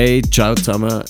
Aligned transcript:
Hey, 0.00 0.22
ciao 0.22 0.54
zusammen. 0.54 1.02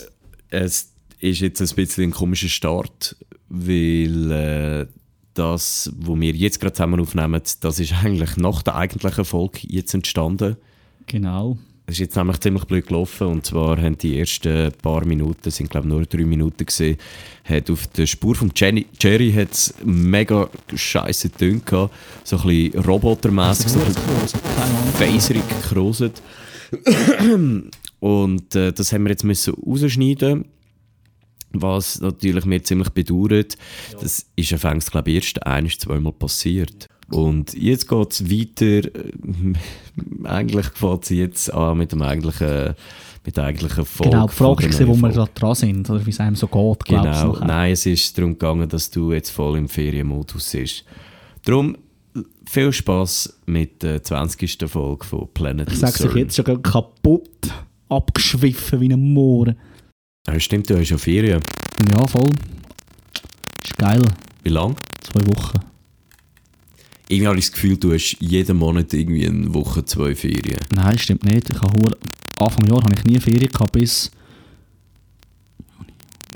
Es 0.48 0.95
ist 1.20 1.41
jetzt 1.41 1.61
ein 1.61 1.77
bisschen 1.77 2.05
ein 2.05 2.11
komischer 2.11 2.48
Start, 2.48 3.16
weil 3.50 4.32
äh, 4.32 4.87
das, 5.34 5.93
was 5.95 6.18
wir 6.18 6.32
jetzt 6.32 6.59
gerade 6.59 6.73
zusammen 6.73 6.98
aufnehmen, 6.98 7.43
das 7.61 7.80
ist 7.80 7.93
eigentlich 8.02 8.38
nach 8.38 8.62
der 8.62 8.77
eigentlichen 8.77 9.27
Folge 9.27 9.59
jetzt 9.64 9.93
entstanden. 9.93 10.56
Genau. 11.06 11.59
Es 11.84 11.96
ist 11.96 11.98
jetzt 11.98 12.16
nämlich 12.16 12.41
ziemlich 12.41 12.64
blöd 12.64 12.87
gelaufen 12.87 13.27
und 13.27 13.45
zwar 13.45 13.77
haben 13.77 13.98
die 13.98 14.19
ersten 14.19 14.73
paar 14.80 15.05
Minuten, 15.05 15.50
sind 15.50 15.68
glaube 15.68 15.86
nur 15.86 16.06
drei 16.06 16.25
Minuten 16.25 16.64
gesehen, 16.64 16.97
hat 17.45 17.69
auf 17.69 17.89
der 17.89 18.06
Spur 18.06 18.36
von 18.36 18.52
Jenny, 18.56 18.86
Jerry 18.98 19.30
hat's 19.30 19.75
mega 19.84 20.48
scheiße 20.75 21.33
Töne 21.33 21.61
gehabt, 21.61 21.95
so 22.25 22.39
ein 22.39 22.42
bisschen 22.48 22.84
robotermäßig, 22.84 23.69
so 23.69 23.80
ein 23.80 23.84
bisschen 23.84 24.41
phaserig 24.95 25.42
gekroset. 25.47 26.23
Und 28.01 28.55
äh, 28.55 28.73
das 28.73 28.93
haben 28.93 29.05
wir 29.05 29.11
jetzt 29.11 29.25
müssen 29.25 29.55
rausschneiden 29.55 30.45
was 31.52 32.01
natürlich 32.01 32.45
mir 32.45 32.62
ziemlich 32.62 32.91
bedauert. 32.91 33.56
Das 34.01 34.27
ist 34.37 34.52
anfangs, 34.52 34.91
glaube 34.91 35.11
ich, 35.11 35.16
erst 35.16 35.47
ein, 35.47 35.69
zweimal 35.69 36.12
passiert. 36.12 36.89
Und 37.11 37.55
jetzt 37.55 37.89
geht 37.89 38.12
es 38.12 38.30
weiter. 38.30 38.89
eigentlich 40.25 40.66
fängt 40.66 41.05
es 41.05 41.11
jetzt 41.11 41.53
an 41.55 41.79
mit 41.79 41.92
dem 41.92 42.03
eigentlichen, 42.03 42.75
mit 43.25 43.37
der 43.37 43.45
eigentlichen 43.45 43.84
Folge. 43.87 44.11
Genau, 44.11 44.27
die 44.27 44.34
Frage 44.34 44.69
der 44.69 44.89
wo 44.89 44.95
wir 44.95 45.09
gerade 45.09 45.30
dran 45.34 45.55
sind, 45.55 45.89
oder 45.89 46.05
wie 46.05 46.11
es 46.11 46.20
einem 46.20 46.37
so 46.37 46.48
geht, 46.48 46.84
Genau, 46.84 47.39
nein, 47.41 47.73
es 47.73 47.87
ist 47.87 48.17
darum 48.19 48.33
gegangen, 48.33 48.69
dass 48.69 48.91
du 48.91 49.12
jetzt 49.12 49.31
voll 49.31 49.56
im 49.56 49.69
Ferienmodus 49.69 50.53
bist. 50.53 50.84
Darum 51.44 51.78
viel 52.44 52.72
Spaß 52.72 53.41
mit 53.47 53.83
der 53.83 54.03
20. 54.03 54.59
Folge 54.67 55.05
von 55.05 55.28
Planet 55.33 55.72
Ich 55.72 55.78
sage 55.78 56.05
Lucerne. 56.05 56.20
jetzt 56.20 56.37
schon 56.37 56.62
kaputt, 56.62 57.48
abgeschwiffen 57.89 58.81
wie 58.81 58.92
ein 58.92 59.00
Moor. 59.00 59.55
Ja, 60.27 60.39
stimmt, 60.39 60.69
du 60.69 60.78
hast 60.78 60.91
ja 60.91 60.98
Ferien. 60.98 61.41
Ja, 61.91 62.06
voll. 62.06 62.31
Ist 63.64 63.77
geil. 63.77 64.03
Wie 64.42 64.50
lang? 64.50 64.77
Zwei 65.03 65.27
Wochen. 65.27 65.58
Irgendwie 67.09 67.27
habe 67.28 67.39
ich 67.39 67.47
das 67.47 67.53
Gefühl, 67.53 67.77
du 67.78 67.92
hast 67.94 68.16
jeden 68.20 68.59
Monat 68.59 68.92
irgendwie 68.92 69.27
eine 69.27 69.53
Woche 69.55 69.84
zwei 69.84 70.14
Ferien. 70.14 70.61
Nein, 70.75 70.98
stimmt 70.98 71.25
nicht. 71.25 71.48
Ich 71.48 71.61
habe 71.61 71.97
Anfang 72.39 72.66
Jahr 72.66 72.83
habe 72.83 72.94
ich 72.94 73.05
nie 73.05 73.19
Ferien 73.19 73.50
gehabt, 73.50 73.72
bis, 73.72 74.11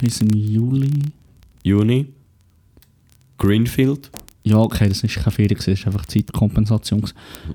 bis 0.00 0.20
im 0.20 0.30
Juli. 0.30 0.90
Juni? 1.62 2.06
Greenfield? 3.38 4.10
Ja, 4.44 4.56
okay, 4.56 4.88
das 4.88 5.04
ist 5.04 5.16
keine 5.16 5.30
Ferien, 5.30 5.56
das 5.56 5.68
ist 5.68 5.86
einfach 5.86 6.06
Zeitkompensation. 6.06 7.04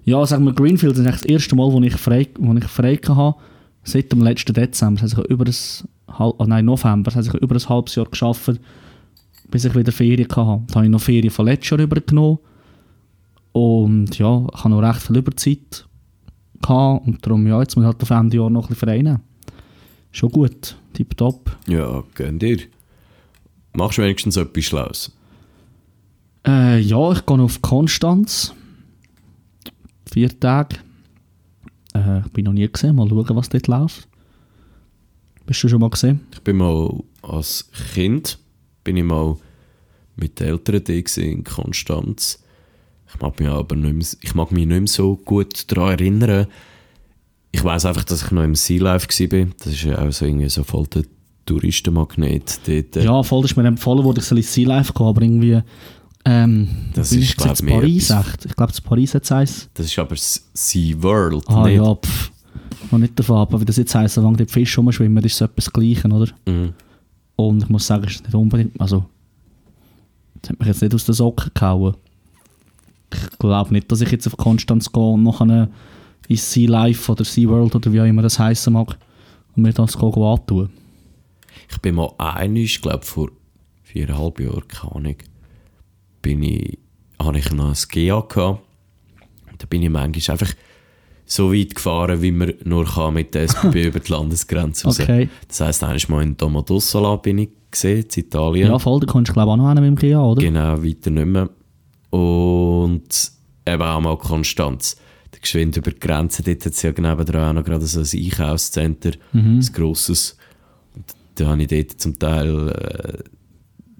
Ja, 0.05 0.25
sagen 0.25 0.45
wir, 0.45 0.53
Greenfield 0.53 0.97
ist 0.97 1.05
das 1.05 1.23
erste 1.23 1.55
Mal, 1.55 1.71
wo 1.71 1.81
ich 1.81 1.95
frei, 1.95 2.27
wo 2.39 2.53
ich 2.53 2.63
frei 2.65 2.95
hatte, 2.95 3.35
seit 3.87 4.11
dem 4.11 4.21
letzten 4.21 4.53
Dezember. 4.53 5.01
Das 5.01 5.11
sich 5.11 5.25
über 5.25 5.45
das, 5.45 5.87
halb, 6.07 6.35
oh 6.37 6.45
nein, 6.45 6.65
November, 6.65 7.05
das 7.05 7.15
hat 7.15 7.23
sich 7.23 7.33
über 7.35 7.55
ein 7.55 7.69
halbes 7.69 7.95
Jahr 7.95 8.05
geschafft, 8.05 8.59
bis 9.49 9.65
ich 9.65 9.75
wieder 9.75 9.91
Ferien 9.91 10.27
hatte. 10.29 10.63
Da 10.67 10.75
habe 10.75 10.85
ich 10.85 10.91
noch 10.91 11.01
Ferien 11.01 11.31
von 11.31 11.45
letztes 11.45 11.71
Jahr 11.71 11.79
übergenommen. 11.79 12.39
Und 13.53 14.17
ja, 14.19 14.45
ich 14.53 14.63
habe 14.63 14.69
noch 14.69 14.81
recht 14.81 15.01
viel 15.01 15.17
Überzeit 15.17 15.87
gehabt. 16.61 17.07
Und 17.07 17.25
darum, 17.25 17.47
ja, 17.47 17.59
jetzt 17.61 17.75
muss 17.75 17.83
ich 17.83 17.87
halt 17.87 18.01
auf 18.03 18.09
Ende 18.09 18.37
Jahr 18.37 18.49
noch 18.49 18.65
ein 18.65 18.69
bisschen 18.69 18.87
frei 18.87 19.01
nehmen. 19.01 19.21
Schon 20.11 20.31
gut, 20.31 20.75
tipptopp. 20.93 21.57
Ja, 21.67 22.03
gönn 22.13 22.39
dir. 22.39 22.59
Machst 23.73 23.97
du 23.97 24.01
wenigstens 24.01 24.37
etwas 24.37 24.65
Schlaues? 24.65 25.11
Äh, 26.45 26.79
ja, 26.79 27.11
ich 27.11 27.25
gehe 27.25 27.41
auf 27.41 27.61
Konstanz. 27.61 28.53
Vier 30.11 30.39
Tage. 30.39 30.77
Äh, 32.05 32.25
ich 32.25 32.33
bin 32.33 32.45
noch 32.45 32.53
nie 32.53 32.67
gesehen. 32.71 32.95
Mal 32.95 33.07
schauen, 33.09 33.35
was 33.35 33.49
dort 33.49 33.67
läuft. 33.67 34.07
Bist 35.45 35.63
du 35.63 35.69
schon 35.69 35.79
mal 35.79 35.89
gesehen? 35.89 36.21
Ich 36.33 36.41
bin 36.41 36.57
mal 36.57 37.03
als 37.21 37.69
Kind 37.93 38.37
bin 38.83 38.97
ich 38.97 39.03
mal 39.03 39.35
mit 40.15 40.39
den 40.39 40.47
Eltern 40.47 40.81
da 40.83 41.21
in 41.21 41.43
Konstanz. 41.43 42.41
Ich 43.13 43.19
mag 43.21 43.39
mich 43.39 43.49
aber 43.49 43.75
nicht 43.75 43.93
mehr, 43.93 44.07
ich 44.21 44.35
mag 44.35 44.51
mich 44.51 44.65
nicht 44.65 44.79
mehr 44.79 44.87
so 44.87 45.15
gut 45.15 45.69
daran 45.71 45.99
erinnern. 45.99 46.47
Ich 47.51 47.63
weiß 47.63 47.85
einfach, 47.85 48.03
dass 48.03 48.23
ich 48.23 48.31
noch 48.31 48.43
im 48.43 48.55
Sea 48.55 48.81
Life 48.81 49.07
war. 49.07 49.47
Das 49.59 49.67
ist 49.67 49.83
ja 49.83 49.99
auch 49.99 50.11
so 50.11 50.25
irgendwie 50.25 50.49
so 50.49 50.63
voll 50.63 50.87
der 50.87 51.03
Touristenmagnet 51.45 52.59
dort. 52.65 52.95
Ja, 52.95 53.23
voll 53.23 53.41
das 53.41 53.51
ist 53.51 53.57
mir 53.57 53.67
empfohlen 53.67 54.03
worden, 54.03 54.21
ich 54.23 54.31
ins 54.31 54.53
Sea 54.53 54.67
Life 54.67 54.93
gehen, 54.93 55.05
aber 55.05 55.21
irgendwie... 55.21 55.61
Ähm, 56.29 56.67
Das 56.93 57.11
ist, 57.13 57.19
ist 57.23 57.37
glaub 57.37 57.49
jetzt 57.49 57.61
ich, 57.61 57.69
Paris 57.69 58.09
etwas- 58.09 58.27
echt? 58.27 58.45
Ich 58.45 58.55
glaube, 58.55 58.73
zu 58.73 58.81
Paris 58.81 59.15
hat 59.15 59.23
es 59.23 59.31
eins. 59.31 59.69
Das 59.73 59.85
ist 59.85 59.97
aber 59.97 60.11
S- 60.13 60.45
Sea 60.53 61.01
World, 61.01 61.43
Ah 61.47 61.63
nicht? 61.63 61.77
ja, 61.77 61.95
pff. 61.95 62.31
Noch 62.91 62.99
nicht 62.99 63.17
davon 63.17 63.37
ab, 63.37 63.49
aber 63.53 63.61
wie 63.61 63.65
das 63.65 63.77
jetzt 63.77 63.95
heisst, 63.95 64.15
solange 64.15 64.37
die 64.37 64.45
Fische 64.45 64.81
rumschwimmen, 64.81 65.23
ist 65.23 65.35
es 65.35 65.41
etwas 65.41 65.71
Gleiches, 65.71 66.05
oder? 66.05 66.27
Mhm. 66.47 66.73
Und 67.37 67.63
ich 67.63 67.69
muss 67.69 67.87
sagen, 67.87 68.03
es 68.05 68.15
ist 68.15 68.23
nicht 68.25 68.33
unbedingt. 68.35 68.79
Also, 68.79 69.05
das 70.41 70.49
hat 70.51 70.59
mich 70.59 70.67
jetzt 70.67 70.81
nicht 70.81 70.93
aus 70.93 71.05
den 71.05 71.13
Socken 71.15 71.51
gehauen. 71.53 71.95
Ich 73.13 73.39
glaube 73.39 73.73
nicht, 73.73 73.89
dass 73.91 74.01
ich 74.01 74.11
jetzt 74.11 74.27
auf 74.27 74.35
Konstanz 74.37 74.91
gehe 74.91 75.03
und 75.03 75.23
noch 75.23 75.39
eine 75.41 75.69
ins 76.27 76.51
Sea 76.51 76.69
Life 76.69 77.09
oder 77.11 77.23
Sea 77.23 77.47
World 77.47 77.73
oder 77.75 77.91
wie 77.93 78.01
auch 78.01 78.05
immer 78.05 78.21
das 78.21 78.37
heißen 78.37 78.73
mag 78.73 78.97
und 79.55 79.63
mir 79.63 79.71
das 79.71 79.97
gehen 79.97 80.13
antun. 80.13 80.69
Ich 81.69 81.77
bin 81.79 81.95
mal 81.95 82.11
einig, 82.17 82.81
glaube 82.81 83.05
vor 83.05 83.29
viereinhalb 83.83 84.39
Jahren, 84.41 84.67
keine 84.67 84.95
Ahnung, 84.95 85.15
bin 86.21 86.43
ich, 86.43 86.77
habe 87.21 87.37
ich 87.37 87.51
noch 87.51 87.69
ein 87.69 87.75
GA 87.89 88.19
gehabt. 88.21 88.61
Da 89.57 89.65
bin 89.67 89.81
ich 89.81 89.89
manchmal 89.89 90.33
einfach 90.35 90.53
so 91.25 91.53
weit 91.53 91.75
gefahren, 91.75 92.21
wie 92.21 92.31
man 92.31 92.53
nur 92.63 92.85
kann 92.85 93.15
mit 93.15 93.33
der 93.33 93.43
SBB 93.43 93.75
über 93.87 93.99
die 93.99 94.11
Landesgrenze 94.11 94.85
raus. 94.85 94.99
Okay. 94.99 95.29
Das 95.47 95.59
heisst, 95.61 95.83
einmal 95.83 95.99
mal 96.09 96.23
in 96.23 96.37
Domodossola 96.37 97.17
bin 97.17 97.39
ich 97.39 97.49
gesehen, 97.69 98.05
in 98.15 98.23
Italien. 98.23 98.69
Ja, 98.69 98.79
voll, 98.79 98.99
da 99.01 99.07
kommst 99.07 99.29
du 99.29 99.33
glaube 99.33 99.49
ich 99.49 99.53
auch 99.53 99.57
noch 99.57 99.67
einen 99.67 99.89
mit 99.93 100.01
dem 100.01 100.09
GA, 100.09 100.21
oder? 100.23 100.41
Genau, 100.41 100.81
weiter 100.83 101.09
nicht 101.09 101.25
mehr. 101.27 101.49
Und 102.09 103.31
eben 103.65 103.81
auch 103.83 103.99
mal 104.01 104.17
Konstanz. 104.17 104.95
Geschwind 105.39 105.77
über 105.77 105.91
die 105.91 105.99
Grenze, 105.99 106.41
dort 106.41 106.65
hat 106.65 106.73
es 106.73 106.81
ja 106.81 106.89
nebendran 106.91 107.49
auch 107.49 107.53
noch 107.53 107.63
gerade 107.63 107.85
so 107.85 107.99
ein 107.99 108.23
Einkaufscenter, 108.25 109.11
Mhm. 109.33 109.59
ein 109.59 109.69
grosses. 109.73 110.35
Und 110.95 111.05
da 111.35 111.45
habe 111.47 111.61
ich 111.61 111.67
dort 111.67 112.01
zum 112.01 112.17
Teil 112.17 112.69
äh, 112.69 113.23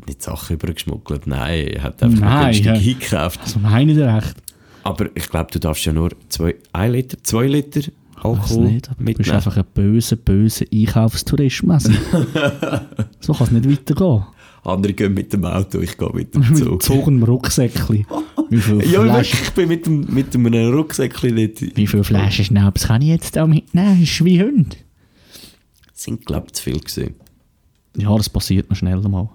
nicht 0.07 0.21
Sachen 0.23 0.55
übergeschmuggelt, 0.55 1.27
nein, 1.27 1.67
er 1.67 1.83
hat 1.83 2.01
einfach 2.03 2.19
Nein, 2.19 2.45
günstig 2.53 2.65
ja. 2.65 2.73
eingekauft. 2.73 3.39
Also 3.43 3.59
meine 3.59 3.91
ich 3.91 3.97
recht. 3.99 4.35
Aber 4.83 5.07
ich 5.15 5.29
glaube, 5.29 5.51
du 5.51 5.59
darfst 5.59 5.85
ja 5.85 5.93
nur 5.93 6.11
zwei, 6.29 6.55
ein 6.73 6.93
Liter, 6.93 7.17
zwei 7.23 7.47
Liter 7.47 7.79
Ich 7.81 7.87
weiß 8.15 8.23
Alkohol 8.23 8.71
nicht, 8.71 8.89
aber 8.89 8.97
du 8.99 9.05
bist 9.05 9.17
mitnehmen. 9.19 9.35
einfach 9.35 9.57
ein 9.57 9.65
böser, 9.73 10.15
böser 10.15 10.65
Einkaufstourist. 10.73 11.63
Messi. 11.63 11.93
so 13.19 13.33
kann 13.33 13.47
es 13.47 13.51
nicht 13.51 13.69
weitergehen. 13.69 14.23
Andere 14.63 14.93
gehen 14.93 15.13
mit 15.13 15.31
dem 15.31 15.45
Auto, 15.45 15.79
ich 15.79 15.97
gehe 15.97 16.09
mit 16.13 16.33
dem 16.35 16.41
Mit 16.41 16.57
Zug. 16.57 16.79
gezogenem 16.79 17.23
Rucksäckchen. 17.23 18.05
Wie 18.49 18.57
viele 18.57 18.85
Ja, 18.91 19.01
Flaschen, 19.03 19.39
ich 19.43 19.51
bin 19.51 19.67
mit, 19.69 19.85
dem, 19.85 20.05
mit 20.13 20.35
einem 20.35 20.73
Rucksäckchen 20.73 21.35
dort. 21.35 21.61
wie 21.77 21.87
viele 21.87 22.03
Flaschen 22.03 22.45
Schnaps 22.45 22.87
kann 22.87 23.01
ich 23.01 23.07
jetzt 23.09 23.35
da 23.35 23.45
mitnehmen? 23.47 23.99
Das 24.01 24.09
ist 24.09 24.25
wie 24.25 24.41
Hunde. 24.41 24.75
sind, 25.93 26.25
glaube 26.25 26.47
ich, 26.47 26.53
zu 26.53 26.63
viel 26.63 26.79
gewesen. 26.79 27.15
Ja, 27.97 28.15
das 28.17 28.29
passiert 28.29 28.69
noch 28.69 28.77
schnell 28.77 28.99
mal. 29.01 29.29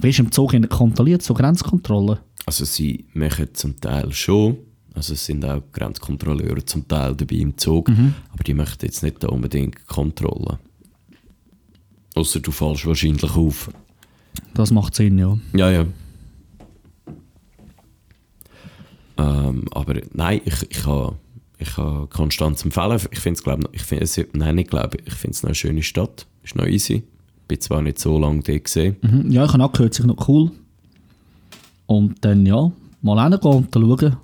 Wirst 0.00 0.18
du 0.18 0.22
im 0.24 0.32
Zug 0.32 0.68
kontrolliert, 0.68 1.22
so 1.22 1.34
Grenzkontrolle? 1.34 2.20
Also 2.46 2.64
sie 2.64 3.06
machen 3.14 3.48
zum 3.52 3.80
Teil 3.80 4.12
schon, 4.12 4.56
also 4.94 5.12
es 5.14 5.24
sind 5.24 5.44
auch 5.44 5.62
Grenzkontrolleure 5.72 6.64
zum 6.64 6.88
Teil 6.88 7.14
dabei 7.14 7.36
im 7.36 7.56
Zug, 7.56 7.88
aber 8.32 8.44
die 8.44 8.54
möchten 8.54 8.86
jetzt 8.86 9.02
nicht 9.02 9.24
unbedingt 9.24 9.86
Kontrollen. 9.86 10.58
Außer 12.14 12.40
du 12.40 12.50
fallst 12.50 12.86
wahrscheinlich 12.86 13.34
auf. 13.36 13.70
Das 14.54 14.70
macht 14.70 14.94
Sinn, 14.94 15.18
ja. 15.18 15.38
Ja, 15.54 15.70
ja. 15.70 15.86
Ähm, 19.18 19.66
aber 19.70 20.00
nein, 20.12 20.40
ich, 20.44 20.70
ich 20.70 20.86
habe 20.86 21.16
ich 21.58 21.76
ha 21.76 22.06
Konstanz 22.10 22.64
empfehlen. 22.64 23.00
Ich 23.10 23.20
finde 23.20 23.38
es, 23.38 23.44
glaube 23.44 23.64
ich, 23.72 23.82
find, 23.82 24.02
es, 24.02 24.20
nein, 24.32 24.56
nicht 24.56 24.70
glaube 24.70 24.98
ich, 25.04 25.14
finde 25.14 25.36
es 25.36 25.44
eine 25.44 25.54
schöne 25.54 25.82
Stadt. 25.82 26.26
Ist 26.42 26.56
noch 26.56 26.66
easy. 26.66 27.04
Bin 27.52 27.60
zwar 27.60 27.82
nicht 27.82 27.98
so 27.98 28.18
lange 28.18 28.40
dort 28.40 28.64
gesehen. 28.64 28.96
Mhm. 29.02 29.30
Ja, 29.30 29.44
ich 29.44 29.52
habe 29.52 29.62
auch 29.62 29.72
gehört, 29.72 29.98
ist 29.98 30.06
noch 30.06 30.26
cool. 30.26 30.52
Und 31.84 32.24
dann, 32.24 32.46
ja, 32.46 32.72
mal 33.02 33.22
hingehen 33.22 33.50
und 33.52 33.76
dann 33.76 33.82
schauen, 33.82 34.16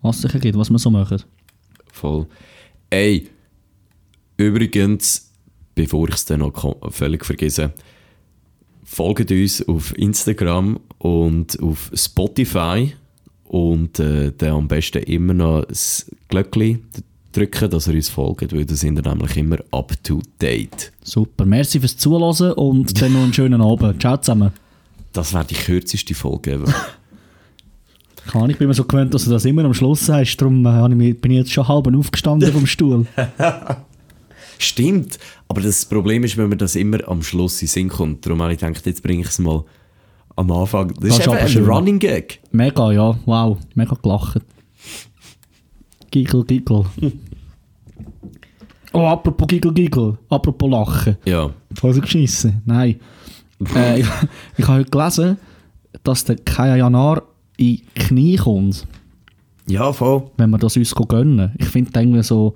was 0.00 0.20
sich 0.20 0.34
ergibt, 0.34 0.58
was 0.58 0.68
wir 0.68 0.80
so 0.80 0.90
machen. 0.90 1.22
Voll. 1.92 2.26
Ey, 2.90 3.28
übrigens, 4.36 5.30
bevor 5.76 6.08
ich 6.08 6.16
es 6.16 6.24
dann 6.24 6.40
noch 6.40 6.76
völlig 6.90 7.24
vergesse, 7.24 7.72
folgt 8.82 9.30
uns 9.30 9.68
auf 9.68 9.96
Instagram 9.96 10.80
und 10.98 11.62
auf 11.62 11.92
Spotify 11.94 12.94
und 13.44 14.00
äh, 14.00 14.32
dann 14.36 14.54
am 14.56 14.66
besten 14.66 15.04
immer 15.04 15.34
noch 15.34 15.66
das 15.66 16.10
Glöckchen 16.26 16.82
drücken, 17.32 17.70
dass 17.70 17.88
ihr 17.88 17.94
uns 17.94 18.08
folgt, 18.08 18.54
weil 18.54 18.64
dann 18.64 18.76
sind 18.76 18.96
wir 18.96 19.08
nämlich 19.10 19.36
immer 19.36 19.58
up 19.70 19.92
to 20.02 20.20
date. 20.40 20.92
Super, 21.02 21.44
merci 21.44 21.80
fürs 21.80 21.96
Zuhören 21.96 22.52
und 22.52 23.00
dann 23.00 23.12
noch 23.12 23.22
einen 23.22 23.32
schönen 23.34 23.60
Abend. 23.60 24.00
Ciao 24.00 24.16
zusammen. 24.16 24.52
Das 25.12 25.34
wäre 25.34 25.44
die 25.44 25.54
kürzeste 25.54 26.14
Folge 26.14 26.52
ever. 26.52 26.74
Kann 28.26 28.50
ich 28.50 28.56
bin 28.56 28.68
mir 28.68 28.74
so 28.74 28.84
gewöhnt, 28.84 29.12
dass 29.14 29.24
du 29.24 29.30
das 29.30 29.44
immer 29.44 29.64
am 29.64 29.74
Schluss 29.74 30.06
sagst, 30.06 30.40
darum 30.40 30.64
äh, 30.64 31.12
bin 31.12 31.32
ich 31.32 31.38
jetzt 31.38 31.52
schon 31.52 31.66
halb 31.66 31.92
aufgestanden 31.92 32.52
vom 32.52 32.66
Stuhl. 32.66 33.06
Stimmt, 34.58 35.18
aber 35.48 35.60
das 35.60 35.84
Problem 35.84 36.22
ist, 36.22 36.36
wenn 36.36 36.48
man 36.48 36.58
das 36.58 36.76
immer 36.76 37.06
am 37.08 37.22
Schluss 37.22 37.60
in 37.62 37.68
Sinn 37.68 37.88
kommt. 37.88 38.24
Darum 38.24 38.40
habe 38.42 38.52
ich 38.52 38.60
gedacht, 38.60 38.86
jetzt 38.86 39.02
bringe 39.02 39.22
ich 39.22 39.28
es 39.28 39.40
mal 39.40 39.64
am 40.36 40.50
Anfang. 40.52 40.94
Das, 41.00 41.18
Das 41.18 41.26
ist 41.26 41.26
ist 41.26 41.56
ein. 41.56 41.64
Running 41.64 41.98
Gag. 41.98 42.40
Mega, 42.52 42.92
ja. 42.92 43.18
Wow. 43.26 43.58
Mega 43.74 43.96
gelacht. 44.00 44.40
Giggle, 46.12 46.44
giggle. 46.44 46.84
Oh, 48.94 49.06
apropos 49.06 49.46
Giggle, 49.48 49.72
giggle. 49.72 50.18
Apropos 50.28 50.70
Lachen. 50.70 51.16
Ja. 51.24 51.50
Voll 51.74 51.98
geschissen. 51.98 52.60
Nein. 52.66 52.96
äh, 53.74 54.00
ich, 54.00 54.06
ich 54.58 54.68
habe 54.68 54.80
heute 54.80 54.90
gelesen, 54.90 55.38
dass 56.02 56.24
der 56.24 56.36
Kaya 56.36 56.76
Janar 56.76 57.22
in 57.56 57.80
Knie 57.94 58.36
kommt, 58.36 58.86
Ja, 59.66 59.92
voll. 59.94 60.24
wenn 60.36 60.50
wir 60.50 60.58
das 60.58 60.76
uns 60.76 60.94
gönnen. 60.94 61.52
Ich 61.58 61.68
finde 61.68 61.98
irgendwie 61.98 62.22
so, 62.22 62.54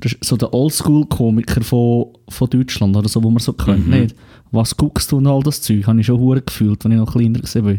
das 0.00 0.14
ist 0.14 0.24
so 0.24 0.36
der 0.36 0.52
Oldschool-Komiker 0.52 1.60
von, 1.62 2.06
von 2.28 2.50
Deutschland 2.50 2.96
oder 2.96 3.08
so, 3.08 3.22
wo 3.22 3.30
man 3.30 3.38
so 3.38 3.52
kennt. 3.52 3.86
Mhm. 3.86 4.00
Nicht? 4.00 4.16
Was 4.50 4.76
guckst 4.76 5.12
du 5.12 5.18
und 5.18 5.26
all 5.28 5.42
das 5.42 5.62
Zeug? 5.62 5.86
Habe 5.86 6.00
ich 6.00 6.06
schon 6.06 6.18
hure 6.18 6.42
gefühlt, 6.42 6.84
als 6.84 6.92
ich 6.92 6.98
noch 6.98 7.12
kleiner 7.12 7.40
war. 7.40 7.74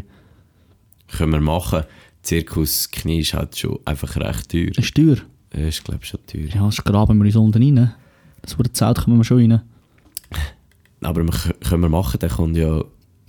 Können 1.08 1.32
wir 1.32 1.40
machen. 1.40 1.82
Zirkus 2.22 2.90
Knie 2.90 3.20
ist 3.20 3.34
halt 3.34 3.56
schon 3.56 3.78
einfach 3.84 4.16
recht 4.16 4.50
teuer. 4.50 4.68
Ist 4.76 4.94
teuer. 4.94 5.16
Das 5.50 5.60
ist, 5.62 5.84
glaube 5.84 6.00
ich, 6.02 6.08
schon 6.08 6.20
teuer. 6.26 6.46
Ja, 6.54 6.66
das 6.66 6.82
graben 6.84 7.18
wir 7.18 7.24
uns 7.26 7.36
unten 7.36 7.62
rein. 7.62 7.94
Das 8.42 8.58
wurde 8.58 8.72
Zelt 8.72 8.98
kommen 8.98 9.18
wir 9.18 9.24
schon 9.24 9.38
rein. 9.50 9.62
Aber 11.02 11.22
wir, 11.24 11.32
können 11.60 11.82
wir 11.82 11.88
machen, 11.88 12.18
der 12.20 12.28
kommt 12.28 12.56
ja 12.56 12.82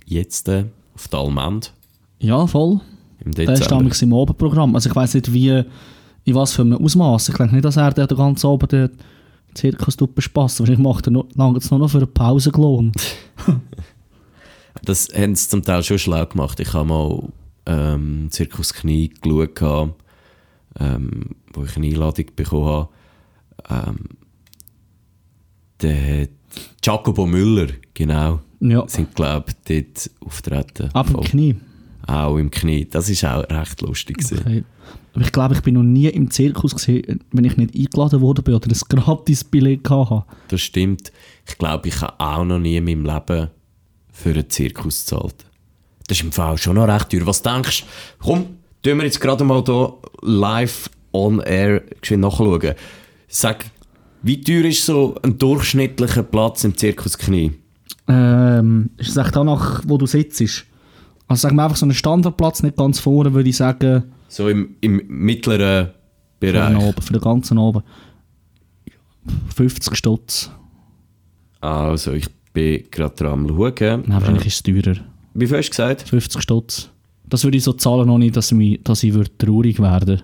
jetzt 0.06 0.48
äh, 0.48 0.66
auf 0.94 1.08
die 1.08 1.16
Almend 1.16 1.72
Ja, 2.20 2.46
voll. 2.46 2.80
im 3.24 3.32
Der 3.32 3.44
ist 3.44 3.60
Dezember. 3.60 3.78
damals 3.78 4.02
im 4.02 4.12
Abendprogramm. 4.14 4.74
Also 4.74 4.90
ich 4.90 4.96
weiß 4.96 5.14
nicht, 5.14 5.32
wie, 5.32 5.48
in 6.24 6.34
was 6.34 6.52
für 6.52 6.62
einem 6.62 6.76
Ausmaß. 6.84 7.30
Ich 7.30 7.36
denke 7.36 7.54
nicht, 7.54 7.64
dass 7.64 7.78
er 7.78 7.92
den 7.92 8.06
ganzen 8.16 8.46
Abend 8.46 8.72
den 8.72 8.90
Zirkus 9.54 9.96
bespassen. 9.96 10.60
Wahrscheinlich 10.60 10.84
macht 10.84 11.06
er 11.08 11.12
noch, 11.12 11.26
lange 11.34 11.54
jetzt 11.54 11.70
nur 11.70 11.80
noch 11.80 11.88
für 11.88 11.98
eine 11.98 12.06
Pausengelohn. 12.06 12.92
Das 14.84 15.08
haben 15.14 15.34
sie 15.34 15.48
zum 15.48 15.62
Teil 15.62 15.82
schon 15.84 15.98
schlau 15.98 16.24
gemacht. 16.26 16.58
Ich 16.58 16.72
habe 16.72 16.88
mal 16.88 17.28
ähm, 17.66 18.28
Zirkus 18.30 18.72
Knie 18.74 19.08
geschaut, 19.08 19.54
gehabt, 19.54 19.94
ähm, 20.80 21.30
wo 21.52 21.64
ich 21.64 21.76
eine 21.76 21.86
Einladung 21.86 22.26
bekommen 22.34 22.66
habe. 22.66 22.88
Ähm, 23.70 23.98
der 25.80 26.28
Jacobo 26.82 27.26
Müller, 27.26 27.68
genau, 27.94 28.40
Ja. 28.60 28.86
sind, 28.88 29.14
glaube 29.14 29.46
ich, 29.68 29.82
dort 29.84 30.10
auftreten. 30.26 30.90
Ab 30.92 31.06
dem 31.06 31.14
Voll. 31.16 31.24
Knie. 31.24 31.56
Auch 32.06 32.36
im 32.36 32.50
Knie. 32.50 32.84
Das 32.88 33.08
ist 33.08 33.24
auch 33.24 33.48
recht 33.48 33.80
lustig. 33.80 34.16
Okay. 34.32 34.64
Aber 35.14 35.24
ich 35.24 35.32
glaube, 35.32 35.54
ich 35.54 35.60
bin 35.60 35.74
noch 35.74 35.82
nie 35.84 36.06
im 36.08 36.30
Zirkus 36.30 36.74
gesehen, 36.74 37.20
wenn 37.32 37.44
ich 37.44 37.56
nicht 37.56 37.74
eingeladen 37.76 38.20
wurde 38.20 38.42
oder 38.42 38.66
ein 38.68 38.80
gratis 38.88 39.44
Billett 39.44 39.88
hatte. 39.88 40.24
Das 40.48 40.60
stimmt. 40.60 41.12
Ich 41.46 41.56
glaube, 41.58 41.88
ich 41.88 42.00
habe 42.00 42.18
auch 42.18 42.44
noch 42.44 42.58
nie 42.58 42.76
in 42.76 42.84
meinem 42.84 43.04
Leben 43.04 43.50
für 44.10 44.30
einen 44.30 44.50
Zirkus 44.50 45.04
gezahlt. 45.04 45.44
Das 46.12 46.18
ist 46.18 46.24
im 46.24 46.32
Fall 46.32 46.58
schon 46.58 46.74
noch 46.74 46.88
recht 46.88 47.08
teuer. 47.08 47.26
Was 47.26 47.40
denkst 47.40 47.84
du? 47.84 48.26
Komm, 48.26 48.44
tun 48.82 48.98
wir 48.98 49.04
jetzt 49.04 49.18
gerade 49.18 49.44
mal 49.44 49.64
hier 49.64 49.94
live 50.20 50.90
on 51.10 51.40
air 51.40 51.80
nachschauen. 52.10 52.74
Sag, 53.28 53.64
wie 54.20 54.38
teuer 54.38 54.66
ist 54.66 54.84
so 54.84 55.14
ein 55.22 55.38
durchschnittlicher 55.38 56.22
Platz 56.22 56.64
im 56.64 56.76
Zirkus 56.76 57.16
Knie? 57.16 57.52
Ähm, 58.08 58.90
ist 58.98 59.16
es 59.16 59.30
danach, 59.32 59.82
wo 59.86 59.96
du 59.96 60.04
sitzt? 60.04 60.66
Also 61.28 61.40
sagen 61.40 61.56
wir 61.56 61.64
einfach 61.64 61.78
so 61.78 61.86
einen 61.86 61.94
Standardplatz, 61.94 62.62
nicht 62.62 62.76
ganz 62.76 63.00
vorne, 63.00 63.32
würde 63.32 63.48
ich 63.48 63.56
sagen, 63.56 64.12
So 64.28 64.50
im, 64.50 64.76
im 64.82 65.00
mittleren 65.08 65.92
für 66.40 66.46
den, 66.46 66.52
Bereich. 66.52 66.76
Abend, 66.76 67.04
für 67.04 67.12
den 67.14 67.22
ganzen 67.22 67.58
Abend. 67.58 67.84
50 69.56 69.96
Stutz. 69.96 70.50
Also, 71.62 72.12
ich 72.12 72.28
bin 72.52 72.84
gerade 72.90 73.14
dran 73.14 73.32
am 73.32 73.48
schauen. 73.48 74.02
Nein, 74.02 74.04
wahrscheinlich 74.10 74.46
ist 74.48 74.68
es 74.68 74.84
teurer. 74.84 74.96
Wie 75.34 75.46
viel 75.46 75.56
hast 75.58 75.66
du 75.68 75.70
gesagt? 75.70 76.08
50 76.08 76.42
Stutz. 76.42 76.90
Das 77.28 77.44
würde 77.44 77.56
ich 77.56 77.64
so 77.64 77.72
zahlen, 77.72 78.06
noch 78.06 78.18
nicht, 78.18 78.36
dass 78.36 78.52
ich, 78.52 78.58
mich- 78.58 78.80
dass 78.82 79.02
ich 79.02 79.14
würde 79.14 79.30
traurig 79.38 79.80
werden 79.80 80.22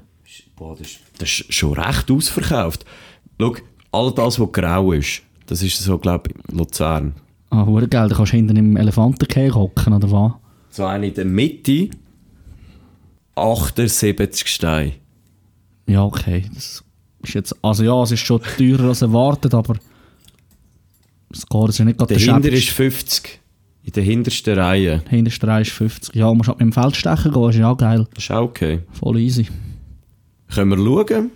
Boah, 0.57 0.75
das, 0.77 0.89
ist, 0.89 0.99
das 1.19 1.29
ist 1.29 1.55
schon 1.55 1.73
recht 1.79 2.11
ausverkauft. 2.11 2.85
Schau, 3.41 3.55
all 3.93 4.13
das, 4.13 4.41
was 4.41 4.53
grau 4.53 4.93
ist, 4.93 5.23
das 5.47 5.63
ist 5.63 5.79
so, 5.79 5.97
glaube 5.99 6.31
ich, 6.31 6.53
Luzern. 6.55 7.15
Ah, 7.51 7.65
hure 7.65 7.87
geil. 7.89 8.09
Da 8.09 8.17
kannst 8.17 8.33
du 8.33 8.37
hinten 8.37 8.57
im 8.57 8.77
Elefantenkäfig 8.77 9.55
hocken, 9.55 9.93
oder 9.95 10.11
was? 10.11 10.33
So 10.71 10.85
eine 10.85 11.07
in 11.07 11.15
der 11.15 11.25
Mitte, 11.25 11.91
78 13.37 14.49
Steine. 14.49 14.93
Ja, 15.87 16.05
okay. 16.05 16.45
Das 16.55 16.85
ist 17.23 17.35
jetzt, 17.35 17.57
also 17.63 17.85
ja, 17.85 18.03
es 18.03 18.11
ist 18.13 18.21
schon 18.21 18.43
teurer 18.59 18.89
als 18.89 19.03
erwartet, 19.03 19.55
aber 19.55 19.77
es 21.33 21.47
geht, 21.47 21.69
ist 21.69 21.79
ja 21.79 21.85
nicht 21.85 21.99
gerade 21.99 22.15
der 22.17 22.27
Dahinter 22.27 22.51
ist 22.51 22.69
50. 22.71 23.41
In 23.89 23.93
der 23.93 24.03
hintersten 24.03 24.59
Reihe. 24.59 25.03
Hinterste 25.09 25.47
Reihe 25.47 25.63
ist 25.63 25.71
50. 25.71 26.15
Ja, 26.15 26.35
musst 26.35 26.51
halt 26.51 26.59
mit 26.61 26.67
dem 26.67 26.73
Feldstechen 26.75 27.33
gehen, 27.33 27.49
ist 27.49 27.57
ja 27.57 27.71
auch 27.71 27.77
geil. 27.79 28.07
Das 28.13 28.25
ist 28.25 28.31
auch 28.31 28.43
okay. 28.43 28.81
Voll 28.93 29.19
easy. 29.19 29.47
Können 30.55 30.71
wir 30.73 30.77
schauen? 30.77 31.31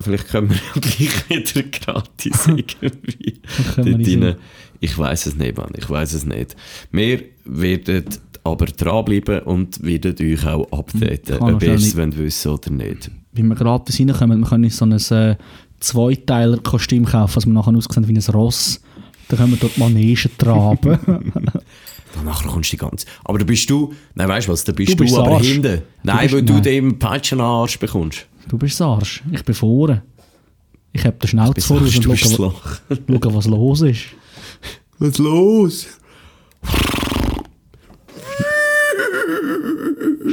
Vielleicht 0.00 0.26
können 0.26 0.50
wir 0.50 0.56
ja 0.56 0.80
gleich 0.80 1.28
wieder 1.28 1.62
gratis 1.68 2.48
irgendwie 3.76 4.20
rein. 4.20 4.36
Ich 4.80 4.98
weiß 4.98 5.26
es 5.26 5.36
nicht, 5.36 5.56
Mann. 5.56 5.70
Ich 5.76 5.88
weiß 5.88 6.12
es 6.12 6.26
nicht. 6.26 6.56
Wir 6.90 7.22
werden 7.44 8.06
aber 8.42 8.66
dranbleiben 8.66 9.42
und 9.42 9.80
werden 9.84 10.16
euch 10.20 10.44
auch 10.44 10.72
updaten, 10.72 11.38
Kann 11.38 11.54
ob 11.54 11.62
ihr 11.62 11.74
es 11.74 11.96
wissen 11.96 12.50
oder 12.50 12.70
nicht. 12.72 13.12
Wie 13.30 13.44
wir 13.44 13.54
gratis 13.54 14.00
reinkommen, 14.00 14.40
wir 14.40 14.48
können 14.48 14.70
so 14.70 14.86
ein 14.86 14.92
äh, 14.92 15.36
Zweiteiler-Kostüm 15.78 17.04
kaufen, 17.04 17.36
was 17.36 17.46
wir 17.46 17.52
nachher 17.52 17.76
aussehen 17.76 18.08
wie 18.08 18.16
ein 18.16 18.34
Ross. 18.34 18.80
Dann 19.30 19.38
können 19.38 19.52
wir 19.52 19.58
dort 19.58 19.78
Manege 19.78 20.28
traben. 20.36 20.98
Danach 22.14 22.44
kommst 22.44 22.72
du 22.72 22.76
die 22.76 22.80
ganze... 22.80 23.06
Aber 23.24 23.38
da 23.38 23.44
bist 23.44 23.70
du... 23.70 23.94
Nein, 24.16 24.28
weißt 24.28 24.48
du 24.48 24.52
was? 24.52 24.64
Da 24.64 24.72
bist 24.72 24.90
Du 24.92 24.96
du, 24.96 25.04
bist 25.04 25.16
aber 25.16 25.36
Arsch. 25.36 25.46
hinten. 25.46 25.82
Nein, 26.02 26.18
bist- 26.22 26.34
weil 26.34 26.42
du 26.42 26.52
nein. 26.54 26.62
dem 26.64 26.98
Peitschenarsch 26.98 27.78
bekommst. 27.78 28.26
du 28.48 28.58
bist 28.58 28.80
das 28.80 28.86
Arsch. 28.86 29.22
Ich 29.30 29.44
bin 29.44 29.54
vorne. 29.54 30.02
Ich 30.92 31.04
habe 31.06 31.16
den 31.18 31.28
Schnauz 31.28 31.64
vor 31.64 31.76
und 31.80 31.86
du 32.04 32.16
schaue, 32.16 32.52
was 33.34 33.46
los 33.46 33.80
ist. 33.82 34.00
Was 34.98 35.08
ist 35.10 35.18
los? 35.18 35.86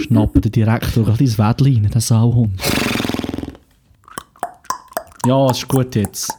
Schnappen 0.03 0.41
den 0.41 0.51
Direktor 0.51 1.03
gerade 1.05 1.23
ins 1.23 1.37
Wädli 1.37 1.75
rein, 1.75 1.89
den 1.91 2.01
Sauhund. 2.01 2.59
Ja, 5.25 5.45
es 5.51 5.57
ist 5.59 5.67
gut 5.67 5.95
jetzt. 5.95 6.31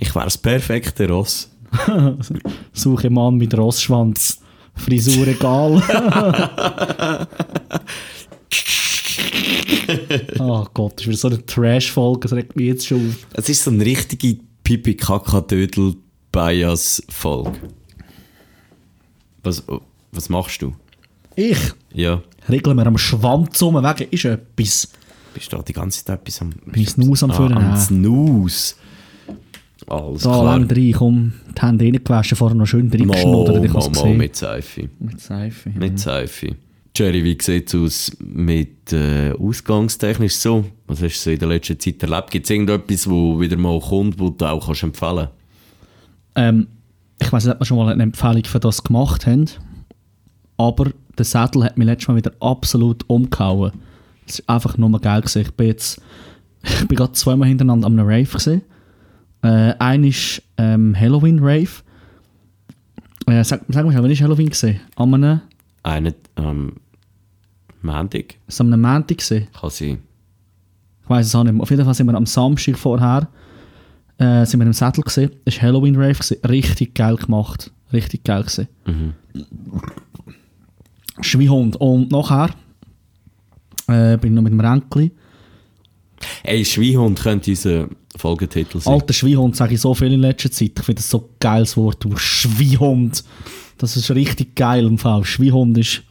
Ich 0.00 0.14
wäre 0.14 0.24
das 0.24 0.38
perfekte 0.38 1.08
Ross. 1.08 1.50
Suche 2.72 3.10
Mann 3.10 3.36
mit 3.36 3.56
Rossschwanz. 3.56 4.40
Frisur 4.74 5.26
egal. 5.28 5.82
oh 10.38 10.66
Gott, 10.74 10.94
das 10.96 11.00
ist 11.02 11.06
wieder 11.08 11.16
so 11.18 11.28
eine 11.28 11.44
Trash-Folge, 11.46 12.20
das 12.20 12.32
regt 12.32 12.56
mich 12.56 12.66
jetzt 12.66 12.86
schon 12.86 13.08
auf. 13.10 13.26
Es 13.34 13.48
ist 13.48 13.62
so 13.64 13.70
eine 13.70 13.84
richtige 13.84 14.38
pipi 14.64 14.94
kaka 14.96 15.40
dödel 15.42 15.94
bias 16.32 17.02
folge 17.08 17.58
Was, 19.42 19.62
was 20.12 20.28
machst 20.28 20.62
du? 20.62 20.74
Ich 21.36 21.58
Ja, 21.92 22.22
regle 22.48 22.74
mir 22.74 22.86
am 22.86 22.98
Schwanz 22.98 23.60
um, 23.62 23.74
wegen 23.76 24.10
ist 24.10 24.24
etwas. 24.24 24.88
bist 25.34 25.52
du 25.52 25.56
da 25.56 25.62
die 25.62 25.72
ganze 25.72 26.04
Zeit 26.04 26.20
etwas 26.20 26.40
am... 26.40 26.50
Bin 26.50 26.82
ich 26.82 26.90
Snooze 26.90 27.24
am 27.24 27.32
Führen? 27.32 27.54
Ah, 27.58 27.72
am. 27.74 27.76
Snooze. 27.76 28.74
Alles 29.90 30.22
Da 30.22 30.30
klar. 30.30 30.44
lang 30.58 30.70
rein, 30.70 30.92
komm, 30.92 31.32
die 31.56 31.60
Hände 31.62 31.84
reingewaschen, 31.84 32.36
vorher 32.36 32.56
noch 32.56 32.66
schön 32.66 32.88
reingeschnuddert, 32.90 33.64
ich 33.64 33.72
mal, 33.72 33.80
mal 33.80 33.88
gesehen. 33.88 34.16
mit 34.16 34.36
Seife. 34.36 34.88
Mit 35.00 35.20
Seife. 35.20 35.70
Mit 35.70 35.98
Seife. 35.98 36.56
Jerry, 36.96 37.24
wie 37.24 37.36
sieht 37.40 37.68
es 37.68 37.74
aus 37.74 38.16
mit 38.20 38.92
äh, 38.92 39.32
ausgangstechnisch 39.32 40.34
so? 40.34 40.64
Was 40.86 41.02
hast 41.02 41.14
du 41.14 41.20
so 41.24 41.30
in 41.30 41.38
der 41.38 41.48
letzten 41.48 41.78
Zeit 41.78 42.02
erlebt? 42.02 42.30
Gibt 42.30 42.46
es 42.46 42.50
irgendetwas, 42.50 43.08
wo 43.10 43.40
wieder 43.40 43.56
mal 43.56 43.80
kommt, 43.80 44.18
wo 44.18 44.30
du 44.30 44.44
auch 44.44 44.64
kannst 44.66 44.82
empfehlen 44.82 45.28
Ähm, 46.36 46.66
ich 47.20 47.32
weiß 47.32 47.44
nicht, 47.44 47.54
ob 47.54 47.60
wir 47.60 47.64
schon 47.66 47.78
mal 47.78 47.92
eine 47.92 48.02
Empfehlung 48.02 48.44
für 48.44 48.60
das 48.60 48.82
gemacht 48.82 49.26
haben, 49.26 49.46
aber 50.56 50.90
der 51.18 51.24
Sattel 51.24 51.64
hat 51.64 51.76
mich 51.78 51.86
letztes 51.86 52.08
Mal 52.08 52.16
wieder 52.16 52.32
absolut 52.40 53.08
umgehauen. 53.08 53.72
Es 54.26 54.42
war 54.46 54.56
einfach 54.56 54.76
nur 54.78 55.00
geil. 55.00 55.20
Gewesen. 55.20 55.42
Ich 55.42 55.50
bin 55.52 55.66
jetzt 55.66 56.00
ich 56.62 56.88
bin 56.88 56.96
gerade 56.96 57.12
zweimal 57.12 57.48
hintereinander 57.48 57.86
am 57.86 57.98
Rave 57.98 58.24
gesehen. 58.24 58.62
Äh, 59.42 59.74
ein 59.78 60.04
ist 60.04 60.42
ähm, 60.58 60.94
Halloween 60.98 61.38
Rave. 61.40 61.70
Äh, 63.26 63.44
sag, 63.44 63.62
sag 63.68 63.84
mal, 63.86 63.94
wann 64.02 64.10
ist 64.10 64.20
Halloween 64.22 64.50
gesehen? 64.50 64.80
Am 64.96 65.14
einem, 65.14 65.40
Einen 65.82 66.14
am 66.34 66.72
Montag 67.82 68.34
ist 68.46 68.60
einem 68.60 68.80
Montag 68.80 69.18
gesehen? 69.18 69.48
kann 69.58 69.70
sein. 69.70 69.98
Ich 71.02 71.08
weiß 71.10 71.26
es 71.26 71.34
auch 71.34 71.44
nicht 71.44 71.52
mehr. 71.54 71.62
Auf 71.62 71.70
jeden 71.70 71.84
Fall 71.84 71.94
sind 71.94 72.06
wir 72.06 72.14
am 72.14 72.26
Samstag 72.26 72.76
vorher 72.78 73.28
äh, 74.18 74.44
sind 74.44 74.60
wir 74.60 74.66
im 74.66 74.72
Sattel 74.74 75.02
gesehen. 75.02 75.30
Es 75.44 75.56
war 75.56 75.62
Halloween 75.62 75.96
Rave. 75.96 76.12
Gewesen. 76.14 76.36
Richtig 76.46 76.94
geil 76.94 77.16
gemacht. 77.16 77.70
Richtig 77.92 78.22
geil 78.22 78.42
gewesen. 78.42 78.68
Schweihund. 81.22 81.76
Und 81.76 82.12
nachher 82.12 82.50
äh, 83.88 84.16
bin 84.18 84.32
ich 84.32 84.36
noch 84.36 84.42
mit 84.42 84.52
dem 84.52 84.60
Ränkli 84.60 85.10
Ey, 86.42 86.64
Schweinhund 86.64 87.20
könnte 87.20 87.50
unser 87.50 87.88
Folgetitel 88.16 88.80
sein. 88.80 88.94
Alter 88.94 89.12
Schweinhund 89.12 89.56
sage 89.56 89.74
ich 89.74 89.80
so 89.80 89.94
viel 89.94 90.12
in 90.12 90.20
letzter 90.20 90.50
Zeit. 90.50 90.72
Ich 90.78 90.84
finde 90.84 91.00
das 91.00 91.10
so 91.10 91.18
ein 91.18 91.24
geiles 91.40 91.76
Wort. 91.76 92.02
Du 92.04 92.16
Schweinhund. 92.16 93.24
Das 93.78 93.96
ist 93.96 94.10
richtig 94.10 94.54
geil 94.54 94.84
im 94.86 94.98
Fall. 94.98 95.24
Schweinhund 95.24 95.78
ist 95.78 96.02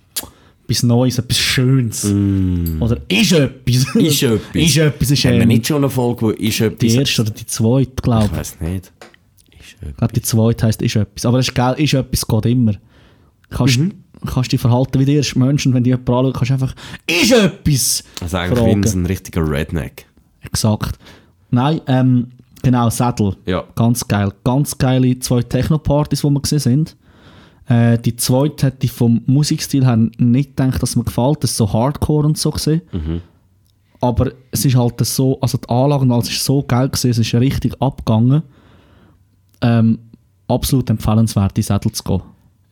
etwas 0.63 0.83
Neues, 0.83 1.17
etwas 1.19 1.37
Schönes. 1.39 2.05
Oder 2.05 2.97
ist 3.07 3.31
etwas. 3.33 3.93
Mm. 3.95 3.99
Ist 3.99 4.23
etwas. 4.23 4.39
ist 4.53 4.77
etwas. 4.77 5.11
Ist 5.11 5.25
Haben 5.25 5.39
wir 5.39 5.45
nicht 5.45 5.67
schon 5.67 5.77
eine 5.77 5.89
Folge, 5.89 6.21
wo 6.21 6.29
ist 6.31 6.61
etwas... 6.61 6.79
die 6.79 6.95
erste 6.95 7.21
oder 7.23 7.31
die 7.31 7.45
zweite, 7.45 7.91
glaube 8.01 8.25
Ich 8.25 8.31
ich. 8.31 8.37
weiß 8.37 8.59
nicht. 8.61 8.91
Ist 9.59 9.73
etwas. 9.73 9.89
Ich 9.89 9.97
glaube, 9.97 10.13
die 10.13 10.21
zweite 10.21 10.65
heisst 10.67 10.81
ist 10.81 10.95
etwas. 10.95 11.25
Aber 11.25 11.37
das 11.37 11.47
ist 11.47 11.53
geil, 11.55 11.75
ist 11.77 11.93
etwas 11.93 12.27
geht 12.27 12.45
immer. 12.45 12.73
Kannst, 13.49 13.77
Mhm. 13.79 13.93
Kannst 14.25 14.51
dich 14.51 14.59
verhalten 14.61 14.99
wie 14.99 15.05
die 15.05 15.15
ersten 15.17 15.39
Menschen, 15.39 15.73
wenn 15.73 15.83
die 15.83 15.91
jemand 15.91 16.09
anschaut, 16.09 16.33
kannst 16.35 16.49
du 16.49 16.53
einfach 16.53 16.75
ist 17.07 17.31
etwas 17.31 18.03
Also 18.21 18.37
eigentlich 18.37 18.59
fragen. 18.59 18.83
wie 18.83 18.89
ein 18.89 19.05
richtiger 19.05 19.49
Redneck. 19.49 20.05
Exakt. 20.41 20.97
Nein, 21.51 21.81
ähm, 21.87 22.27
genau, 22.61 22.89
Sattel. 22.89 23.35
Ja. 23.45 23.63
Ganz 23.75 24.07
geil. 24.07 24.31
Ganz 24.43 24.77
geile 24.77 25.17
zwei 25.19 25.41
Techno-Partys, 25.41 26.21
die 26.21 26.29
wir 26.29 26.41
gesehen 26.41 26.59
sind. 26.59 26.95
Äh, 27.67 27.97
die 27.99 28.15
zweite 28.15 28.67
hätte 28.67 28.85
ich 28.85 28.91
vom 28.91 29.21
Musikstil 29.25 29.85
her 29.85 29.97
nicht 30.17 30.55
gedacht, 30.57 30.81
dass 30.81 30.95
mir 30.95 31.03
gefällt. 31.03 31.43
Das 31.43 31.51
ist 31.51 31.57
so 31.57 31.71
Hardcore 31.71 32.25
und 32.27 32.37
so 32.37 32.51
gesehen. 32.51 32.81
Aber 34.01 34.31
es 34.51 34.63
ist 34.65 34.75
halt 34.75 35.05
so, 35.05 35.39
also 35.41 35.57
die 35.57 35.69
Anlage 35.69 36.03
und 36.03 36.11
alles 36.11 36.29
ist 36.29 36.43
so 36.45 36.63
geil 36.63 36.87
gewesen, 36.87 37.09
es 37.11 37.17
ist 37.19 37.33
richtig 37.35 37.73
abgegangen. 37.81 38.43
Ähm, 39.61 39.99
absolut 40.47 40.89
empfehlenswert, 40.89 41.57
in 41.57 41.63
Sättel 41.63 41.91
zu 41.91 42.03
gehen. 42.03 42.21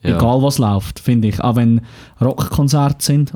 Ja. 0.02 0.16
Egal 0.16 0.42
was 0.42 0.58
läuft, 0.58 1.00
finde 1.00 1.28
ich. 1.28 1.40
Auch 1.40 1.56
wenn 1.56 1.80
Rockkonzerte 2.20 3.04
sind, 3.04 3.32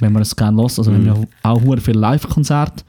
wenn 0.00 0.12
man 0.12 0.22
es 0.22 0.36
gerne 0.36 0.60
lässt, 0.62 0.78
also 0.78 0.90
Mhm. 0.90 1.04
wir 1.04 1.12
haben 1.14 1.26
auch 1.42 1.78
viele 1.80 1.98
Live-Konzerte, 1.98 2.84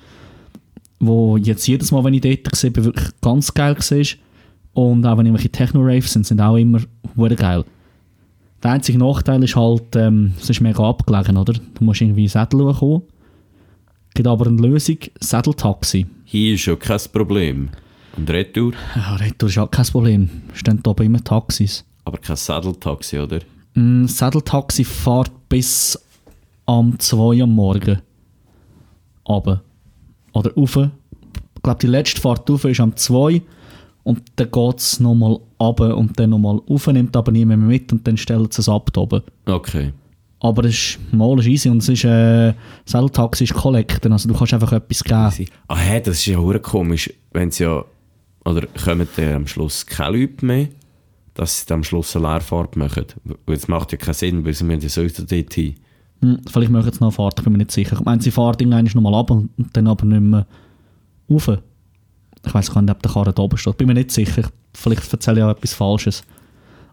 wo 0.99 1.37
jetzt 1.37 1.67
jedes 1.67 1.91
Mal, 1.91 2.03
wenn 2.03 2.13
ich 2.13 2.21
dort 2.21 2.55
sehe, 2.55 2.75
wirklich 2.75 3.09
ganz 3.21 3.53
geil 3.53 3.75
war. 3.77 4.05
Und 4.73 5.05
auch 5.05 5.17
wenn 5.17 5.25
irgendwelche 5.25 5.49
Techno-Raves 5.51 6.13
sind, 6.13 6.25
sind 6.25 6.41
auch 6.41 6.57
immer 6.57 6.79
sehr 7.15 7.35
geil. 7.35 7.63
Der 8.63 8.71
einzige 8.71 8.97
Nachteil 8.97 9.43
ist 9.43 9.55
halt, 9.55 9.95
ähm, 9.95 10.33
es 10.39 10.49
ist 10.49 10.61
mega 10.61 10.87
abgelegen, 10.87 11.37
oder? 11.37 11.53
Du 11.53 11.83
musst 11.83 12.01
irgendwie 12.01 12.23
in 12.23 12.29
Sättel 12.29 12.73
kommen. 12.73 13.03
Gibt 14.13 14.27
aber 14.27 14.47
eine 14.47 14.61
Lösung, 14.61 14.97
Sätteltaxi. 15.19 16.05
Hier 16.25 16.53
ist 16.53 16.65
ja 16.65 16.75
kein 16.75 16.99
Problem. 17.11 17.69
Und 18.15 18.29
Retour, 18.29 18.73
Ja, 18.95 19.15
Retour 19.15 19.49
ist 19.49 19.55
ja 19.55 19.67
kein 19.67 19.85
Problem. 19.85 20.29
Stehen 20.53 20.79
da 20.81 20.91
oben 20.91 21.05
immer 21.05 21.23
Taxis. 21.23 21.83
Aber 22.05 22.17
kein 22.17 22.35
Saddletaxi, 22.35 23.19
oder? 23.19 23.39
Mm, 23.75 24.05
Sätteltaxi 24.05 24.83
fährt 24.83 25.31
bis 25.49 25.99
am 26.65 26.97
2 26.99 27.43
am 27.43 27.51
Morgen. 27.51 28.01
Aber. 29.25 29.61
Oder 30.33 30.53
rauf. 30.55 30.77
Ich 30.77 31.61
glaube, 31.63 31.79
die 31.79 31.87
letzte 31.87 32.21
Fahrt 32.21 32.49
rauf 32.49 32.65
ist 32.65 32.79
am 32.79 32.95
2 32.95 33.41
und 34.03 34.21
dann 34.35 34.51
geht 34.51 34.77
es 34.79 34.99
nochmal 34.99 35.39
runter 35.59 35.95
und 35.95 36.19
dann 36.19 36.31
nochmal 36.31 36.59
rauf, 36.69 36.87
nimmt 36.87 37.15
aber 37.15 37.31
niemand 37.31 37.61
mehr 37.61 37.69
mit 37.69 37.91
und 37.93 38.05
dann 38.05 38.17
stellen 38.17 38.49
sie 38.51 38.61
es 38.61 38.69
ab 38.69 38.95
oben. 38.97 39.21
Okay. 39.45 39.93
Aber 40.41 40.65
es 40.65 40.73
ist 40.73 41.13
mal 41.13 41.39
ist 41.39 41.47
easy 41.47 41.69
und 41.69 41.77
es 41.77 41.87
ist, 41.87 42.03
äh, 42.03 42.53
Sätteltaxi 42.85 43.45
ist 43.45 43.53
Collecten, 43.53 44.11
also 44.11 44.27
du 44.27 44.35
kannst 44.35 44.53
einfach 44.53 44.73
etwas 44.73 45.03
geben. 45.03 45.49
Ah, 45.69 45.77
hä, 45.77 46.01
das 46.01 46.17
ist 46.17 46.25
ja 46.25 46.37
hure 46.37 46.59
komisch, 46.59 47.09
wenn 47.31 47.49
sie 47.49 47.63
ja... 47.63 47.85
Oder 48.45 48.67
kommen 48.67 49.07
dann 49.15 49.33
am 49.35 49.47
Schluss 49.47 49.85
keine 49.85 50.17
Leute 50.17 50.45
mehr, 50.45 50.67
dass 51.33 51.61
sie 51.61 51.65
dann 51.67 51.79
am 51.79 51.83
Schluss 51.83 52.15
eine 52.15 52.27
Leerfahrt 52.27 52.75
machen? 52.75 53.05
Weil 53.45 53.55
es 53.55 53.67
macht 53.67 53.91
ja 53.91 53.97
keinen 53.97 54.13
Sinn, 54.13 54.45
weil 54.45 54.53
sie 54.53 54.63
müssen 54.63 54.81
ja 54.81 54.89
sowieso 54.89 55.23
dort 55.25 55.53
hin. 55.53 55.75
Hm, 56.21 56.39
vielleicht 56.51 56.71
machen 56.71 56.91
sie 56.91 56.99
noch 56.99 57.07
eine 57.07 57.11
Fahrt, 57.11 57.39
ich 57.39 57.43
bin 57.43 57.53
mir 57.53 57.59
nicht 57.59 57.71
sicher. 57.71 57.97
Ich 57.97 58.05
meine, 58.05 58.21
sie 58.21 58.31
fahren 58.31 58.55
irgendwann 58.59 58.85
nochmal 58.85 59.15
ab 59.15 59.31
und 59.31 59.49
dann 59.73 59.87
aber 59.87 60.05
nicht 60.05 60.21
mehr 60.21 60.45
rauf. 61.29 61.57
Ich 62.45 62.53
weiß 62.53 62.71
gar 62.71 62.81
nicht, 62.81 62.91
ob 62.91 63.01
der 63.01 63.11
Karren 63.11 63.33
da 63.35 63.41
oben 63.41 63.57
steht. 63.57 63.77
Bin 63.77 63.87
mir 63.87 63.93
nicht 63.93 64.11
sicher. 64.11 64.43
Vielleicht 64.73 65.11
erzähle 65.11 65.39
ich 65.39 65.43
auch 65.45 65.49
etwas 65.51 65.73
Falsches. 65.73 66.23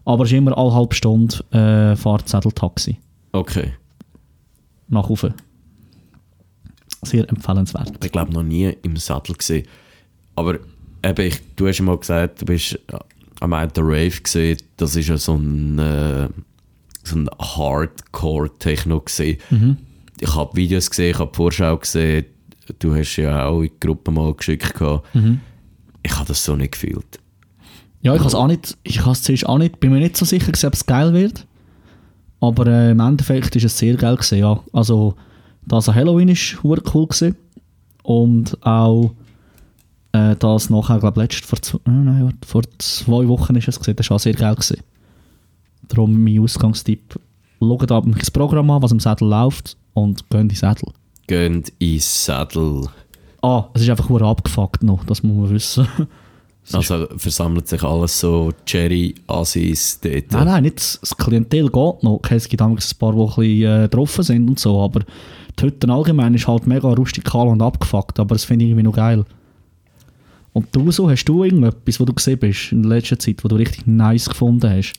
Aber 0.05 0.23
es 0.23 0.31
ist 0.31 0.37
immer 0.37 0.57
alle 0.57 0.73
halbe 0.73 0.95
Stunde 0.95 1.35
äh, 1.51 1.95
fahrt 1.95 2.27
Sätteltaxi 2.27 2.97
Okay. 3.33 3.73
nach 4.87 5.09
rauf. 5.09 5.27
Sehr 7.03 7.27
empfehlenswert. 7.29 8.03
Ich 8.03 8.11
glaube 8.11 8.31
noch 8.33 8.43
nie 8.43 8.75
im 8.83 8.95
Sattel 8.97 9.35
gesehen. 9.35 9.65
Aber 10.35 10.55
eben, 11.03 11.25
ich, 11.27 11.39
du 11.55 11.67
hast 11.67 11.81
mal 11.81 11.97
gesagt, 11.97 12.41
du 12.41 12.45
bist 12.45 12.79
am 13.41 13.53
einen 13.53 13.73
der 13.73 13.83
Rave 13.83 14.21
gesehen. 14.21 14.57
Das 14.77 14.95
ist 14.95 15.09
ja 15.09 15.17
so 15.17 15.35
ein, 15.35 15.77
äh, 15.77 16.29
so 17.03 17.17
ein 17.17 17.29
Hardcore-Techno 17.39 19.01
gesehen. 19.01 19.39
Ich 20.19 20.35
habe 20.35 20.55
Videos 20.55 20.89
gesehen, 20.89 21.11
ich 21.11 21.19
habe 21.19 21.33
Vorschau 21.33 21.77
gesehen. 21.77 22.25
Du 22.79 22.95
hast 22.95 23.17
ja 23.17 23.47
auch 23.47 23.61
in 23.61 23.69
die 23.69 23.79
Gruppe 23.79 24.11
mal 24.11 24.33
geschickt. 24.33 24.73
gehabt. 24.75 25.07
Ich 26.03 26.15
habe 26.15 26.27
das 26.27 26.43
so 26.45 26.55
nicht 26.55 26.73
gefühlt. 26.73 27.19
Ja, 28.01 28.13
ich 28.13 28.19
habe 28.19 28.29
es 28.29 28.35
auch 28.35 28.47
nicht, 28.47 28.77
ich 28.83 29.01
habe 29.01 29.11
es 29.11 29.21
zuerst 29.23 29.45
auch 29.45 29.57
nicht, 29.57 29.79
bin 29.79 29.91
mir 29.91 29.99
nicht 29.99 30.17
so 30.17 30.25
sicher, 30.25 30.51
ob 30.67 30.73
es 30.73 30.85
geil 30.85 31.13
wird. 31.13 31.45
Aber 32.39 32.65
äh, 32.65 32.91
im 32.91 32.99
Endeffekt 32.99 33.55
ist 33.55 33.65
es 33.65 33.77
sehr 33.77 33.95
geil 33.95 34.15
gewesen, 34.15 34.39
ja. 34.39 34.59
Also, 34.73 35.15
das 35.65 35.87
an 35.89 35.95
Halloween 35.95 36.29
ist 36.29 36.57
cool 36.63 36.77
gewesen. 36.77 37.35
Und 38.03 38.57
auch 38.65 39.13
äh, 40.13 40.35
das 40.37 40.69
nachher, 40.69 40.99
glaube 40.99 41.25
ich, 41.29 41.41
vor, 41.41 41.61
zwei- 41.61 41.79
äh, 41.85 41.89
nein, 41.91 42.33
vor 42.45 42.63
zwei 42.77 43.27
Wochen 43.27 43.55
ist 43.55 43.67
es 43.67 43.79
gewesen, 43.79 43.95
das 43.95 44.09
war 44.09 44.19
sehr 44.19 44.33
geil 44.33 44.55
gewesen. 44.55 44.79
Darum 45.87 46.23
mein 46.23 46.39
Ausgangstipp, 46.39 47.19
schaut 47.59 47.91
ab 47.91 48.05
das 48.17 48.31
Programm 48.31 48.69
an, 48.71 48.81
was 48.81 48.91
im 48.91 48.99
Sattel 48.99 49.27
läuft 49.27 49.77
und 49.93 50.29
geht 50.29 50.41
in 50.41 50.49
den 50.49 50.55
Sattel. 50.55 50.89
Geht 51.27 51.73
ins 51.79 52.25
Sattel. 52.25 52.87
Ah, 53.41 53.65
es 53.73 53.81
ist 53.81 53.89
einfach 53.89 54.07
hure 54.09 54.25
abgefuckt 54.25 54.83
noch, 54.83 55.03
das 55.05 55.23
muss 55.23 55.35
man 55.37 55.49
wissen. 55.49 55.87
Also 56.73 57.07
versammelt 57.17 57.67
sich 57.67 57.81
alles 57.83 58.19
so 58.19 58.51
Cherry-Assis 58.67 59.99
dort. 59.99 60.31
Nein, 60.31 60.45
nein, 60.45 60.63
nicht 60.63 61.01
das 61.01 61.17
Klientel 61.17 61.63
geht 61.69 62.03
noch. 62.03 62.19
Es 62.29 62.47
gibt 62.47 62.61
damals 62.61 62.93
ein 62.93 62.97
paar, 62.99 63.13
die 63.13 63.19
ein 63.19 63.25
bisschen 63.25 63.79
äh, 63.79 63.81
getroffen 63.83 64.23
sind 64.23 64.47
und 64.47 64.59
so, 64.59 64.79
aber 64.79 65.01
die 65.59 65.63
Hütte 65.63 65.89
allgemein 65.91 66.35
ist 66.35 66.47
halt 66.47 66.67
mega 66.67 66.87
rustikal 66.89 67.47
und 67.47 67.63
abgefuckt, 67.63 68.19
aber 68.19 68.35
das 68.35 68.43
finde 68.45 68.65
ich 68.65 68.69
irgendwie 68.71 68.83
noch 68.85 68.95
geil. 68.95 69.25
Und 70.53 70.67
du 70.75 70.91
so, 70.91 71.09
hast 71.09 71.25
du 71.25 71.43
irgendetwas, 71.43 71.99
wo 71.99 72.05
du 72.05 72.13
gesehen 72.13 72.39
bist 72.39 72.71
in 72.71 72.83
der 72.83 72.97
letzten 72.97 73.19
Zeit, 73.19 73.43
wo 73.43 73.47
du 73.47 73.55
richtig 73.55 73.87
nice 73.87 74.27
gefunden 74.27 74.69
hast? 74.69 74.93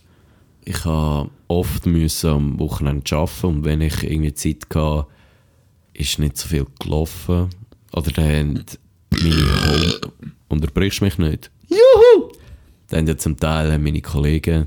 Ich 0.65 0.85
habe 0.85 1.31
oft 1.49 1.87
müssen 1.87 2.31
am 2.31 2.59
Wochenende 2.59 3.17
arbeiten 3.17 3.47
und 3.47 3.65
wenn 3.65 3.81
ich 3.81 4.03
irgendwie 4.03 4.33
Zeit 4.35 4.65
hatte, 4.75 5.07
ist 5.93 6.19
nicht 6.19 6.37
so 6.37 6.49
viel 6.49 6.67
gelaufen. 6.81 7.49
Oder 7.93 8.11
dann 8.13 8.25
haben 8.25 8.65
meine 9.11 9.35
Home... 9.35 10.01
Unterbrichst 10.49 11.03
mich 11.03 11.19
nicht? 11.19 11.51
Juhu! 11.69 12.31
Dann 12.89 13.01
haben 13.01 13.07
ja 13.09 13.17
zum 13.17 13.37
Teil 13.37 13.79
meine 13.79 14.03
Kollegen, 14.03 14.67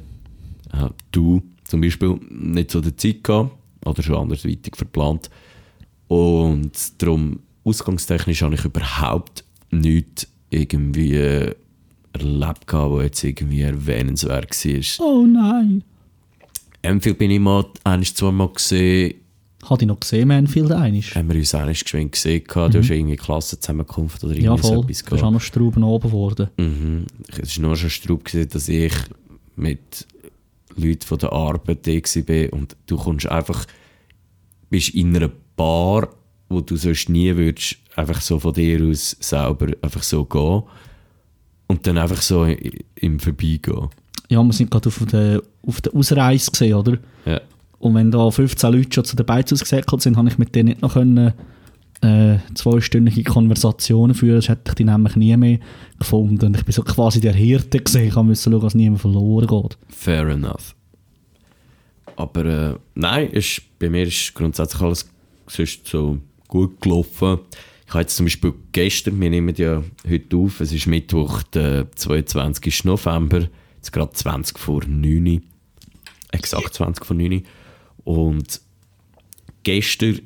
äh, 0.73 0.89
du 1.11 1.43
zum 1.63 1.81
Beispiel, 1.81 2.19
nicht 2.29 2.71
so 2.71 2.81
die 2.81 2.95
Zeit 2.95 3.23
gehabt 3.23 3.51
oder 3.85 4.01
schon 4.01 4.15
andersweitig 4.15 4.75
verplant. 4.75 5.29
Und 6.07 6.71
darum, 7.01 7.39
ausgangstechnisch 7.63 8.41
habe 8.41 8.55
ich 8.55 8.65
überhaupt 8.65 9.43
nichts 9.71 10.27
irgendwie 10.55 11.15
erlebt 12.13 12.67
gehabt, 12.67 12.91
was 12.93 13.03
jetzt 13.03 13.23
irgendwie 13.23 13.61
erwähnenswert 13.61 14.51
war. 14.65 15.05
Oh 15.05 15.25
nein. 15.25 15.83
Enfield 16.81 17.17
bin 17.17 17.31
ich 17.31 17.39
mal 17.39 17.65
ein, 17.83 18.03
zweimal 18.03 18.49
gesehen, 18.49 19.15
Hatte 19.65 19.83
ich 19.83 19.87
noch 19.87 19.99
gesehen, 19.99 20.27
Manfield 20.27 20.71
einig. 20.71 21.15
haben 21.15 21.29
wir 21.29 21.35
uns 21.35 21.53
einmal 21.55 21.73
geschwind 21.73 22.11
gesehen 22.11 22.43
gehabt. 22.43 22.75
Du 22.75 22.79
hast 22.79 22.89
irgendwie 22.91 23.15
Klassenzusammenkunft 23.15 24.23
oder 24.23 24.33
Ja, 24.35 24.51
irgendwie 24.51 24.61
so 24.67 24.73
voll. 24.75 24.83
etwas 24.85 25.03
Du 25.03 25.09
bist 25.09 25.23
auch 25.23 25.31
noch 25.31 25.41
Strauben 25.41 25.83
oben 25.83 26.09
geworden. 26.09 26.49
Mhm. 26.57 27.05
Es 27.41 27.57
war 27.57 27.67
nur 27.67 27.75
schon 27.75 27.89
Straub, 27.89 28.23
gewesen, 28.23 28.49
dass 28.51 28.69
ich 28.69 28.93
mit 29.55 30.05
Leuten 30.75 31.01
von 31.01 31.17
der 31.17 31.31
Arbeit 31.33 31.87
da 31.87 31.91
war 31.91 32.53
und 32.53 32.75
du 32.85 32.97
kommst 32.97 33.27
einfach, 33.27 33.65
bist 34.69 34.89
in 34.89 35.15
einer 35.15 35.31
Bar, 35.55 36.09
wo 36.55 36.61
du 36.61 36.75
sonst 36.75 37.09
nie 37.09 37.35
würdest, 37.35 37.77
einfach 37.95 38.21
so 38.21 38.39
von 38.39 38.53
dir 38.53 38.83
aus 38.85 39.15
selber 39.19 39.67
einfach 39.81 40.03
so 40.03 40.25
gehen 40.25 40.63
und 41.67 41.85
dann 41.85 41.97
einfach 41.97 42.21
so 42.21 42.45
im 42.45 43.19
Vorbeigehen. 43.19 43.89
Ja, 44.29 44.43
wir 44.43 44.53
sind 44.53 44.71
gerade 44.71 44.89
auf 44.89 45.05
der, 45.11 45.41
auf 45.65 45.81
der 45.81 45.93
Ausreise 45.93 46.49
gesehen, 46.49 46.73
oder? 46.73 46.97
Ja. 47.25 47.41
Und 47.79 47.93
wenn 47.93 48.09
da 48.09 48.31
15 48.31 48.73
Leute 48.73 48.89
schon 48.93 49.05
zu 49.05 49.15
den 49.15 49.25
Beiz 49.25 49.51
ausgesäckelt 49.53 50.01
sind, 50.01 50.17
habe 50.17 50.29
ich 50.29 50.37
mit 50.37 50.55
denen 50.55 50.69
nicht 50.69 50.81
noch 50.81 50.93
können, 50.93 51.33
äh, 52.01 52.37
zweistündige 52.53 53.23
Konversationen 53.23 54.15
führen. 54.15 54.37
Das 54.37 54.49
hätte 54.49 54.71
ich 54.71 54.75
die 54.75 54.83
nämlich 54.83 55.15
nie 55.15 55.35
mehr 55.37 55.59
gefunden. 55.99 56.47
Und 56.47 56.57
ich 56.57 56.65
bin 56.65 56.73
so 56.73 56.83
quasi 56.83 57.21
der 57.21 57.33
Hirte 57.33 57.79
gesehen. 57.79 58.07
Ich 58.07 58.15
musste 58.15 58.49
schauen, 58.49 58.61
dass 58.61 58.75
niemand 58.75 59.01
verloren 59.01 59.47
geht. 59.47 59.77
Fair 59.89 60.27
enough. 60.29 60.75
Aber 62.15 62.45
äh, 62.45 62.75
nein, 62.95 63.29
ist, 63.29 63.61
bei 63.79 63.89
mir 63.89 64.03
ist 64.03 64.33
grundsätzlich 64.33 64.81
alles 64.81 65.09
sonst 65.47 65.87
so 65.87 66.17
gut 66.47 66.81
gelaufen. 66.81 67.39
Ich 67.87 67.93
habe 67.93 68.01
jetzt 68.01 68.15
zum 68.15 68.25
Beispiel 68.25 68.53
gestern, 68.71 69.21
wir 69.21 69.29
nehmen 69.29 69.55
ja 69.55 69.83
heute 70.09 70.37
auf, 70.37 70.59
es 70.59 70.71
ist 70.71 70.87
Mittwoch, 70.87 71.43
der 71.43 71.91
22. 71.91 72.85
November, 72.85 73.47
jetzt 73.75 73.91
gerade 73.91 74.11
20 74.11 74.57
vor 74.57 74.81
9 74.85 75.27
Uhr. 75.27 75.41
Exakt 76.31 76.73
20 76.73 77.05
vor 77.05 77.15
9 77.15 77.33
Uhr. 77.33 77.41
Und 78.03 78.61
gestern 79.63 80.21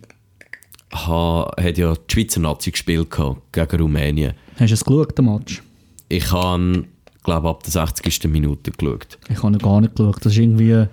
ha, 0.94 1.52
hat 1.60 1.78
ja 1.78 1.94
die 1.94 2.14
Schweizer 2.14 2.40
Nazi 2.40 2.72
gespielt 2.72 3.12
gehabt, 3.12 3.52
gegen 3.52 3.82
Rumänien. 3.82 4.34
Hast 4.58 4.70
du 4.70 4.74
es 4.74 4.86
geschaut, 4.86 5.18
den 5.18 5.26
Match? 5.26 5.62
Ich 6.08 6.32
habe, 6.32 6.86
glaube 7.24 7.50
ab 7.50 7.64
der 7.64 7.72
60. 7.72 8.26
Minute 8.26 8.72
geschaut. 8.72 9.18
Ich 9.30 9.44
habe 9.44 9.58
gar 9.58 9.82
nicht 9.82 9.96
geschaut. 9.96 10.26
Das 10.26 10.34
ist 10.34 10.40
irgendwie 10.40 10.86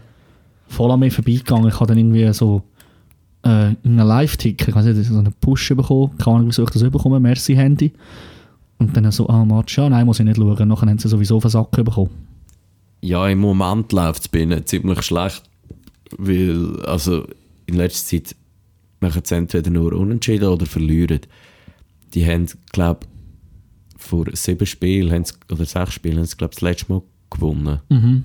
voll 0.68 0.90
an 0.90 1.00
mir 1.00 1.10
vorbeigegangen. 1.10 1.68
Ich 1.68 1.74
habe 1.76 1.86
dann 1.86 1.98
irgendwie 1.98 2.32
so 2.32 2.62
äh, 3.46 3.76
einen 3.84 3.98
Live-Tick, 3.98 4.68
ich 4.68 4.74
weiß 4.74 4.86
nicht, 4.86 5.08
so 5.08 5.18
einen 5.18 5.32
Push 5.40 5.68
bekommen. 5.70 6.16
Keine 6.18 6.36
Ahnung, 6.36 6.48
wieso 6.48 6.64
ich 6.64 6.70
das 6.70 6.82
bekommen, 6.82 7.22
Merci-Handy. 7.22 7.92
Und 8.78 8.96
dann 8.96 9.10
so, 9.12 9.28
ah, 9.28 9.44
Match, 9.44 9.78
ja, 9.78 9.88
nein, 9.88 10.04
muss 10.04 10.18
ich 10.18 10.26
nicht 10.26 10.36
schauen. 10.36 10.68
Nachher 10.68 10.88
haben 10.88 10.98
sie 10.98 11.08
sowieso 11.08 11.38
den 11.40 11.50
Sack 11.50 11.70
bekommen. 11.70 12.10
Ja, 13.00 13.28
im 13.28 13.38
Moment 13.38 13.92
läuft 13.92 14.22
es 14.22 14.28
bei 14.28 14.40
ihnen 14.40 14.66
ziemlich 14.66 15.02
schlecht, 15.02 15.42
weil, 16.18 16.80
also 16.84 17.26
in 17.66 17.76
letzter 17.76 18.18
Zeit 18.18 18.36
machen 19.00 19.22
sie 19.24 19.34
entweder 19.36 19.70
nur 19.70 19.92
unentschieden 19.92 20.48
oder 20.48 20.66
verlieren. 20.66 21.20
Die 22.14 22.26
haben, 22.26 22.46
glaube 22.72 23.00
vor 23.96 24.26
sieben 24.32 24.66
Spielen 24.66 25.24
oder 25.50 25.64
sechs 25.64 25.94
Spielen 25.94 26.18
haben 26.18 26.26
sie, 26.26 26.36
glaube 26.36 26.54
das 26.54 26.60
letzte 26.62 26.92
Mal 26.92 27.02
gewonnen. 27.30 27.80
Mhm. 27.88 28.24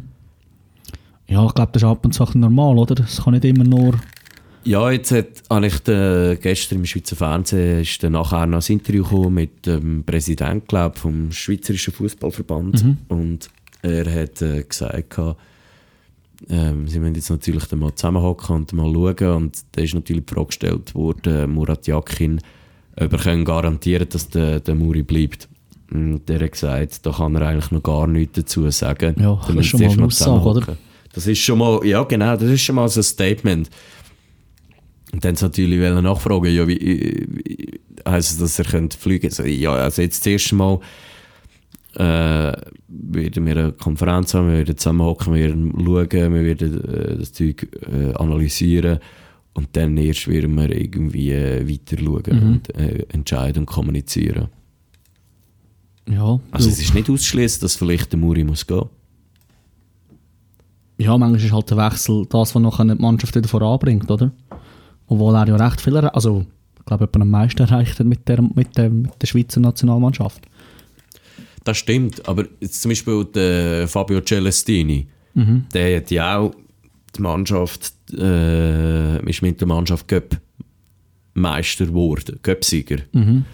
Ja, 1.27 1.45
ich 1.45 1.53
glaube, 1.53 1.71
das 1.71 1.83
ist 1.83 1.87
ab 1.87 2.03
und 2.03 2.13
zu 2.13 2.25
normal, 2.37 2.77
oder? 2.77 3.03
Es 3.03 3.23
kann 3.23 3.33
nicht 3.33 3.45
immer 3.45 3.63
nur... 3.63 3.93
Ja, 4.63 4.91
jetzt 4.91 5.11
hat, 5.11 5.27
habe 5.49 5.67
ich 5.67 5.79
den, 5.79 6.39
gestern 6.39 6.79
im 6.79 6.85
Schweizer 6.85 7.15
Fernsehen 7.15 7.81
ist 7.81 8.03
dann 8.03 8.11
nachher 8.13 8.45
noch 8.45 8.67
ein 8.67 8.73
Interview 8.73 9.03
gekommen 9.03 9.33
mit 9.33 9.65
dem 9.65 10.03
Präsidenten 10.03 10.67
glaub, 10.67 10.97
vom 10.99 11.31
Schweizerischen 11.31 11.93
Fußballverband 11.93 12.83
Mhm. 12.83 12.97
und 13.07 13.49
er 13.81 14.05
hat 14.13 14.41
äh, 14.43 14.63
gesagt, 14.63 15.09
gehabt, 15.09 15.39
ähm, 16.49 16.87
sie 16.87 16.99
müssen 16.99 17.15
jetzt 17.15 17.29
natürlich 17.31 17.65
dann 17.65 17.79
mal 17.79 17.95
zusammenhocken 17.95 18.55
und 18.57 18.73
mal 18.73 18.91
schauen 18.93 19.35
und 19.35 19.57
da 19.71 19.81
ist 19.81 19.95
natürlich 19.95 20.25
die 20.25 20.33
Frage 20.33 20.47
gestellt 20.47 20.93
worden, 20.93 21.51
Murat 21.51 21.87
Yakin, 21.87 22.39
ob 22.97 23.13
er 23.13 23.19
können 23.19 23.45
garantieren 23.45 24.07
dass 24.09 24.29
der, 24.29 24.59
der 24.59 24.75
Muri 24.75 25.01
bleibt. 25.01 25.47
Und 25.91 26.21
der 26.29 26.39
hat 26.39 26.51
gesagt, 26.53 27.05
da 27.05 27.11
kann 27.11 27.35
er 27.35 27.41
eigentlich 27.47 27.71
noch 27.71 27.83
gar 27.83 28.07
nichts 28.07 28.33
dazu 28.35 28.69
sagen. 28.69 29.15
Ja, 29.19 29.39
Da 29.47 29.53
das 29.53 29.65
ist 29.65 29.67
schon 29.67 29.81
mal 29.81 29.91
eine 29.91 30.05
Aussage, 30.05 30.41
oder? 30.45 30.77
Das 31.13 31.27
ist 31.27 31.39
schon 31.39 31.57
mal, 31.57 31.85
ja 31.85 32.03
genau, 32.03 32.35
das 32.37 32.49
ist 32.49 32.61
schon 32.61 32.75
mal 32.75 32.87
so 32.87 33.01
ein 33.01 33.03
Statement. 33.03 33.69
Und 35.13 35.25
dann 35.25 35.35
natürlich 35.41 35.79
wollen 35.79 36.03
nachfragen, 36.03 36.53
ja, 36.55 36.67
wie, 36.67 36.79
wie 36.79 37.79
heisst 38.07 38.31
es, 38.33 38.37
dass 38.39 38.59
er 38.59 38.65
könnt 38.65 38.93
fliegen 38.93 39.29
könnte? 39.29 39.49
Ja, 39.49 39.73
also 39.73 40.01
jetzt 40.01 40.21
das 40.21 40.27
erste 40.31 40.55
Mal 40.55 40.79
äh, 41.95 42.53
werden 42.87 43.45
wir 43.45 43.57
eine 43.57 43.71
Konferenz 43.73 44.33
haben, 44.33 44.47
wir 44.47 44.57
werden 44.59 44.77
zusammenhocken, 44.77 45.33
wir 45.33 45.41
werden 45.49 45.73
schauen, 45.77 46.33
wir 46.33 46.43
werden 46.43 46.83
äh, 46.85 47.17
das 47.17 47.33
Zeug 47.33 47.67
äh, 47.91 48.13
analysieren 48.13 48.99
und 49.53 49.67
dann 49.73 49.97
erst 49.97 50.29
werden 50.29 50.55
wir 50.55 50.69
irgendwie 50.73 51.31
äh, 51.33 51.67
weiter 51.69 51.97
schauen 52.01 52.23
Mhm. 52.39 52.51
und 52.53 52.75
äh, 52.77 53.05
entscheiden 53.09 53.63
und 53.63 53.65
kommunizieren. 53.65 54.47
Ja, 56.09 56.39
Also 56.51 56.67
du- 56.69 56.73
es 56.73 56.79
ist 56.81 56.93
nicht 56.93 57.09
auszuschließen, 57.09 57.59
dass 57.61 57.75
vielleicht 57.75 58.13
der 58.13 58.19
Muri 58.19 58.45
muss 58.45 58.65
gehen. 58.65 58.85
ja, 60.97 61.17
manchmal 61.17 61.43
ist 61.43 61.51
halt 61.51 61.69
der 61.69 61.77
Wechsel 61.77 62.25
das, 62.29 62.55
was 62.55 62.61
nachher 62.61 62.85
die 62.85 62.95
Mannschaft 63.01 63.35
wieder 63.35 63.47
voranbringt, 63.49 64.09
oder? 64.09 64.31
Obwohl 65.11 65.35
er 65.35 65.45
ja 65.45 65.57
recht 65.57 65.81
viel, 65.81 65.97
also 65.97 66.45
ich 66.79 66.85
glaube, 66.85 67.03
etwa 67.03 67.19
am 67.19 67.29
meisten 67.29 67.61
erreicht 67.61 67.99
hat 67.99 68.07
mit 68.07 68.29
der, 68.29 68.41
mit 68.41 68.77
der, 68.77 68.89
mit 68.89 69.11
der 69.21 69.27
Schweizer 69.27 69.59
Nationalmannschaft. 69.59 70.41
Das 71.65 71.77
stimmt, 71.77 72.25
aber 72.29 72.45
jetzt 72.61 72.81
zum 72.81 72.89
Beispiel 72.89 73.25
der 73.25 73.87
Fabio 73.89 74.21
Celestini, 74.21 75.07
Mhm. 75.33 75.65
der 75.73 75.97
hat 75.97 76.11
ja 76.11 76.37
auch 76.37 76.53
die 77.15 77.21
Mannschaft, 77.21 77.93
äh, 78.17 79.29
ist 79.29 79.41
mit 79.41 79.59
der 79.61 79.67
Mannschaft 79.67 80.07
Cup 80.07 80.37
Meister 81.33 81.85
geworden, 81.85 82.39
Cup-Sieger. 82.41 82.99
Mhm. 83.13 83.45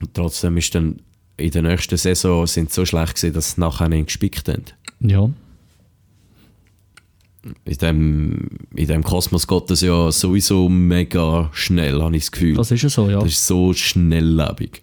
Und 0.00 0.14
trotzdem 0.14 0.56
ist 0.58 0.74
dann 0.74 1.00
in 1.38 1.50
der 1.50 1.62
nächsten 1.62 1.96
Saison 1.96 2.46
sind 2.46 2.72
so 2.72 2.84
schlecht 2.84 3.16
gewesen, 3.16 3.34
dass 3.34 3.52
sie 3.52 3.60
nachher 3.60 3.88
nicht 3.88 4.06
gespickt 4.06 4.48
haben. 4.48 4.64
Ja. 5.00 5.30
In 7.64 7.78
dem, 7.78 8.48
in 8.74 8.86
dem 8.86 9.02
Kosmos 9.02 9.46
geht 9.46 9.70
das 9.70 9.80
ja 9.80 10.10
sowieso 10.10 10.68
mega 10.68 11.50
schnell, 11.52 12.02
habe 12.02 12.16
ich 12.16 12.24
das 12.24 12.32
Gefühl. 12.32 12.56
Das 12.56 12.70
ist 12.70 12.82
ja 12.82 12.88
so, 12.88 13.08
ja. 13.08 13.20
Das 13.20 13.28
ist 13.28 13.46
so 13.46 13.72
schnelllebig. 13.72 14.82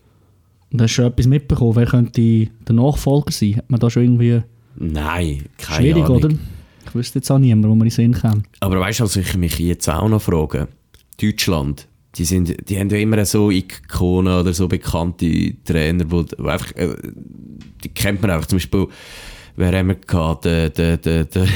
Und 0.72 0.82
hast 0.82 0.92
du 0.92 0.96
schon 0.96 1.06
etwas 1.06 1.28
mitbekommen? 1.28 1.76
Wer 1.76 1.86
könnte 1.86 2.22
der 2.22 2.76
Nachfolger 2.76 3.32
sein? 3.32 3.58
Hat 3.58 3.70
man 3.70 3.80
da 3.80 3.90
schon 3.90 4.04
irgendwie... 4.04 4.42
Nein, 4.76 5.44
keine 5.58 5.78
Schwierig, 5.78 6.06
Ahnung. 6.06 6.18
oder? 6.18 6.30
Ich 6.86 6.96
wüsste 6.96 7.20
jetzt 7.20 7.32
auch 7.32 7.38
niemanden, 7.38 7.70
wo 7.70 7.76
man 7.76 7.88
in 7.88 7.90
den 7.90 7.96
Sinn 7.96 8.14
kann. 8.14 8.44
Aber 8.60 8.80
weißt 8.80 9.00
du, 9.00 9.04
was 9.04 9.16
ich 9.16 9.36
mich 9.36 9.60
jetzt 9.60 9.88
auch 9.88 10.10
noch 10.10 10.22
frage? 10.22 10.68
Deutschland, 11.22 11.88
die, 12.16 12.26
sind, 12.26 12.70
die 12.70 12.80
haben 12.80 12.90
ja 12.90 12.98
immer 12.98 13.24
so 13.26 13.50
Ikonen 13.50 14.40
oder 14.40 14.54
so 14.54 14.68
bekannte 14.68 15.54
Trainer, 15.64 16.06
wo, 16.10 16.26
wo 16.38 16.48
einfach, 16.48 16.72
äh, 16.76 16.96
die 17.84 17.90
kennt 17.90 18.22
man 18.22 18.32
einfach. 18.32 18.48
Zum 18.48 18.58
Beispiel, 18.58 18.88
wer 19.56 19.78
haben 19.78 19.88
wir 19.88 19.96
gehabt? 19.96 20.46
Der, 20.46 20.70
der, 20.70 20.98
der, 20.98 21.26
der, 21.26 21.48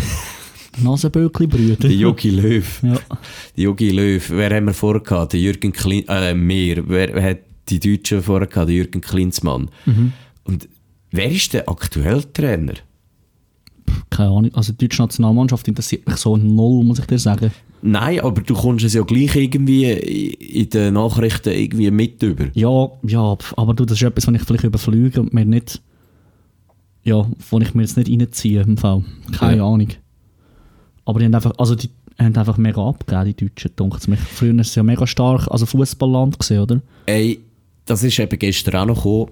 Nasenböckli-Brüder. 0.84 1.76
der 1.76 1.92
Jogi 1.92 2.30
Löw. 2.30 2.84
Ja. 2.84 2.94
Der 3.56 3.64
Jogi 3.64 3.90
Löw. 3.92 4.30
Wer 4.30 4.56
haben 4.56 4.66
wir 4.66 4.74
vorher 4.74 5.02
gehabt? 5.02 5.34
Der 5.34 5.40
Jürgen 5.40 5.72
Klin, 5.72 6.06
äh, 6.08 6.34
mehr. 6.34 6.88
Wer, 6.88 7.22
hat 7.24 7.40
die 7.70 7.80
Deutschen 7.80 8.22
vorher 8.22 8.48
gehabt? 8.48 8.70
Der 8.70 8.76
Jürgen 8.76 9.02
Klinsmann. 9.02 9.70
Mhm. 9.86 10.14
Und 10.44 10.68
wer 11.12 11.32
ist 11.32 11.54
der 11.54 11.68
aktuelle 11.70 12.32
Trainer? 12.34 12.74
Keine 14.10 14.30
Ahnung. 14.30 14.52
Also 14.54 14.74
die 14.74 14.88
deutsche 14.88 15.02
Nationalmannschaft 15.02 15.68
interessiert 15.68 16.08
mich 16.08 16.18
so 16.18 16.38
null, 16.38 16.84
muss 16.84 17.00
ich 17.00 17.06
dir 17.06 17.20
sagen. 17.20 17.52
Nein, 17.82 18.20
aber 18.22 18.42
du 18.42 18.54
kommst 18.56 18.84
es 18.86 18.94
ja 18.96 19.04
gleich 19.04 19.36
irgendwie 19.36 19.86
in 19.92 20.70
den 20.70 20.96
Nachrichten 20.96 21.50
irgendwie 21.50 21.92
mit 21.92 22.22
über. 22.24 22.46
Ja, 22.54 22.90
ja, 23.04 23.38
aber 23.56 23.74
du, 23.76 23.86
das 23.86 23.98
ist 24.02 24.04
etwas, 24.04 24.28
was 24.28 24.36
ich 24.36 24.42
vielleicht 24.42 24.64
überflüge 24.64 25.22
und 25.22 25.34
mir 25.34 25.46
nicht... 25.46 25.82
Ja, 27.04 27.26
wo 27.52 27.60
ich 27.60 27.74
mir 27.74 27.84
jetzt 27.84 27.96
nicht 27.96 28.10
reinziehe 28.10 28.62
im 28.64 28.76
Fall. 28.76 29.06
Keine 29.40 29.58
Ja. 29.58 29.66
Ahnung. 29.68 29.88
Aber 31.08 31.20
die 31.20 31.26
haben 31.26 31.36
einfach, 31.36 31.54
also 31.58 31.74
die 31.74 31.90
haben 32.20 32.36
einfach 32.36 32.58
mega 32.58 32.86
abgegeben, 32.86 33.34
die 33.34 33.46
Deutschen, 33.48 33.72
denkt 33.80 34.08
mich. 34.10 34.20
Früher 34.20 34.54
ist 34.60 34.68
es 34.70 34.76
ja 34.76 34.84
mega 34.84 35.08
stark, 35.08 35.48
also 35.50 35.66
Fußballland 35.66 36.38
gesehen, 36.38 36.62
oder? 36.62 36.82
Ey, 37.06 37.40
das 37.86 38.04
ist 38.04 38.20
eben 38.20 38.38
gestern 38.38 38.76
auch 38.76 38.86
noch 38.88 38.96
gekommen. 38.98 39.32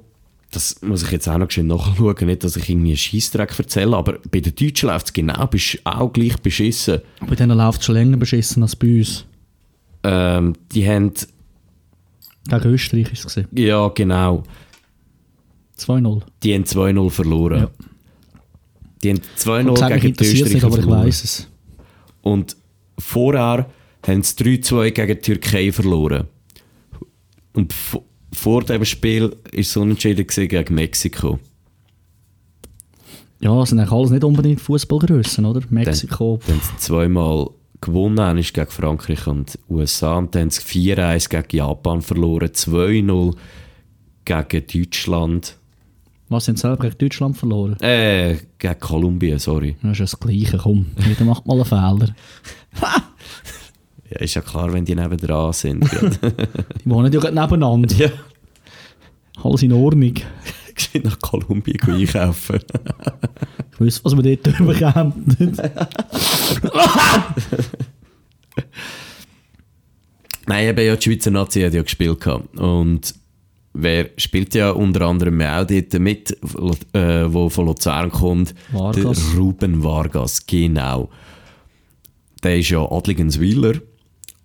Das 0.51 0.81
muss 0.81 1.03
ich 1.03 1.11
jetzt 1.11 1.27
auch 1.27 1.37
noch 1.37 1.51
schön 1.51 1.67
nachschauen. 1.67 2.15
Nicht, 2.27 2.45
dass 2.45 2.55
ich 2.55 2.69
irgendwie 2.69 2.91
einen 2.91 2.97
Scheissdreck 2.97 3.59
erzähle, 3.59 3.97
aber 3.97 4.19
bei 4.31 4.39
den 4.39 4.55
Deutschen 4.55 4.87
läuft 4.87 5.07
es 5.07 5.13
genau 5.13 5.45
bist 5.47 5.79
auch 5.83 6.13
gleich 6.13 6.37
beschissen. 6.37 7.01
Bei 7.27 7.35
denen 7.35 7.57
läuft 7.57 7.81
es 7.81 7.85
schon 7.87 7.95
länger 7.95 8.15
beschissen 8.15 8.63
als 8.63 8.77
bei 8.77 8.99
uns. 8.99 9.25
Ähm, 10.03 10.53
die 10.71 10.87
haben, 10.87 11.11
Gegen 12.47 12.67
Österreich 12.69 13.11
ist 13.11 13.19
es 13.19 13.25
gesehen. 13.25 13.47
ja 13.53 13.89
genau, 13.89 14.43
2-0. 15.77 16.21
die 16.41 16.53
haben 16.53 16.63
2-0 16.63 17.09
verloren. 17.09 17.59
Ja. 17.59 17.69
Die 19.03 19.09
haben 19.09 19.21
Ich 19.37 19.45
habe 19.45 19.63
gesagt, 19.73 19.91
2-0 19.91 19.93
mich 19.93 20.01
gegen 20.01 20.15
die 20.15 20.41
es 20.41 20.53
nicht, 20.53 20.63
aber 20.63 20.79
ich 20.79 20.87
weiss 20.87 21.23
es. 21.25 21.47
Und 22.25 22.57
vorher 22.97 23.69
haben 24.05 24.23
sie 24.23 24.43
3-2 24.43 24.91
gegen 24.91 25.07
die 25.07 25.21
Türkei 25.21 25.71
verloren. 25.71 26.27
Und 27.53 27.73
vor 28.33 28.63
dem 28.63 28.83
Spiel 28.83 29.29
war 29.29 29.37
es 29.53 29.77
unentschieden 29.77 30.25
gegen 30.25 30.73
Mexiko. 30.73 31.39
Ja, 33.39 33.55
das 33.59 33.69
sind 33.69 33.79
eigentlich 33.79 33.91
alles 33.91 34.09
nicht 34.09 34.23
unbedingt 34.23 34.59
Fußballgrössen, 34.59 35.45
oder? 35.45 35.61
Mexiko. 35.69 36.39
Dann 36.47 36.55
haben 36.55 36.63
sie 36.63 36.77
zweimal 36.77 37.49
gewonnen, 37.79 38.17
einmal 38.17 38.43
gegen 38.43 38.71
Frankreich 38.71 39.27
und 39.27 39.59
USA. 39.69 40.17
Und 40.17 40.33
dann 40.33 40.43
haben 40.43 40.49
sie 40.49 40.61
4-1 40.95 41.29
gegen 41.29 41.57
Japan 41.57 42.01
verloren, 42.01 42.49
2-0 42.49 43.35
gegen 44.25 44.67
Deutschland. 44.67 45.57
Was 46.29 46.45
sind 46.45 46.57
selber 46.59 46.83
gegen 46.83 46.97
Deutschland 46.97 47.37
verloren? 47.37 47.79
Äh, 47.81 48.37
gegen 48.57 48.79
Kolumbien, 48.79 49.37
sorry. 49.39 49.75
Das 49.81 49.91
ist 49.93 49.99
ja 49.99 50.05
das 50.05 50.19
Gleiche, 50.19 50.57
komm. 50.57 50.87
Jeder 51.07 51.23
macht 51.25 51.45
mal 51.45 51.53
einen 51.55 51.65
Fehler. 51.65 52.15
Ja, 54.07 54.19
ist 54.19 54.35
ja 54.35 54.41
klar, 54.41 54.71
wenn 54.71 54.85
die 54.85 54.93
nebendran 54.93 55.51
sind. 55.51 55.89
gell? 55.89 56.11
Die 56.85 56.89
wohnen 56.89 57.11
ja 57.11 57.19
gerade 57.19 57.33
nebeneinander. 57.33 57.95
ja, 57.95 58.09
Alles 59.43 59.63
in 59.63 59.73
Ordnung. 59.73 60.13
ich 60.93 61.03
nach 61.03 61.17
Kolumbien 61.19 61.81
einkaufen. 61.81 62.59
Ich 63.73 63.79
wüsste, 63.79 64.05
was 64.05 64.15
wir 64.15 64.37
dort 64.37 64.57
bekommen. 64.59 65.35
Nein, 70.47 70.67
eben 70.67 70.85
ja, 70.85 70.95
die 70.95 71.01
Schweizer 71.03 71.31
Nazi 71.31 71.61
hat 71.61 71.73
ja 71.73 71.81
gespielt. 71.81 72.21
gehabt. 72.21 72.55
Und 72.59 73.15
wer 73.75 74.09
spielt 74.17 74.55
ja 74.55 74.71
unter 74.71 75.01
anderem 75.01 75.41
auch 75.41 75.65
dort 75.65 75.99
mit, 75.99 76.31
äh, 76.93 77.33
wo 77.33 77.49
von 77.49 77.65
Luzern 77.67 78.09
kommt? 78.11 78.55
Vargas. 78.71 79.31
Der 79.31 79.39
Ruben 79.39 79.83
Vargas, 79.83 80.45
genau. 80.45 81.09
Der 82.43 82.57
ist 82.57 82.69
ja 82.69 82.79
Adligenswiller. 82.89 83.81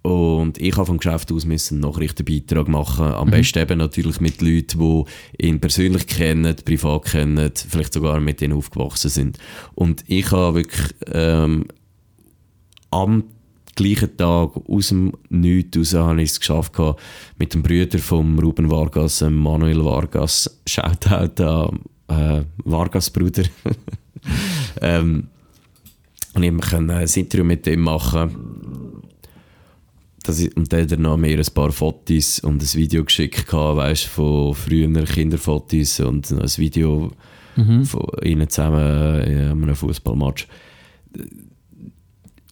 Und 0.02 0.58
ich 0.58 0.74
habe 0.76 0.86
vom 0.86 0.96
Geschäft 0.96 1.30
aus 1.30 1.44
müssen 1.44 1.74
einen 1.74 1.92
Nachrichtenbeitrag 1.92 2.68
machen. 2.68 3.04
Am 3.04 3.30
besten 3.30 3.58
eben 3.58 3.78
natürlich 3.78 4.18
mit 4.18 4.40
Leuten, 4.40 4.78
die 4.78 5.46
ihn 5.46 5.60
persönlich 5.60 6.06
kennen, 6.06 6.56
privat 6.64 7.04
kennen, 7.04 7.52
vielleicht 7.54 7.92
sogar 7.92 8.18
mit 8.18 8.40
ihnen 8.40 8.54
aufgewachsen 8.54 9.10
sind. 9.10 9.38
Und 9.74 10.02
ich 10.06 10.30
habe 10.32 10.56
wirklich 10.56 10.94
ähm, 11.12 11.66
am 12.90 13.24
gleichen 13.82 14.16
Tag 14.16 14.52
aus 14.68 14.88
dem 14.88 15.12
Nichts 15.28 15.78
raus 15.78 15.94
habe 15.94 16.22
ich 16.22 16.30
es 16.30 16.40
geschafft 16.40 16.72
gehabt, 16.74 17.00
mit 17.38 17.54
dem 17.54 17.62
Brüder 17.62 17.98
von 17.98 18.38
Ruben 18.38 18.70
Vargas, 18.70 19.22
ähm, 19.22 19.36
Manuel 19.36 19.84
Vargas, 19.84 20.60
Shoutout 20.66 21.42
an 21.42 21.80
äh, 22.08 22.44
Vargas 22.64 23.10
Bruder. 23.10 23.44
ähm, 24.80 25.28
und 26.34 26.42
ich 26.42 26.70
konnte 26.70 26.94
ein 26.94 27.08
Interview 27.08 27.44
mit 27.44 27.66
ihm 27.66 27.80
machen. 27.80 29.02
Das 30.22 30.38
ist, 30.38 30.54
und 30.56 30.70
dann 30.72 30.82
hat 30.82 30.92
er 30.92 30.98
noch 30.98 31.16
mir 31.16 31.38
ein 31.38 31.54
paar 31.54 31.72
Fotos 31.72 32.40
und 32.40 32.62
ein 32.62 32.74
Video 32.74 33.02
geschickt, 33.04 33.46
gehabt, 33.46 33.78
weißt, 33.78 34.04
von 34.04 34.54
früheren 34.54 35.04
Kinderfotos 35.06 36.00
und 36.00 36.30
ein 36.30 36.56
Video 36.58 37.10
von 37.56 38.06
ihnen 38.22 38.48
zusammen 38.48 39.22
in 39.22 39.38
einem 39.38 39.74
Fußballmatch. 39.74 40.46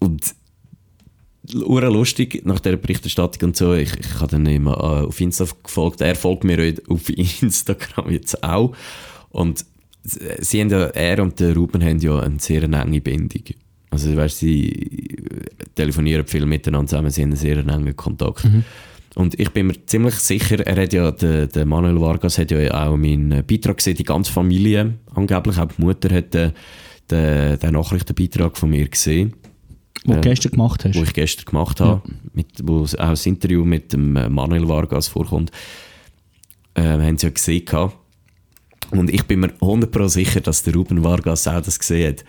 Und 0.00 0.34
ure 1.54 1.88
lustig 1.88 2.42
nach 2.44 2.60
der 2.60 2.76
Berichterstattung 2.76 3.48
und 3.48 3.56
so. 3.56 3.74
Ich, 3.74 3.92
ich 3.98 4.20
habe 4.20 4.32
dann 4.32 4.46
immer 4.46 4.72
äh, 4.72 5.06
auf 5.06 5.20
Insta 5.20 5.46
gefolgt. 5.62 6.00
Er 6.00 6.14
folgt 6.14 6.44
mir 6.44 6.74
auf 6.88 7.08
Instagram 7.42 8.10
jetzt 8.10 8.42
auch. 8.42 8.74
Und 9.30 9.64
sie 10.04 10.60
haben 10.60 10.70
ja, 10.70 10.86
er 10.86 11.22
und 11.22 11.38
der 11.40 11.54
Ruben 11.54 11.82
haben 11.82 11.98
ja 11.98 12.18
eine 12.20 12.38
sehr 12.38 12.62
enge 12.62 13.00
Bindung. 13.00 13.42
Also 13.90 14.14
weißt, 14.14 14.38
sie 14.38 15.16
telefonieren 15.74 16.26
viel 16.26 16.46
miteinander 16.46 16.88
zusammen, 16.88 17.10
sie 17.10 17.22
haben 17.22 17.30
einen 17.30 17.36
sehr 17.36 17.58
engen 17.58 17.96
Kontakt. 17.96 18.46
Und 19.14 19.40
ich 19.40 19.50
bin 19.50 19.68
mir 19.68 19.86
ziemlich 19.86 20.14
sicher, 20.16 20.60
er 20.66 20.82
hat 20.82 20.92
ja, 20.92 21.10
der, 21.10 21.46
der 21.46 21.64
Manuel 21.64 22.00
Vargas 22.00 22.38
hat 22.38 22.50
ja 22.50 22.86
auch 22.86 22.96
meinen 22.96 23.44
Beitrag 23.46 23.78
gesehen, 23.78 23.96
die 23.96 24.04
ganze 24.04 24.32
Familie 24.32 24.94
angeblich, 25.14 25.58
auch 25.58 25.68
die 25.68 25.82
Mutter 25.82 26.14
hat 26.14 26.34
den, 26.34 26.52
den, 27.10 27.58
den 27.58 27.72
Nachrichtenbeitrag 27.72 28.56
von 28.56 28.70
mir 28.70 28.88
gesehen 28.88 29.34
Wo 30.04 30.12
du 30.12 30.16
Ähm, 30.18 30.22
gestern 30.22 30.52
gemacht 30.52 30.84
hast. 30.84 30.96
wo 30.96 31.02
ich 31.02 31.12
gestern 31.12 31.44
gemacht 31.46 31.80
habe, 31.80 32.02
mit, 32.32 32.46
wo 32.62 32.82
auch 32.82 32.88
das 32.94 33.26
Interview 33.26 33.64
mit 33.64 33.92
dem 33.92 34.16
äh, 34.16 34.28
Manuel 34.28 34.68
Vargas 34.68 35.08
vorkommt, 35.08 35.50
äh, 36.74 36.82
haben 36.82 37.18
sie 37.18 37.26
ja 37.26 37.32
gesehen. 37.32 37.64
gehabt. 37.64 37.96
Und 38.90 39.10
ich 39.12 39.24
bin 39.24 39.40
mir 39.40 39.48
100% 39.60 40.08
sicher, 40.08 40.40
dass 40.40 40.62
der 40.62 40.74
Ruben 40.74 41.04
Vargas 41.04 41.46
auch 41.46 41.60
das 41.60 41.78
gesehen 41.78 42.08
hat. 42.16 42.24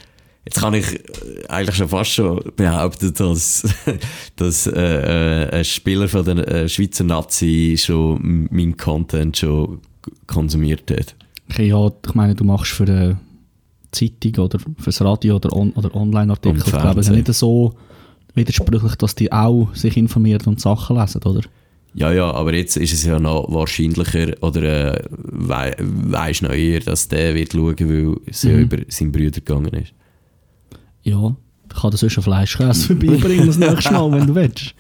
Jetzt 0.46 0.60
kann 0.62 0.74
ich 0.74 0.94
äh, 0.96 1.48
eigentlich 1.48 1.76
schon 1.76 1.90
fast 1.90 2.12
schon 2.12 2.42
behaupten, 2.56 3.14
dass, 3.14 3.64
dass 4.36 4.68
äh, 4.68 5.44
äh, 5.46 5.50
ein 5.60 5.64
Spieler 5.66 6.08
von 6.08 6.26
der 6.26 6.48
äh, 6.48 6.70
Schweizer 6.70 7.04
Nazi 7.04 7.76
schon 7.78 8.48
meinen 8.52 8.76
Content 8.76 9.38
schon 9.38 9.80
konsumiert 10.28 10.90
hat. 10.92 11.16
Okay, 11.52 11.68
ja, 11.68 11.88
ich 12.06 12.14
meine, 12.16 12.36
du 12.36 12.44
machst 12.44 12.72
für 12.72 12.84
eine 12.84 13.20
Zeitung 13.92 14.46
oder 14.46 14.60
fürs 14.78 15.02
Radio 15.02 15.36
oder, 15.38 15.52
on, 15.56 15.72
oder 15.72 15.94
Online-Artikel. 15.96 16.58
Ich 16.60 16.64
glaube, 16.66 17.00
es 17.00 17.08
ist 17.08 17.14
Fernsehen. 17.14 17.16
nicht 17.16 17.34
so 17.34 17.74
widersprüchlich, 18.36 18.96
dass 18.96 19.16
die 19.16 19.32
auch 19.32 19.70
sich 19.74 19.98
informieren 19.98 20.46
und 20.46 20.60
Sachen 20.62 20.98
lesen, 20.98 21.22
oder? 21.24 21.42
Ja, 21.96 22.12
ja, 22.12 22.32
aber 22.32 22.54
jetzt 22.54 22.78
ist 22.78 22.94
es 22.94 23.04
ja 23.04 23.20
noch 23.20 23.52
wahrscheinlicher, 23.52 24.34
oder 24.42 24.94
äh, 24.96 25.04
wei 25.10 25.76
weisst 25.80 26.44
noch 26.44 26.52
eher, 26.52 26.82
dass 26.82 27.08
der 27.08 27.34
wird 27.34 27.54
schauen, 27.54 27.76
weil 27.80 28.16
es 28.28 28.44
ja 28.44 28.52
Mhm. 28.54 28.60
über 28.60 28.78
seinen 28.90 29.12
Brüder 29.12 29.32
gegangen 29.42 29.74
ist. 29.74 29.94
Ja, 31.02 31.36
ich 31.68 31.76
kann 31.82 31.90
dir 31.92 31.98
sonst 31.98 32.18
einen 32.18 32.24
Fleischkäse 32.24 32.86
vorbeibringen 32.88 33.48
das 33.48 33.58
nächste 33.58 33.92
Mal, 33.94 34.12
wenn 34.12 34.28
du 34.28 34.36
willst. 34.36 34.76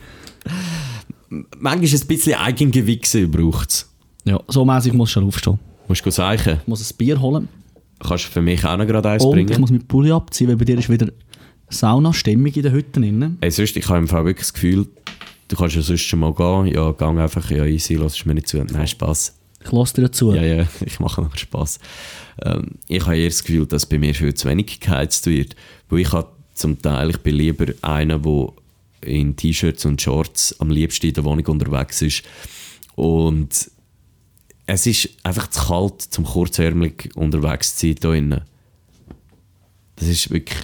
Manchmal 1.30 1.84
ist 1.84 1.94
es 1.94 2.02
ein 2.04 2.08
bisschen 2.08 2.36
Eigengewichse 2.36 3.28
braucht 3.28 3.70
es. 3.70 3.90
Ja, 4.26 4.40
so 4.48 4.66
mäßig 4.66 4.94
muss 4.94 5.10
ich 5.10 5.14
schon 5.14 5.26
aufstehen. 5.26 5.60
Musst 5.88 6.06
du 6.06 6.12
sagen? 6.12 6.60
Ich 6.62 6.68
muss 6.68 6.92
ein 6.92 6.98
Bier 6.98 7.20
holen 7.20 7.48
Kannst 8.00 8.26
du 8.26 8.30
für 8.30 8.42
mich 8.42 8.64
auch 8.66 8.78
noch 8.78 8.88
gerade 8.88 9.10
eins 9.10 9.24
und 9.24 9.38
ich 9.38 9.46
bringen? 9.46 9.62
muss 9.62 9.72
meinen 9.72 9.88
Pulli 9.88 10.12
abziehen, 10.12 10.48
weil 10.48 10.56
bei 10.56 10.66
dir 10.66 10.78
ist 10.78 10.90
wieder 10.90 11.08
Sauna-Stimmung 11.70 12.48
in 12.48 12.62
der 12.62 12.72
Hütte 12.72 13.00
drin. 13.00 13.38
Ey, 13.42 13.52
sonst, 13.52 13.76
ich 13.78 13.88
habe 13.88 14.00
im 14.00 14.08
Fall 14.08 14.26
wirklich 14.26 14.48
das 14.48 14.54
Gefühl, 14.54 14.88
du 15.48 15.56
kannst 15.56 15.76
ja 15.76 15.82
sonst 15.82 16.02
schon 16.02 16.20
mal 16.20 16.34
gehen. 16.34 16.68
Ja, 16.68 16.92
gang 16.92 17.20
einfach, 17.20 17.50
ja, 17.52 17.66
easy, 17.66 17.96
lass 17.96 18.26
mir 18.26 18.34
nicht 18.34 18.48
zu. 18.48 18.58
Nein, 18.64 18.88
Spaß. 18.88 19.36
Ich 19.64 19.72
lasse 19.72 19.96
dir 19.96 20.02
dazu. 20.04 20.34
Ja, 20.34 20.44
ja, 20.44 20.68
ich 20.86 21.00
mache 21.00 21.22
noch 21.22 21.36
Spaß. 21.36 21.80
Ähm, 22.44 22.72
ich 22.88 23.06
habe 23.06 23.18
eher 23.18 23.30
das 23.30 23.44
Gefühl, 23.44 23.66
dass 23.66 23.86
bei 23.86 24.00
mir 24.00 24.16
viel 24.16 24.34
zu 24.34 24.48
wenig 24.48 24.80
geheizt 24.80 25.26
wird. 25.26 25.56
Weil 25.90 26.00
ich 26.00 26.12
habe 26.12 26.30
zum 26.54 26.82
Teil, 26.82 27.10
ich 27.10 27.18
bin 27.18 27.36
lieber 27.36 27.66
einer, 27.82 28.20
der 28.20 28.48
in 29.02 29.36
T-Shirts 29.36 29.86
und 29.86 30.02
Shorts 30.02 30.56
am 30.60 30.70
liebsten 30.70 31.08
in 31.08 31.14
der 31.14 31.24
Wohnung 31.24 31.46
unterwegs 31.46 32.02
ist. 32.02 32.24
Und 32.96 33.72
es 34.72 34.86
ist 34.86 35.10
einfach 35.24 35.50
zu 35.50 35.68
kalt, 35.68 36.02
zum 36.02 36.26
kurzärmelig 36.26 37.10
unterwegs 37.16 37.76
zu 37.76 37.88
sein 37.88 38.28
hier. 38.30 38.46
Das 39.96 40.08
ist 40.08 40.30
wirklich, 40.30 40.60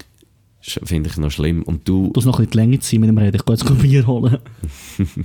finde 0.61 1.09
ich 1.09 1.17
noch 1.17 1.31
schlimm. 1.31 1.63
Und 1.63 1.87
du, 1.87 2.11
Du 2.13 2.19
hast 2.19 2.25
noch 2.25 2.39
ein 2.39 2.45
bisschen 2.45 2.51
die 2.51 2.57
Länge 2.57 2.79
ziehen 2.79 3.01
mit 3.01 3.09
dem 3.09 3.17
Reden. 3.17 3.35
Ich 3.35 3.43
gehe 3.43 3.55
jetzt 3.55 3.67
ein 3.67 3.77
Bier 3.79 4.05
holen. 4.05 4.37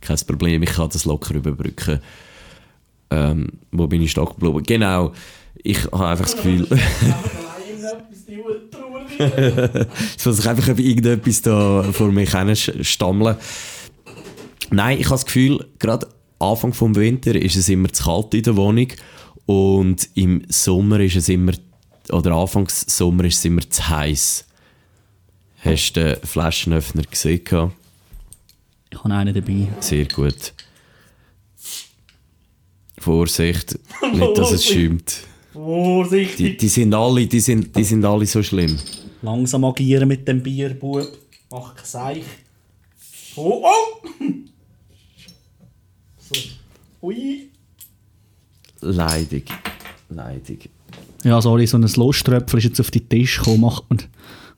kein 0.00 0.16
Problem, 0.26 0.64
ich 0.64 0.70
kann 0.70 0.88
das 0.90 1.04
locker 1.04 1.34
überbrücken. 1.34 2.00
Ähm, 3.10 3.52
wo 3.70 3.86
bin 3.86 4.02
ich 4.02 4.10
stehen 4.10 4.24
geblieben? 4.26 4.64
Genau, 4.64 5.12
ich 5.62 5.84
habe 5.84 6.08
einfach 6.08 6.24
das 6.24 6.34
Gefühl, 6.34 6.66
es 10.16 10.26
muss 10.26 10.36
sich 10.36 10.48
einfach 10.48 10.66
irgendetwas 10.66 11.42
da 11.42 11.84
vor 11.92 12.10
mich 12.10 12.34
stammeln. 12.82 13.36
Nein, 14.70 14.98
ich 14.98 15.06
habe 15.06 15.14
das 15.14 15.26
Gefühl, 15.26 15.64
gerade 15.78 16.08
Anfang 16.44 16.72
vom 16.72 16.94
Winter 16.94 17.34
ist 17.34 17.56
es 17.56 17.68
immer 17.68 17.92
zu 17.92 18.04
kalt 18.04 18.34
in 18.34 18.42
der 18.42 18.56
Wohnung 18.56 18.88
und 19.46 20.08
im 20.14 20.42
Sommer 20.48 21.00
ist 21.00 21.16
es 21.16 21.28
immer, 21.28 21.52
oder 22.10 22.32
Anfangs 22.32 22.84
Sommer 22.86 23.24
ist 23.24 23.38
es 23.38 23.44
immer 23.44 23.68
zu 23.68 23.88
heiß. 23.88 24.46
Hast 25.64 25.92
du 25.94 26.04
den 26.04 26.26
Flaschenöffner 26.26 27.02
gesehen? 27.02 27.42
Ich 28.90 28.98
habe 28.98 29.14
einen 29.14 29.34
dabei. 29.34 29.68
Sehr 29.80 30.06
gut. 30.06 30.52
Vorsicht, 32.98 33.78
nicht, 34.12 34.38
dass 34.38 34.52
es 34.52 34.64
schäumt. 34.64 35.20
Vorsichtig. 35.52 36.36
Die, 36.36 36.56
die, 36.56 36.68
sind 36.68 36.94
alle, 36.94 37.26
die, 37.26 37.40
sind, 37.40 37.74
die 37.76 37.84
sind 37.84 38.04
alle 38.04 38.26
so 38.26 38.42
schlimm. 38.42 38.78
Langsam 39.22 39.64
agieren 39.64 40.08
mit 40.08 40.26
dem 40.26 40.42
Bier, 40.42 40.70
Bub. 40.70 41.06
Mach 41.50 41.74
kein 41.74 41.84
Seich. 41.84 42.24
Oh, 43.36 43.64
oh! 43.64 44.14
Ui. 47.02 47.48
Leidig. 48.80 49.50
Leidig. 50.10 50.70
Ja, 51.22 51.40
sorry, 51.40 51.66
so 51.66 51.76
ein 51.78 51.82
Losttröpfel 51.96 52.58
ist 52.58 52.64
jetzt 52.64 52.80
auf 52.80 52.90
den 52.90 53.08
Tisch 53.08 53.38
gekommen. 53.38 53.62
Macht 53.62 53.84
man, 53.88 53.98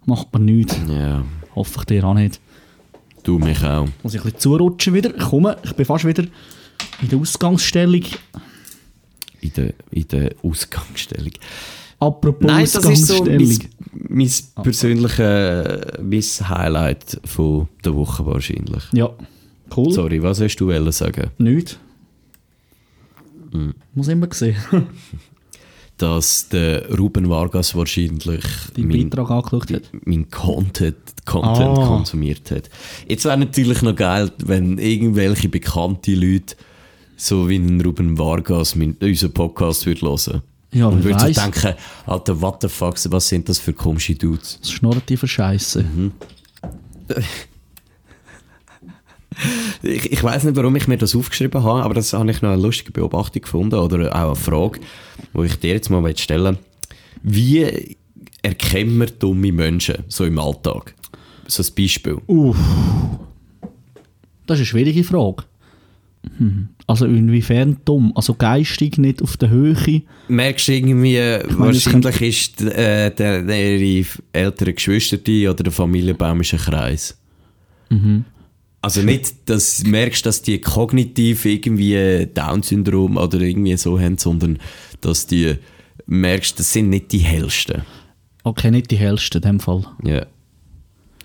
macht 0.05 0.33
man 0.33 0.45
nichts. 0.45 0.77
Ja, 0.89 1.25
Hoffe 1.55 1.79
ich 1.81 1.85
dir 1.87 2.05
auch 2.05 2.15
nicht. 2.15 2.41
du 3.23 3.39
mich 3.39 3.63
auch. 3.65 3.89
Muss 4.03 4.15
ich 4.15 4.21
ein 4.21 4.25
bisschen 4.25 4.41
zurutschen 4.41 4.95
wieder. 4.95 5.15
Ich 5.17 5.25
komme, 5.25 5.57
ich 5.65 5.73
bin 5.73 5.87
fast 5.87 6.05
wieder 6.05 6.25
in 7.01 7.09
der 7.09 7.19
Ausgangsstellung. 7.19 8.03
In 9.41 9.53
der, 9.55 9.75
in 9.91 10.09
der 10.09 10.35
Ausgangsstellung. 10.43 11.33
Apropos 11.99 12.47
Nein, 12.47 12.65
das 12.65 12.85
ist 12.85 13.07
so 13.07 13.15
Ausgangsstellung. 13.23 13.59
mein, 13.93 14.31
mein 14.55 14.63
persönliches 14.63 16.01
mein 16.41 16.49
Highlight 16.49 17.21
von 17.25 17.69
der 17.85 17.95
Woche 17.95 18.27
wahrscheinlich. 18.27 18.83
Ja, 18.93 19.11
cool. 19.77 19.93
Sorry, 19.93 20.23
was 20.23 20.41
hast 20.41 20.57
du 20.57 20.91
sagen? 20.93 21.31
Nicht. 21.39 21.79
Hm. 23.53 23.75
Muss 23.95 24.09
immer 24.09 24.29
sehen. 24.33 24.57
Dass 25.99 26.51
der 26.51 26.95
Ruben 26.95 27.31
Vargas 27.31 27.75
wahrscheinlich 27.75 28.45
mein, 28.77 29.09
Beitrag 29.09 29.31
angeschaut 29.31 29.73
hat. 29.73 29.91
mein 30.05 30.29
Content, 30.31 30.97
Content 31.25 31.79
Ah. 31.79 31.87
konsumiert 31.87 32.51
hat. 32.51 32.69
Jetzt 33.09 33.25
wäre 33.25 33.39
natürlich 33.39 33.81
noch 33.81 33.97
geil, 33.97 34.31
wenn 34.45 34.77
irgendwelche 34.77 35.49
bekannte 35.49 36.15
Leute, 36.15 36.55
so 37.17 37.49
wie 37.49 37.57
ein 37.57 37.81
Ruben 37.81 38.19
Vargas, 38.19 38.77
mein, 38.77 38.95
unseren 39.01 39.33
Podcast 39.33 39.87
würde 39.87 40.03
hören. 40.03 40.43
Ja, 40.73 40.89
Und 40.89 41.03
wer 41.03 41.19
würde 41.19 41.33
so 41.33 41.41
denken, 41.41 41.75
Alter, 42.05 42.43
what 42.43 42.61
the 42.61 42.69
fuck, 42.69 42.97
was 43.11 43.29
sind 43.29 43.49
das 43.49 43.59
für 43.59 43.73
komische 43.73 44.15
Dudes? 44.17 44.59
Was 44.61 44.71
schnurrt 44.73 45.09
die 45.09 45.17
für 45.17 45.29
Scheisse? 45.29 45.83
Mhm. 45.83 46.13
Ich, 49.83 50.13
ich 50.13 50.23
weiß 50.23 50.45
nicht, 50.45 50.57
warum 50.57 50.77
ich 50.77 50.89
mir 50.89 50.97
das 50.97 51.15
aufgeschrieben 51.15 51.63
habe, 51.63 51.83
aber 51.83 51.95
das 51.95 52.13
habe 52.13 52.31
ich 52.31 52.43
noch 52.43 52.51
eine 52.51 52.63
lustige 52.63 52.93
Beobachtung 52.93 53.43
gefunden 53.43 53.75
oder 53.75 54.11
auch 54.15 54.29
eine 54.29 54.37
Frage, 54.37 54.81
die 55.35 55.45
ich 55.45 55.57
dir 55.57 55.75
jetzt 55.75 55.91
mal 55.91 56.17
stellen 56.17 56.43
möchte. 56.43 56.65
Wie 57.23 57.97
erkennen 58.43 58.99
wir 58.99 59.07
dumme 59.07 59.53
Menschen 59.53 60.05
so 60.09 60.25
im 60.25 60.39
Alltag? 60.39 60.95
So 61.47 61.63
ein 61.63 61.69
Beispiel. 61.77 62.19
Uff. 62.27 62.57
Das 64.47 64.59
ist 64.59 64.61
eine 64.61 64.67
schwierige 64.67 65.05
Frage. 65.05 65.45
Hm. 66.39 66.69
Also 66.87 67.07
inwiefern 67.07 67.79
dumm? 67.85 68.13
Also 68.15 68.35
geistig 68.35 68.99
nicht 68.99 69.23
auf 69.23 69.37
der 69.37 69.51
Höhe. 69.51 70.03
Merkst 70.29 70.69
du 70.69 70.73
irgendwie, 70.73 71.19
meine, 71.19 71.59
wahrscheinlich 71.59 72.23
ist 72.23 72.63
äh, 72.63 73.11
der, 73.11 73.43
der, 73.43 73.77
ihre 73.79 74.07
ältere 74.33 74.73
Geschwister 74.73 75.19
oder 75.19 75.65
der 75.65 75.73
Familienbaum 75.73 76.41
ist 76.41 76.53
ein 76.53 76.61
Kreis. 76.61 77.19
Also 78.87 79.03
nicht, 79.03 79.51
dass 79.51 79.79
du 79.79 79.91
merkst, 79.91 80.25
dass 80.25 80.43
die 80.43 80.61
kognitiv 80.61 81.45
irgendwie 81.45 82.25
Down-Syndrom 82.33 83.17
oder 83.17 83.41
irgendwie 83.41 83.77
so 83.77 83.99
haben, 83.99 84.17
sondern 84.17 84.61
dass 85.01 85.27
die 85.27 85.57
merkst, 86.07 86.57
das 86.57 86.73
sind 86.73 86.91
nicht 86.91 87.11
die 87.11 87.19
hellsten. 87.19 87.83
Okay, 88.45 88.71
nicht 88.71 88.93
die 88.93 88.97
hellsten 88.97 89.43
in 89.43 89.49
dem 89.49 89.59
Fall. 89.59 89.85
Ja. 90.05 90.25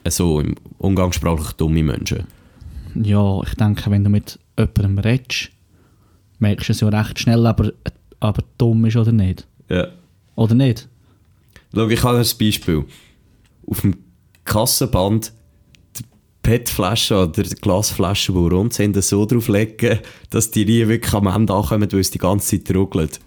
so 0.10 0.40
im 0.40 0.56
umgangssprachlich 0.80 1.52
dumme 1.52 1.84
Menschen. 1.84 2.24
Ja, 2.96 3.44
ich 3.44 3.54
denke, 3.54 3.92
wenn 3.92 4.06
du 4.06 4.10
mit 4.10 4.40
jemandem 4.58 4.98
redest, 4.98 5.52
merkst 6.40 6.70
du 6.70 6.74
es 6.74 6.80
ja 6.80 6.88
recht 6.90 7.20
schnell, 7.20 7.46
aber, 7.46 7.74
aber 8.20 8.44
dumm 8.58 8.86
ist 8.86 8.96
oder 8.96 9.12
nicht. 9.12 9.46
Ja. 9.70 9.90
Oder 10.34 10.56
nicht? 10.56 10.90
Schau, 11.76 11.88
ich 11.90 12.02
habe 12.02 12.18
ein 12.18 12.26
Beispiel. 12.40 12.86
Auf 13.68 13.82
dem 13.82 13.98
Kassenband 14.46 15.32
PET-Flaschen 16.44 17.18
oder 17.18 17.44
Glasflaschen, 17.44 18.36
die 18.36 18.56
rund 18.56 18.74
sind, 18.74 19.02
so 19.04 19.26
drauflegen, 19.26 20.00
dass 20.30 20.52
die 20.52 20.66
nie 20.66 20.88
wirklich 20.88 21.14
am 21.14 21.28
Ende 21.28 21.54
ankommen, 21.54 21.92
weil 21.92 22.00
es 22.00 22.12
die 22.12 22.18
ganze 22.18 22.64
Zeit 22.64 22.76
ruckelt. 22.76 23.20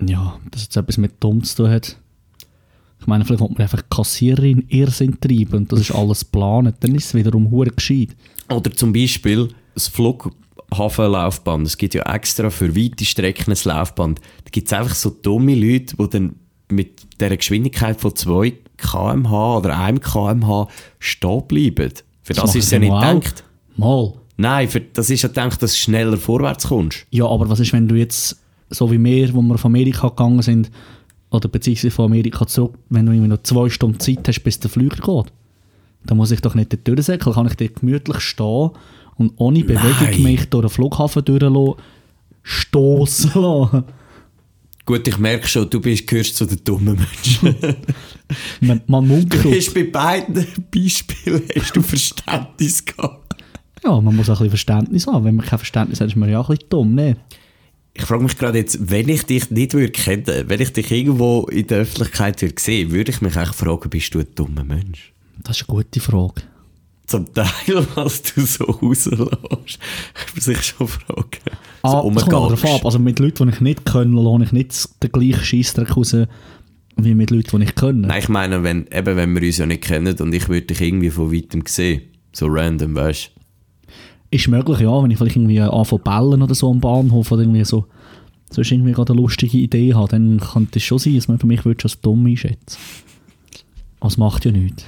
Ja, 0.00 0.38
dass 0.50 0.68
es 0.68 0.76
etwas 0.76 0.98
mit 0.98 1.12
dumm 1.20 1.42
zu 1.42 1.56
tun 1.56 1.70
hat. 1.70 1.96
Ich 3.00 3.06
meine, 3.06 3.24
vielleicht 3.24 3.40
will 3.40 3.48
man 3.48 3.62
einfach 3.62 3.82
Kassiererin 3.88 4.64
Irrsinn 4.68 5.18
treiben 5.20 5.54
und 5.54 5.72
das 5.72 5.80
ist 5.80 5.92
alles 5.92 6.20
geplant. 6.20 6.76
Dann 6.80 6.94
ist 6.94 7.06
es 7.06 7.14
wiederum 7.14 7.50
hure 7.50 7.70
gescheit. 7.70 8.16
Oder 8.50 8.70
zum 8.72 8.92
Beispiel 8.92 9.48
das 9.74 9.88
Flughafenlaufband. 9.88 11.66
Es 11.66 11.78
gibt 11.78 11.94
ja 11.94 12.02
extra 12.12 12.50
für 12.50 12.76
weite 12.76 13.04
Strecken 13.04 13.52
ein 13.52 13.58
Laufband. 13.64 14.20
Da 14.44 14.50
gibt 14.50 14.66
es 14.66 14.72
einfach 14.72 14.94
so 14.94 15.10
dumme 15.10 15.54
Leute, 15.54 15.96
die 15.96 16.10
dann 16.10 16.36
mit 16.70 17.20
der 17.20 17.36
Geschwindigkeit 17.36 18.00
von 18.00 18.14
2 18.14 18.52
km/h 18.78 19.58
oder 19.58 19.78
1 19.78 20.00
km/h 20.00 20.68
stehen 20.98 21.42
bleiben. 21.46 21.92
Für 22.22 22.32
das, 22.34 22.44
Das 22.44 22.54
ist 22.54 22.70
ja 22.70 22.78
nicht 22.78 22.90
mal 22.90 23.14
gedacht. 23.14 23.44
Mal. 23.76 24.12
Nein, 24.36 24.68
für 24.68 24.80
das 24.80 25.10
ist 25.10 25.22
ja 25.22 25.28
gedacht, 25.28 25.62
dass 25.62 25.72
du 25.72 25.78
schneller 25.78 26.16
vorwärts 26.16 26.68
kommst. 26.68 27.06
Ja, 27.10 27.26
aber 27.26 27.48
was 27.48 27.60
ist, 27.60 27.72
wenn 27.72 27.88
du 27.88 27.96
jetzt, 27.96 28.40
so 28.70 28.90
wie 28.90 29.02
wir, 29.02 29.34
wo 29.34 29.42
wir 29.42 29.58
von 29.58 29.72
Amerika 29.72 30.08
gegangen 30.08 30.42
sind, 30.42 30.70
oder 31.30 31.48
beziehungsweise 31.48 31.90
von 31.90 32.06
Amerika 32.06 32.46
zurück, 32.46 32.74
wenn 32.88 33.06
du 33.06 33.12
irgendwie 33.12 33.28
noch 33.28 33.42
zwei 33.42 33.68
Stunden 33.68 34.00
Zeit 34.00 34.26
hast, 34.26 34.40
bis 34.42 34.60
der 34.60 34.70
Flüger 34.70 34.96
geht? 34.96 35.32
Dann 36.04 36.16
muss 36.16 36.30
ich 36.30 36.40
doch 36.40 36.54
nicht 36.54 36.72
dort 36.72 36.86
durchsäckeln, 36.86 37.34
kann 37.34 37.46
ich 37.46 37.56
dort 37.56 37.80
gemütlich 37.80 38.20
stehen 38.20 38.70
und 39.16 39.32
ohne 39.36 39.64
Bewegung 39.64 40.10
Nein. 40.10 40.22
mich 40.22 40.48
durch 40.48 40.66
den 40.66 40.70
Flughafen 40.70 41.24
durchlassen, 41.24 41.74
stossen 42.42 43.42
lassen. 43.42 43.84
Gut, 44.88 45.06
ich 45.06 45.18
merke 45.18 45.46
schon, 45.46 45.68
du 45.68 45.82
bist, 45.82 46.06
gehörst 46.06 46.34
zu 46.34 46.46
den 46.46 46.64
dummen 46.64 46.96
Menschen. 46.96 47.54
Man, 48.62 48.80
man 48.86 49.06
Du 49.06 49.14
munkelt. 49.16 49.44
hast 49.54 49.74
bei 49.74 49.84
beiden 49.84 50.46
Beispielen 50.74 51.42
hast 51.54 51.76
du 51.76 51.82
Verständnis 51.82 52.82
gehabt. 52.86 53.34
Ja, 53.84 54.00
man 54.00 54.16
muss 54.16 54.30
auch 54.30 54.40
ein 54.40 54.44
bisschen 54.44 54.50
Verständnis 54.50 55.06
haben. 55.06 55.26
Wenn 55.26 55.34
man 55.36 55.44
kein 55.44 55.58
Verständnis 55.58 56.00
hat, 56.00 56.08
ist 56.08 56.16
man 56.16 56.30
ja 56.30 56.40
auch 56.40 56.48
ein 56.48 56.56
bisschen 56.56 56.70
dumm, 56.70 56.94
ne? 56.94 57.18
Ich 57.92 58.04
frage 58.04 58.22
mich 58.22 58.38
gerade 58.38 58.56
jetzt, 58.56 58.78
wenn 58.90 59.10
ich 59.10 59.24
dich 59.24 59.50
nicht 59.50 59.74
würde 59.74 59.90
kennen, 59.92 60.24
wenn 60.46 60.60
ich 60.60 60.72
dich 60.72 60.90
irgendwo 60.90 61.42
in 61.50 61.66
der 61.66 61.80
Öffentlichkeit 61.80 62.40
würde 62.40 62.54
sehen, 62.58 62.90
würde 62.90 63.10
ich 63.10 63.20
mich 63.20 63.36
eigentlich 63.36 63.56
fragen, 63.56 63.90
bist 63.90 64.14
du 64.14 64.20
ein 64.20 64.26
dummer 64.34 64.64
Mensch? 64.64 65.12
Das 65.42 65.60
ist 65.60 65.68
eine 65.68 65.76
gute 65.82 66.00
Frage. 66.00 66.42
Zum 67.08 67.32
Teil, 67.32 67.46
was 67.94 68.22
du 68.22 68.42
so 68.42 68.64
rauslässt, 68.64 69.08
kann 69.08 70.28
man 70.34 70.40
sich 70.40 70.62
schon 70.62 70.86
fragen. 70.88 71.40
Ah, 71.80 72.02
so 72.02 72.10
das 72.10 72.26
kommt 72.26 72.50
drauf 72.52 72.64
ab. 72.66 72.84
Also 72.84 72.98
mit 72.98 73.18
Leuten, 73.18 73.48
die 73.48 73.54
ich 73.54 73.60
nicht 73.62 73.86
kenne, 73.86 74.10
lohne 74.10 74.44
ich 74.44 74.52
nicht 74.52 75.02
den 75.02 75.10
gleichen 75.10 75.42
Scheissdreck 75.42 75.96
raus, 75.96 76.14
wie 76.96 77.14
mit 77.14 77.30
Leuten, 77.30 77.60
die 77.60 77.64
ich 77.64 77.74
kenne. 77.74 78.06
Nein, 78.08 78.18
ich 78.18 78.28
meine, 78.28 78.62
wenn, 78.62 78.86
eben, 78.92 79.16
wenn 79.16 79.34
wir 79.34 79.42
uns 79.42 79.56
ja 79.56 79.64
nicht 79.64 79.84
kennen 79.84 80.14
und 80.20 80.34
ich 80.34 80.50
würde 80.50 80.66
dich 80.66 80.82
irgendwie 80.82 81.08
von 81.08 81.32
weitem 81.32 81.62
sehen, 81.66 82.02
so 82.32 82.46
random, 82.46 82.94
weißt 82.94 83.30
du? 83.34 83.40
Ist 84.36 84.48
möglich, 84.48 84.80
ja, 84.80 85.02
wenn 85.02 85.10
ich 85.10 85.16
vielleicht 85.16 85.36
irgendwie 85.36 85.60
anfange 85.60 86.02
bellen 86.02 86.42
oder 86.42 86.54
so 86.54 86.70
am 86.70 86.80
Bahnhof 86.80 87.32
oder 87.32 87.40
irgendwie 87.40 87.64
so, 87.64 87.86
so 88.50 88.60
ist 88.60 88.70
irgendwie 88.70 88.92
gerade 88.92 89.14
eine 89.14 89.22
lustige 89.22 89.56
Idee 89.56 89.94
habe, 89.94 90.08
dann 90.08 90.38
könnte 90.40 90.78
es 90.78 90.82
schon 90.82 90.98
sein, 90.98 91.14
dass 91.14 91.28
man 91.28 91.38
für 91.38 91.46
mich 91.46 91.64
würde 91.64 91.80
schon 91.80 91.90
als 91.90 92.00
dumm 92.02 92.26
einschätzen. 92.26 92.78
Aber 94.00 94.08
es 94.08 94.18
macht 94.18 94.44
ja 94.44 94.52
nichts. 94.52 94.84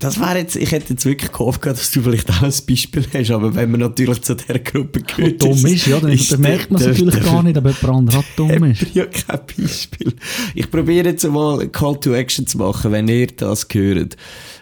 Das 0.00 0.18
wäre 0.18 0.38
jetzt, 0.38 0.56
ich 0.56 0.72
hätte 0.72 0.94
jetzt 0.94 1.04
wirklich 1.04 1.30
gehofft, 1.30 1.64
dass 1.66 1.90
du 1.90 2.00
vielleicht 2.00 2.30
auch 2.30 2.42
ein 2.42 2.52
Beispiel 2.66 3.04
hast, 3.12 3.30
aber 3.30 3.54
wenn 3.54 3.70
man 3.70 3.80
natürlich 3.80 4.22
zu 4.22 4.34
dieser 4.34 4.58
Gruppe 4.58 5.02
gehört, 5.02 5.42
dumm 5.42 5.66
ist, 5.66 5.86
ja, 5.86 6.00
dann, 6.00 6.16
dann 6.16 6.40
merkt 6.40 6.70
man 6.70 6.80
es 6.80 6.88
natürlich 6.88 7.22
gar 7.22 7.42
nicht, 7.42 7.58
ob 7.58 7.66
jemand 7.66 7.84
anderes 7.84 8.18
auch 8.18 8.24
dumm 8.34 8.64
ist. 8.64 8.82
Ich 8.82 8.94
ja 8.94 9.04
kein 9.04 9.40
Beispiel. 9.58 10.14
Ich 10.54 10.70
probiere 10.70 11.10
jetzt 11.10 11.28
mal 11.28 11.68
Call 11.68 12.00
to 12.00 12.14
Action 12.14 12.46
zu 12.46 12.56
machen, 12.56 12.92
wenn 12.92 13.08
ihr 13.08 13.26
das 13.26 13.68
hört. 13.70 14.16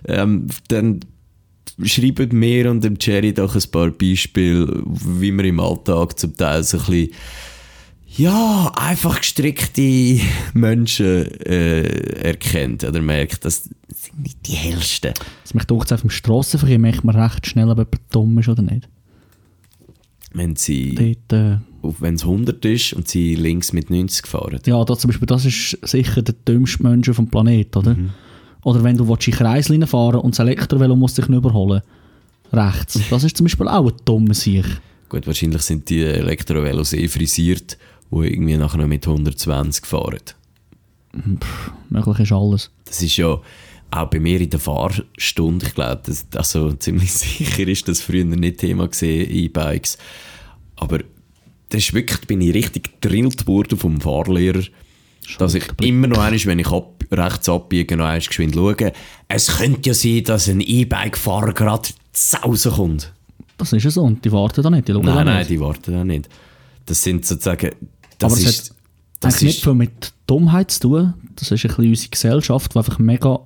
Ähm, 0.08 0.48
dann 0.66 1.00
schreibt 1.84 2.32
mir 2.32 2.68
und 2.68 2.82
dem 2.82 2.96
Jerry 3.00 3.32
doch 3.32 3.54
ein 3.54 3.70
paar 3.70 3.90
Beispiele, 3.90 4.82
wie 4.84 5.30
man 5.30 5.46
im 5.46 5.60
Alltag 5.60 6.18
zum 6.18 6.36
Teil 6.36 6.64
so 6.64 6.78
ein 6.78 6.84
bisschen 6.84 7.10
ja, 8.18 8.72
einfach 8.74 9.20
gestrickte 9.20 10.18
Menschen 10.52 11.30
äh, 11.46 11.82
erkennt 12.22 12.82
oder 12.82 13.00
merkt, 13.00 13.44
das 13.44 13.64
sind 13.94 14.07
nicht 14.18 14.46
die 14.46 14.52
hellsten. 14.52 15.14
Also 15.42 15.54
mich 15.54 15.64
denkt, 15.64 15.92
auf 15.92 16.00
dem 16.00 16.10
Strassenverkehr 16.10 16.78
merkt 16.78 17.04
man 17.04 17.16
recht 17.16 17.46
schnell, 17.46 17.68
ob 17.68 17.78
jemand 17.78 18.00
dumm 18.10 18.38
ist 18.38 18.48
oder 18.48 18.62
nicht. 18.62 18.88
Wenn 20.32 20.56
sie, 20.56 20.94
Dort, 20.94 21.32
äh, 21.32 21.58
wenn 22.00 22.14
es 22.14 22.22
100 22.22 22.64
ist 22.64 22.92
und 22.92 23.08
sie 23.08 23.34
links 23.34 23.72
mit 23.72 23.90
90 23.90 24.26
fahren. 24.26 24.60
ja, 24.66 24.84
das, 24.84 25.00
zum 25.00 25.08
Beispiel, 25.08 25.26
das 25.26 25.46
ist 25.46 25.78
sicher 25.82 26.22
der 26.22 26.34
dümmste 26.46 26.82
Mensch 26.82 27.08
auf 27.08 27.16
dem 27.16 27.28
Planeten, 27.28 27.78
oder? 27.78 27.96
Oder 28.64 28.84
wenn 28.84 28.96
du 28.96 29.04
in 29.10 29.32
Kreislinien 29.32 29.88
fahren 29.88 30.20
und 30.20 30.34
das 30.34 30.40
Elektrovelo 30.40 30.96
muss 30.96 31.14
dich 31.14 31.28
nicht 31.28 31.38
überholen. 31.38 31.80
Rechts. 32.52 33.00
Das 33.08 33.24
ist 33.24 33.36
zum 33.36 33.44
Beispiel 33.44 33.68
auch 33.68 33.86
ein 33.86 33.96
dummer 34.04 34.34
Sieg. 34.34 34.64
Gut, 35.08 35.26
wahrscheinlich 35.26 35.62
sind 35.62 35.88
die 35.88 36.02
Elektrovelos 36.02 36.92
eh 36.92 37.08
frisiert, 37.08 37.78
die 38.10 38.16
irgendwie 38.16 38.56
nachher 38.56 38.78
noch 38.78 38.86
mit 38.86 39.06
120 39.06 39.86
fahren. 39.86 40.20
Möglich 41.88 42.18
ist 42.20 42.32
alles. 42.32 42.70
Das 42.84 43.02
ist 43.02 43.16
ja 43.16 43.38
auch 43.90 44.10
bei 44.10 44.20
mir 44.20 44.40
in 44.40 44.50
der 44.50 44.60
Fahrstunde, 44.60 45.66
ich 45.66 45.74
glaube, 45.74 46.02
das, 46.04 46.26
also 46.34 46.72
ziemlich 46.72 47.12
sicher 47.14 47.66
ist 47.66 47.88
das 47.88 48.00
früher 48.00 48.24
nicht 48.24 48.58
Thema 48.58 48.88
gesehen, 48.88 49.30
E-Bikes. 49.30 49.98
Aber 50.76 50.98
das 51.70 51.82
ist 51.82 51.94
wirklich, 51.94 52.20
da 52.20 52.26
bin 52.26 52.40
ich 52.40 52.54
richtig 52.54 53.00
gedrillt 53.00 53.46
worden 53.46 53.78
vom 53.78 54.00
Fahrlehrer, 54.00 54.62
dass 55.38 55.54
ich 55.54 55.64
immer 55.82 56.06
noch 56.06 56.18
einmal, 56.18 56.44
wenn 56.44 56.58
ich 56.58 56.70
ab, 56.70 57.04
rechts 57.10 57.48
abbiege, 57.48 57.96
noch 57.96 58.06
einmal 58.06 58.20
geschwind 58.20 58.54
schaue. 58.54 58.92
Es 59.28 59.58
könnte 59.58 59.90
ja 59.90 59.94
sein, 59.94 60.24
dass 60.24 60.48
ein 60.48 60.60
E-Bike-Fahrer 60.60 61.52
gerade 61.52 61.88
zu 62.12 62.42
Hause 62.42 62.70
kommt. 62.70 63.12
Das 63.58 63.72
ist 63.72 63.84
ja 63.84 63.90
so. 63.90 64.02
Und 64.02 64.24
die 64.24 64.32
warten 64.32 64.62
da 64.62 64.70
nicht. 64.70 64.88
Die 64.88 64.92
schauen 64.92 65.04
da 65.04 65.14
Nein, 65.16 65.26
nein, 65.26 65.38
nicht. 65.38 65.50
die 65.50 65.60
warten 65.60 65.94
auch 65.96 66.04
nicht. 66.04 66.28
Das 66.86 67.02
sind 67.02 67.26
sozusagen, 67.26 67.72
das 68.18 68.32
Aber 68.32 68.40
es 68.40 68.48
ist, 68.48 68.70
hat 68.70 68.76
das 69.20 69.34
eigentlich 69.34 69.42
nicht 69.42 69.56
ist, 69.58 69.64
viel 69.64 69.74
mit 69.74 70.12
Dummheit 70.26 70.70
zu 70.70 70.80
tun. 70.80 71.14
Das 71.36 71.50
ist 71.50 71.64
ein 71.64 71.68
bisschen 71.68 71.88
unsere 71.88 72.08
Gesellschaft, 72.10 72.74
die 72.74 72.78
einfach 72.78 72.98
mega, 72.98 73.40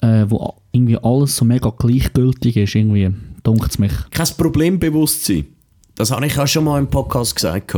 äh, 0.00 0.24
wo 0.28 0.54
irgendwie 0.72 0.98
alles 0.98 1.36
so 1.36 1.44
mega 1.44 1.70
gleichgültig 1.70 2.56
ist, 2.56 2.74
irgendwie, 2.74 3.10
dunkt 3.42 3.70
es 3.70 3.78
mich. 3.78 3.92
kein 4.10 4.26
Problembewusstsein. 4.36 5.46
Das 5.94 6.10
habe 6.10 6.26
ich 6.26 6.38
auch 6.38 6.46
schon 6.46 6.64
mal 6.64 6.78
im 6.78 6.88
Podcast 6.88 7.34
gesagt. 7.34 7.74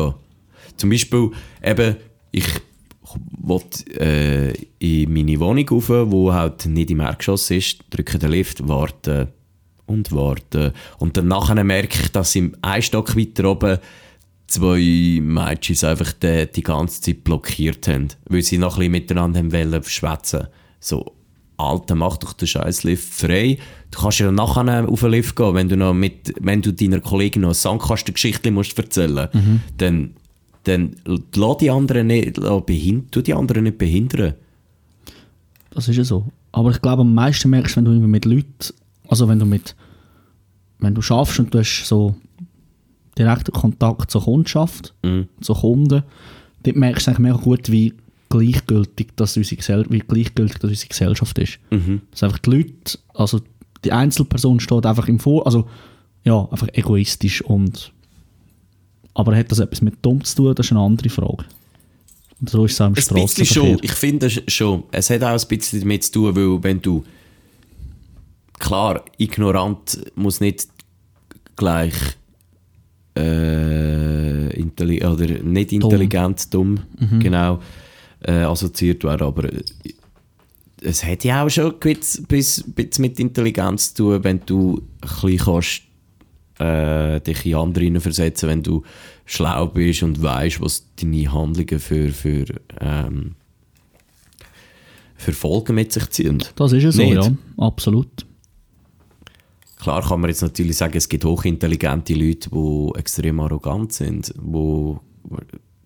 Zum 0.76 0.90
Beispiel, 0.90 1.30
eben, 1.62 1.96
ich 2.32 2.46
wollte 3.38 3.84
äh, 4.00 4.52
in 4.78 5.12
meine 5.12 5.40
Wohnung 5.40 5.68
rauf, 5.68 5.88
wo 5.88 6.32
halt 6.32 6.66
nicht 6.66 6.90
im 6.90 7.00
Erdgeschoss 7.00 7.50
ist, 7.50 7.84
drücke 7.90 8.18
den 8.18 8.30
Lift, 8.30 8.68
warte 8.68 9.32
und 9.86 10.12
warte. 10.12 10.72
Und 10.98 11.16
dann 11.16 11.28
nachher 11.28 11.62
merke 11.64 11.98
ich, 12.00 12.12
dass 12.12 12.36
im 12.36 12.54
einen 12.62 12.82
Stock 12.82 13.16
weiter 13.16 13.50
oben 13.50 13.78
zwei 14.46 15.20
Mädchen 15.22 15.88
einfach 15.88 16.12
die, 16.12 16.46
die 16.50 16.62
ganze 16.62 17.00
Zeit 17.00 17.24
blockiert 17.24 17.88
haben, 17.88 18.08
weil 18.28 18.42
sie 18.42 18.58
noch 18.58 18.74
ein 18.74 18.80
bisschen 18.80 18.92
miteinander 18.92 19.38
haben 19.38 19.52
wollen 19.52 19.82
schwätzen. 19.84 20.48
So, 20.78 21.14
Alter, 21.60 21.94
mach 21.94 22.16
doch 22.16 22.32
den 22.32 22.48
scheiß 22.48 22.84
Lift 22.84 23.12
frei. 23.14 23.58
Du 23.90 24.00
kannst 24.00 24.18
ja 24.20 24.30
nachher 24.30 24.88
auf 24.88 25.00
den 25.00 25.10
Lift 25.10 25.36
gehen, 25.36 25.54
wenn 25.54 25.68
du, 25.68 25.76
noch 25.76 25.94
mit, 25.94 26.32
wenn 26.40 26.62
du 26.62 26.72
deiner 26.72 27.00
Kollegin 27.00 27.42
noch 27.42 27.48
eine 27.48 27.54
Sandkastengeschichte 27.54 28.50
musst 28.50 28.78
erzählen 28.78 29.28
musst. 29.32 29.58
Dann, 29.78 30.14
dann 30.64 30.96
lass 31.34 31.56
die 31.58 31.70
anderen 31.70 32.06
nicht, 32.08 32.40
behind, 32.66 33.12
tu 33.12 33.20
die 33.22 33.34
anderen 33.34 33.64
nicht 33.64 33.78
behindern. 33.78 34.34
Das 35.70 35.88
ist 35.88 35.96
ja 35.96 36.04
so. 36.04 36.26
Aber 36.52 36.70
ich 36.70 36.80
glaube, 36.82 37.02
am 37.02 37.14
meisten 37.14 37.50
merkst 37.50 37.76
du, 37.76 37.78
wenn 37.78 37.84
du 37.84 37.92
mit 38.08 38.24
Leuten, 38.24 38.48
also 39.08 39.28
wenn 39.28 39.38
du 39.38 39.46
mit, 39.46 39.76
wenn 40.78 40.94
du 40.94 41.02
schaffst 41.02 41.38
und 41.38 41.54
du 41.54 41.58
hast 41.60 41.84
so 41.86 42.16
direkten 43.18 43.52
Kontakt 43.52 44.10
zur 44.10 44.24
Kundschaft, 44.24 44.94
Mhm. 45.04 45.28
zu 45.40 45.54
Kunden, 45.54 46.02
dort 46.62 46.76
merkst 46.76 47.06
du 47.06 47.10
eigentlich 47.10 47.18
mega 47.20 47.36
gut, 47.36 47.70
wie 47.70 47.94
gleichgültig 48.30 49.08
das 49.16 49.36
unsere, 49.36 49.84
wie 49.90 49.98
gleichgültig 49.98 50.58
das 50.58 50.70
unsere 50.70 50.88
Gesellschaft 50.88 51.38
ist. 51.38 51.58
Mhm. 51.70 52.00
Dass 52.10 52.22
einfach 52.22 52.38
die 52.38 52.50
Leute, 52.50 52.98
also 53.12 53.40
die 53.84 53.92
Einzelperson 53.92 54.60
steht 54.60 54.86
einfach 54.86 55.08
im 55.08 55.18
Vor, 55.18 55.44
also 55.44 55.68
ja, 56.24 56.48
einfach 56.50 56.68
egoistisch 56.72 57.42
und 57.42 57.92
aber 59.12 59.36
hat 59.36 59.50
das 59.50 59.58
etwas 59.58 59.82
mit 59.82 59.96
dumm 60.02 60.24
zu 60.24 60.36
tun, 60.36 60.54
das 60.54 60.66
ist 60.66 60.72
eine 60.72 60.80
andere 60.80 61.08
Frage. 61.08 61.44
Und 62.40 62.48
so 62.48 62.64
ist 62.64 62.74
es 62.74 62.80
auch 62.80 62.86
im 62.86 62.94
schon. 63.44 63.78
Ich 63.82 63.92
finde 63.92 64.26
es 64.26 64.40
schon. 64.48 64.84
Es 64.92 65.10
hat 65.10 65.22
auch 65.22 65.38
ein 65.38 65.48
bisschen 65.48 65.80
damit 65.80 66.04
zu 66.04 66.12
tun, 66.12 66.36
weil 66.36 66.62
wenn 66.62 66.80
du 66.80 67.04
klar, 68.58 69.04
ignorant 69.18 69.98
muss 70.14 70.40
nicht 70.40 70.68
gleich 71.56 71.94
äh, 73.14 74.64
oder 75.04 75.26
nicht 75.42 75.72
intelligent, 75.72 76.54
dumm, 76.54 76.80
genau, 77.18 77.60
äh, 78.22 78.32
assoziiert 78.42 79.04
werden, 79.04 79.26
aber 79.26 79.48
es 80.82 81.04
hat 81.04 81.24
ja 81.24 81.44
auch 81.44 81.48
schon 81.50 81.72
ein 81.74 81.78
bisschen, 81.78 82.24
bis- 82.26 82.64
bisschen 82.66 83.02
mit 83.02 83.18
Intelligenz 83.20 83.94
zu 83.94 84.04
tun, 84.04 84.24
wenn 84.24 84.40
du 84.46 84.82
ein 85.22 85.36
kannst, 85.36 85.82
äh, 86.58 87.20
dich 87.20 87.46
in 87.46 87.54
andere 87.54 87.84
hineinversetzen, 87.84 88.48
wenn 88.48 88.62
du 88.62 88.82
schlau 89.26 89.66
bist 89.66 90.02
und 90.02 90.22
weißt, 90.22 90.60
was 90.60 90.86
deine 90.96 91.32
Handlungen 91.32 91.78
für, 91.78 92.10
für, 92.10 92.44
ähm, 92.80 93.34
für 95.16 95.32
Folgen 95.32 95.74
mit 95.74 95.92
sich 95.92 96.08
ziehen. 96.10 96.42
Das 96.56 96.72
ist 96.72 96.84
es 96.84 96.96
so, 96.96 97.02
Nicht? 97.02 97.14
ja. 97.14 97.32
Absolut. 97.58 98.26
Klar 99.78 100.02
kann 100.06 100.20
man 100.20 100.28
jetzt 100.28 100.42
natürlich 100.42 100.76
sagen, 100.76 100.96
es 100.96 101.08
gibt 101.08 101.24
hochintelligente 101.24 102.12
Leute, 102.14 102.50
die 102.50 102.98
extrem 102.98 103.40
arrogant 103.40 103.92
sind, 103.92 104.34
die 104.36 104.94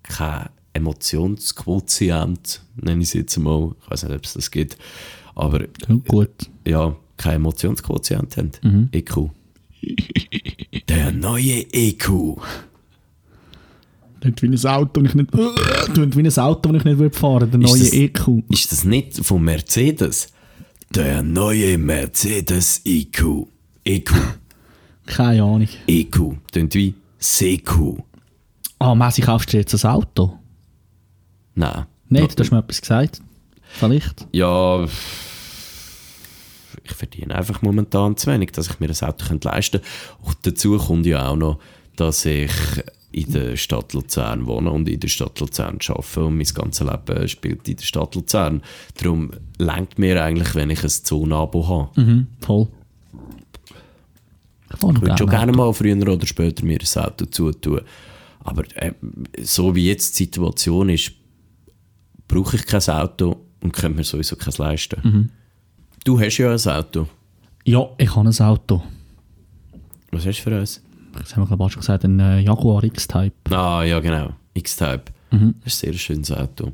kein 0.03 0.49
Emotionsquotient, 0.75 2.63
nenne 2.77 3.03
ich 3.03 3.09
es 3.09 3.15
jetzt 3.15 3.37
mal, 3.39 3.73
ich 3.85 3.91
weiß 3.91 4.03
nicht, 4.05 4.15
ob 4.15 4.25
es 4.25 4.35
das 4.35 4.51
gibt, 4.51 4.77
aber 5.35 5.63
Ja, 5.63 5.95
gut. 6.07 6.31
ja, 6.67 6.95
kein 7.17 7.37
Emotionsquotient 7.37 8.37
haben. 8.37 8.89
EQ. 8.93 9.31
Der 10.89 11.13
neue 11.13 11.65
EQ. 11.73 12.37
Klingt 14.21 14.43
wie 14.43 14.47
ein 14.49 14.67
Auto, 14.67 15.01
das 15.03 15.11
ich 15.11 15.15
nicht, 15.17 15.31
klingt 15.93 16.17
wie 16.17 16.21
ein 16.27 16.39
Auto, 16.39 16.73
das 16.73 16.79
ich 16.81 16.85
nicht 16.85 16.99
würde 16.99 17.17
fahren 17.17 17.51
der 17.51 17.61
Ist 17.61 17.71
neue 17.71 17.81
das- 17.81 17.93
EQ. 17.93 18.29
Ist 18.49 18.73
das 18.73 18.85
nicht 18.85 19.25
von 19.25 19.43
Mercedes? 19.43 20.29
Der 20.95 21.23
neue 21.23 21.77
Mercedes 21.77 22.81
EQ. 22.85 23.47
EQ. 23.85 24.13
Keine 25.07 25.43
Ahnung. 25.43 25.69
EQ. 25.87 26.37
Tönt 26.53 26.75
wie 26.75 26.95
CQ. 27.21 27.99
Ah, 28.79 28.95
Messi, 28.95 29.21
kaufst 29.23 29.53
du 29.53 29.59
jetzt 29.59 29.75
ein 29.85 29.91
Auto? 29.91 30.39
Nein. 31.55 31.87
Nicht, 32.09 32.38
du 32.38 32.43
hast 32.43 32.51
mir 32.51 32.59
etwas 32.59 32.81
gesagt. 32.81 33.23
Vielleicht. 33.69 34.27
Ja, 34.33 34.85
ich 36.85 36.93
verdiene 36.93 37.35
einfach 37.35 37.62
momentan 37.62 38.17
zu 38.17 38.31
wenig, 38.31 38.53
dass 38.53 38.69
ich 38.69 38.79
mir 38.81 38.88
das 38.88 39.03
Auto 39.03 39.27
könnte 39.27 39.49
leisten 39.49 39.81
könnte. 39.81 39.88
Und 40.23 40.37
dazu 40.43 40.77
kommt 40.79 41.07
ja 41.07 41.29
auch 41.29 41.37
noch, 41.37 41.59
dass 41.97 42.25
ich 42.25 42.51
in 43.11 43.33
der 43.33 43.57
Stadt 43.57 43.93
Luzern 43.93 44.47
wohne 44.47 44.71
und 44.71 44.88
in 44.88 44.99
der 45.01 45.09
Stadt 45.09 45.38
Luzern 45.40 45.79
arbeite 45.88 46.25
und 46.25 46.37
mein 46.37 46.47
ganzes 46.47 46.87
Leben 46.87 47.29
spielt 47.29 47.69
in 47.69 47.77
der 47.77 47.85
Stadt 47.85 48.14
Luzern. 48.17 48.61
Darum 49.01 49.31
lenkt 49.59 49.99
mir 49.99 50.23
eigentlich, 50.23 50.55
wenn 50.55 50.71
ich 50.71 50.83
ein 50.83 50.90
Zonenabo 50.90 51.69
habe. 51.69 52.01
Mhm, 52.01 52.27
voll. 52.40 52.69
Ich 54.71 54.77
Ich 54.77 54.83
würde 54.83 55.17
schon 55.17 55.29
gerne. 55.29 55.47
gerne 55.47 55.53
mal 55.53 55.73
früher 55.73 56.09
oder 56.09 56.27
später 56.27 56.64
mir 56.64 56.79
ein 56.81 57.03
Auto 57.05 57.27
zutun. 57.27 57.83
Aber 58.43 58.64
äh, 58.75 58.93
so 59.43 59.75
wie 59.75 59.87
jetzt 59.87 60.19
die 60.19 60.25
Situation 60.25 60.88
ist, 60.88 61.12
brauche 62.29 62.57
ich 62.57 62.67
kein 62.67 62.83
Auto 62.89 63.37
und 63.63 63.73
könnte 63.73 63.97
mir 63.97 64.05
sowieso 64.05 64.37
keins 64.37 64.59
leisten. 64.59 65.01
Mhm. 65.03 65.31
Du 66.05 66.21
hast 66.21 66.39
ja 66.39 66.53
ein 66.53 66.77
Auto. 66.77 67.09
Ja, 67.65 67.89
ich 67.99 68.15
habe 68.15 68.29
ein 68.29 68.41
Auto. 68.41 68.83
Was 70.11 70.27
hast 70.27 70.39
du 70.39 70.43
für 70.43 70.59
eins? 70.59 70.83
Das 71.19 71.37
haben 71.37 71.49
wir 71.49 71.67
ich 71.67 71.73
schon 71.73 71.81
gesagt, 71.81 72.05
ein 72.05 72.21
äh, 72.21 72.41
Jaguar 72.41 72.83
X-Type. 72.85 73.55
Ah, 73.55 73.83
ja, 73.85 74.01
genau. 74.01 74.31
X-Type. 74.55 75.05
Mhm. 75.31 75.55
Das 75.65 75.75
ist 75.75 75.85
ein 75.85 75.93
sehr 75.93 75.99
schönes 75.99 76.33
Auto. 76.33 76.73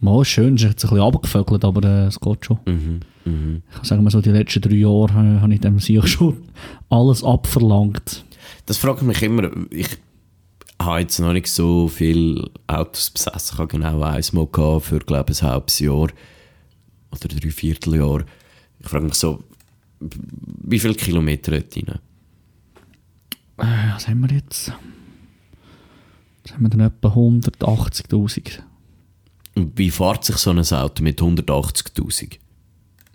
Mal 0.00 0.24
schön, 0.24 0.54
es 0.54 0.62
ist 0.62 0.68
jetzt 0.68 0.84
ein 0.84 0.90
bisschen 0.90 1.02
runtergevögelt, 1.02 1.64
aber 1.64 1.84
äh, 1.84 2.06
es 2.06 2.20
geht 2.20 2.44
schon. 2.44 2.58
Mhm. 2.66 3.00
Mhm. 3.24 3.62
Ich 3.68 3.76
kann 3.76 3.84
sagen, 3.84 4.04
wir 4.04 4.10
so 4.10 4.20
die 4.20 4.30
letzten 4.30 4.60
drei 4.62 4.76
Jahre 4.76 5.12
äh, 5.12 5.40
habe 5.40 5.54
ich 5.54 5.60
dem 5.60 5.80
Sieg 5.80 6.06
schon 6.06 6.36
alles 6.88 7.24
abverlangt. 7.24 8.24
Das 8.66 8.76
fragt 8.76 9.02
mich 9.02 9.22
immer. 9.22 9.50
Ich 9.70 9.88
habe 10.80 11.00
jetzt 11.00 11.18
noch 11.18 11.32
nicht 11.32 11.48
so 11.48 11.88
viele 11.88 12.50
Autos 12.66 13.10
besessen. 13.10 13.54
Ich 13.54 13.58
habe 13.58 13.68
genau 13.68 14.02
eins 14.02 14.32
mal 14.32 14.46
gehabt 14.46 14.86
für, 14.86 14.98
glaube 14.98 15.32
ich, 15.32 15.42
ein 15.42 15.48
halbes 15.48 15.78
Jahr 15.80 16.08
oder 17.10 17.28
drei 17.28 17.50
Vierteljahr. 17.50 18.24
Ich 18.80 18.88
frage 18.88 19.06
mich 19.06 19.14
so, 19.14 19.42
wie 20.00 20.78
viele 20.78 20.94
Kilometer 20.94 21.56
hat 21.56 21.76
rein? 21.76 21.98
Äh, 23.58 23.94
was 23.94 24.06
haben 24.06 24.20
wir 24.20 24.36
jetzt? 24.36 24.72
Was 26.44 26.52
haben 26.52 26.62
wir 26.62 26.70
denn 26.70 26.80
etwa 26.80 27.08
180'000? 27.08 28.60
Und 29.56 29.76
wie 29.76 29.90
fährt 29.90 30.24
sich 30.24 30.36
so 30.36 30.50
ein 30.50 30.60
Auto 30.60 31.02
mit 31.02 31.20
180'000? 31.20 32.38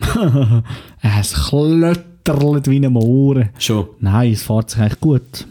Äh, 0.01 0.61
es 1.19 1.33
klötterlet 1.33 2.67
wie 2.67 2.85
ein 2.85 2.97
Ohren. 2.97 3.49
Schon? 3.57 3.87
Nein, 3.99 4.33
es 4.33 4.43
fährt 4.43 4.69
sich 4.69 4.81
eigentlich 4.81 4.99
gut. 4.99 5.47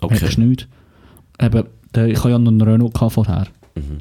Okay. 0.00 0.30
Nicht. 0.36 0.68
Eben, 1.40 1.64
der, 1.94 2.08
ich 2.08 2.18
hatte 2.18 2.30
ja 2.30 2.38
noch 2.38 2.50
einen 2.50 2.60
Renault 2.60 2.94
gehabt 2.94 3.12
vorher. 3.12 3.46
Mhm. 3.74 3.98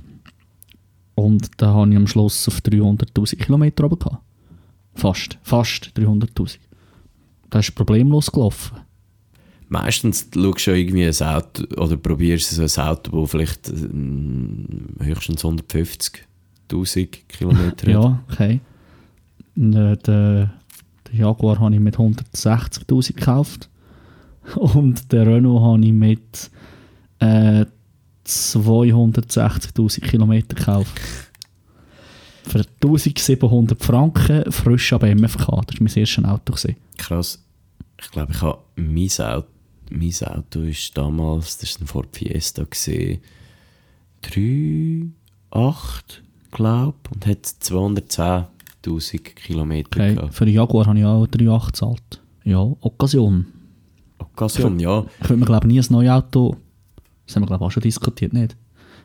Und 1.15 1.49
da 1.57 1.73
habe 1.73 1.91
ich 1.91 1.97
am 1.97 2.07
Schluss 2.07 2.47
auf 2.47 2.57
300'000 2.57 3.37
Kilometer 3.37 3.85
oben 3.85 3.99
gehabt. 3.99 4.23
Fast, 4.95 5.37
fast 5.43 5.91
300'000. 5.95 6.57
Das 7.49 7.67
ist 7.67 7.75
problemlos 7.75 8.31
gelaufen. 8.31 8.77
Meistens 9.69 10.29
schaust 10.33 10.67
du 10.67 10.71
ja 10.71 10.77
irgendwie 10.77 11.05
ein 11.05 11.27
Auto 11.27 11.63
oder 11.81 11.97
probierst 11.97 12.49
so 12.49 12.61
ein 12.61 12.87
Auto, 12.87 13.21
das 13.21 13.31
vielleicht 13.31 13.69
ähm, 13.69 14.65
höchstens 14.99 15.43
150'000 15.43 17.07
Kilometer 17.27 17.67
hat. 17.69 17.87
Ja, 17.87 18.23
okay. 18.31 18.59
Und, 19.55 19.75
äh, 19.75 19.97
den, 19.97 20.51
den 21.07 21.19
Jaguar 21.19 21.59
habe 21.59 21.73
ich 21.73 21.79
mit 21.79 21.97
160'000 21.97 23.13
gekauft. 23.13 23.69
Und 24.55 25.11
den 25.11 25.27
Renault 25.27 25.61
habe 25.61 25.85
ich 25.85 25.93
mit 25.93 26.51
äh, 27.23 27.65
260'000 28.27 30.01
Kilometer 30.01 30.55
gekauft. 30.55 30.99
Für 32.45 32.59
1700 32.81 33.81
Franken 33.81 34.51
frisch 34.51 34.91
ab 34.93 35.03
MFK. 35.03 35.45
Das 35.45 35.47
war 35.47 35.63
mein 35.79 35.93
erstes 35.95 36.25
Auto. 36.25 36.53
Gewesen. 36.53 36.75
Krass. 36.97 37.39
Ich 38.01 38.11
glaube, 38.11 38.33
ich 38.33 38.41
habe 38.41 38.59
mein 38.75 39.09
Auto, 39.19 39.47
mein 39.89 40.13
Auto 40.25 40.61
ist 40.61 40.97
damals, 40.97 41.57
das 41.59 41.75
war 41.75 41.81
ein 41.81 41.87
Ford 41.87 42.09
Fiesta, 42.17 42.63
gesehen, 42.63 43.21
3, 44.23 45.07
8, 45.51 46.21
glaube 46.51 46.95
und 47.13 47.25
hat 47.25 47.45
210'000 47.45 49.19
Kilometer 49.35 49.89
Okay. 49.99 50.15
gehabt. 50.15 50.33
Für 50.33 50.45
den 50.45 50.53
Jaguar 50.55 50.85
habe 50.87 50.99
ich 50.99 51.05
auch 51.05 51.25
3,8 51.27 51.65
gezahlt. 51.67 52.21
Ja, 52.43 52.59
Occasion. 52.81 53.45
Occasion, 54.17 54.79
ja. 54.79 55.05
Ich 55.21 55.29
würde 55.29 55.39
mir 55.39 55.45
glaube 55.45 55.67
nie 55.67 55.79
ein 55.79 55.85
neues 55.89 56.09
Auto... 56.09 56.57
Das 57.33 57.37
haben 57.37 57.43
wir 57.43 57.47
glaube 57.47 57.63
ich 57.63 57.67
auch 57.67 57.71
schon 57.71 57.81
diskutiert, 57.81 58.31
nicht? 58.31 58.55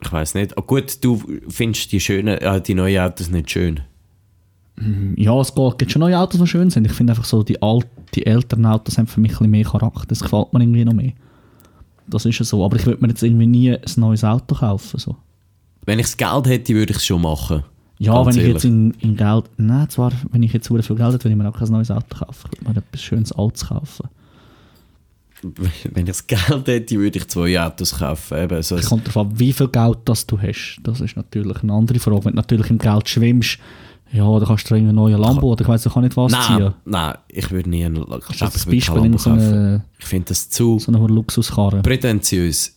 Ich 0.02 0.12
weiß 0.12 0.34
nicht. 0.34 0.58
Ah, 0.58 0.60
gut, 0.60 1.02
du 1.02 1.22
findest 1.48 1.90
die 1.92 1.98
schönen, 1.98 2.38
äh, 2.38 2.60
die 2.60 2.74
neuen 2.74 3.00
Autos 3.00 3.30
nicht 3.30 3.50
schön. 3.50 3.80
Ja, 5.16 5.40
es 5.40 5.52
gibt 5.78 5.90
schon 5.90 6.00
neue 6.00 6.18
Autos, 6.18 6.38
die 6.38 6.46
schön 6.46 6.70
sind. 6.70 6.84
Ich 6.84 6.92
finde 6.92 7.12
einfach 7.12 7.24
so, 7.24 7.42
die, 7.42 7.60
alt, 7.62 7.86
die 8.14 8.26
älteren 8.26 8.66
Autos 8.66 8.98
haben 8.98 9.06
für 9.06 9.18
mich 9.18 9.32
ein 9.32 9.38
bisschen 9.38 9.50
mehr 9.50 9.64
Charakter. 9.64 10.04
Das 10.06 10.20
gefällt 10.20 10.52
mir 10.52 10.60
irgendwie 10.60 10.84
noch 10.84 10.92
mehr. 10.92 11.12
Das 12.06 12.26
ist 12.26 12.38
ja 12.38 12.44
so. 12.44 12.64
Aber 12.64 12.76
ich 12.76 12.86
würde 12.86 13.00
mir 13.02 13.08
jetzt 13.08 13.22
irgendwie 13.22 13.46
nie 13.46 13.72
ein 13.72 13.80
neues 13.96 14.22
Auto 14.22 14.54
kaufen. 14.54 15.00
So. 15.00 15.16
Wenn 15.84 15.98
ich 15.98 16.06
das 16.06 16.16
Geld 16.16 16.46
hätte, 16.46 16.74
würde 16.74 16.92
ich 16.92 16.98
es 16.98 17.06
schon 17.06 17.22
machen. 17.22 17.64
Ja, 17.98 18.12
Ganz 18.12 18.26
wenn 18.26 18.34
ich 18.34 18.40
ehrlich. 18.42 18.54
jetzt 18.54 18.64
in, 18.66 18.90
in 19.00 19.16
Geld... 19.16 19.46
Nein, 19.56 19.88
zwar, 19.88 20.12
wenn 20.30 20.42
ich 20.44 20.52
jetzt 20.52 20.68
sehr 20.68 20.82
viel 20.82 20.96
Geld 20.96 21.14
hätte, 21.14 21.24
würde 21.24 21.30
ich 21.30 21.36
mir 21.36 21.48
auch 21.48 21.58
kein 21.58 21.68
neues 21.68 21.90
Auto 21.90 22.24
kaufen. 22.24 22.50
Ich 22.52 22.60
würde 22.60 22.74
mir 22.74 22.76
etwas 22.76 23.02
schönes 23.02 23.32
Altes 23.32 23.66
kaufen. 23.66 24.08
Wenn 25.92 26.04
ich 26.04 26.06
das 26.06 26.26
Geld 26.26 26.66
hätte, 26.66 26.96
würde 26.98 27.18
ich 27.18 27.28
zwei 27.28 27.60
Autos 27.60 27.98
kaufen. 27.98 28.38
Eben, 28.38 28.62
so 28.62 28.76
Es 28.76 28.88
kommt 28.88 29.06
darauf 29.06 29.26
an, 29.26 29.38
wie 29.38 29.52
viel 29.52 29.68
Geld 29.68 29.98
das 30.04 30.26
du 30.26 30.40
hast. 30.40 30.78
Das 30.82 31.00
ist 31.00 31.16
natürlich 31.16 31.62
eine 31.62 31.72
andere 31.72 31.98
Frage. 31.98 32.24
Wenn 32.24 32.32
du 32.32 32.36
natürlich 32.36 32.70
im 32.70 32.78
Geld 32.78 33.08
schwimmst, 33.08 33.58
ja, 34.12 34.38
dann 34.38 34.48
kannst 34.48 34.70
du 34.70 34.74
einen 34.74 34.94
neuen 34.94 35.18
Lambo 35.20 35.52
oder 35.52 35.62
ich 35.62 35.68
weiß 35.68 35.84
kann 35.84 36.02
nicht 36.02 36.16
was 36.16 36.32
nein, 36.32 36.42
ziehen. 36.42 36.74
nein, 36.86 37.14
ich 37.28 37.50
würde 37.50 37.68
nie 37.68 37.84
einen, 37.84 37.96
ich 38.30 38.38
das 38.38 38.56
ich 38.56 38.70
Beispiel 38.70 39.02
Lambo 39.02 39.18
so 39.18 39.30
kaufen. 39.30 39.42
eine, 39.52 39.84
Ich 39.98 40.06
finde 40.06 40.26
das 40.28 40.48
zu 40.48 40.78
so 40.78 40.90
eine 40.92 41.06
Luxuskarre? 41.06 41.82
prätentiös. 41.82 42.74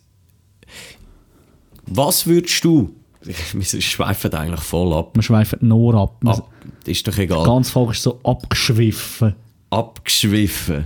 Was 1.86 2.28
würdest 2.28 2.64
du? 2.64 2.94
Wir 3.22 3.64
schweifen 3.82 4.34
eigentlich 4.34 4.62
voll 4.62 4.94
ab. 4.94 5.12
Wir 5.16 5.22
schweifen 5.24 5.60
nur 5.62 5.94
ab. 5.96 6.18
Ab. 6.26 6.50
Ist 6.86 7.08
doch 7.08 7.18
egal. 7.18 7.46
Ganz 7.46 7.70
ist 7.70 8.02
so 8.04 8.20
abgeschwiffen. 8.24 9.36
Abgeschwiffen. 9.70 10.86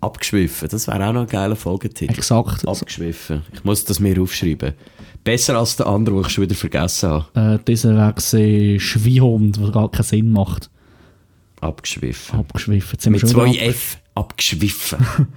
Abgeschwiffen. 0.00 0.68
Das 0.70 0.86
wäre 0.88 1.06
auch 1.06 1.12
noch 1.12 1.22
ein 1.22 1.26
geiler 1.26 1.56
Folgetitel. 1.56 2.12
Exakt. 2.12 2.66
Abgeschwiffen. 2.66 3.42
Ich 3.52 3.64
muss 3.64 3.84
das 3.84 4.00
mir 4.00 4.20
aufschreiben. 4.20 4.72
Besser 5.24 5.58
als 5.58 5.76
der 5.76 5.86
andere, 5.86 6.16
den 6.16 6.22
ich 6.26 6.28
schon 6.32 6.44
wieder 6.44 6.54
vergessen 6.54 7.10
habe. 7.10 7.58
Äh, 7.60 7.64
dieser 7.66 8.16
ist 8.16 8.82
Schwiehund, 8.82 9.60
was 9.60 9.72
gar 9.72 9.90
keinen 9.90 10.02
Sinn 10.04 10.30
macht. 10.32 10.70
Abgeschwiffen. 11.60 12.38
Abgeschwiffen. 12.40 12.90
Jetzt 12.92 13.02
sind 13.02 13.12
Mit 13.12 13.28
zwei 13.28 13.50
ab- 13.50 13.56
F. 13.68 13.98
Abgeschwiffen. 14.14 14.98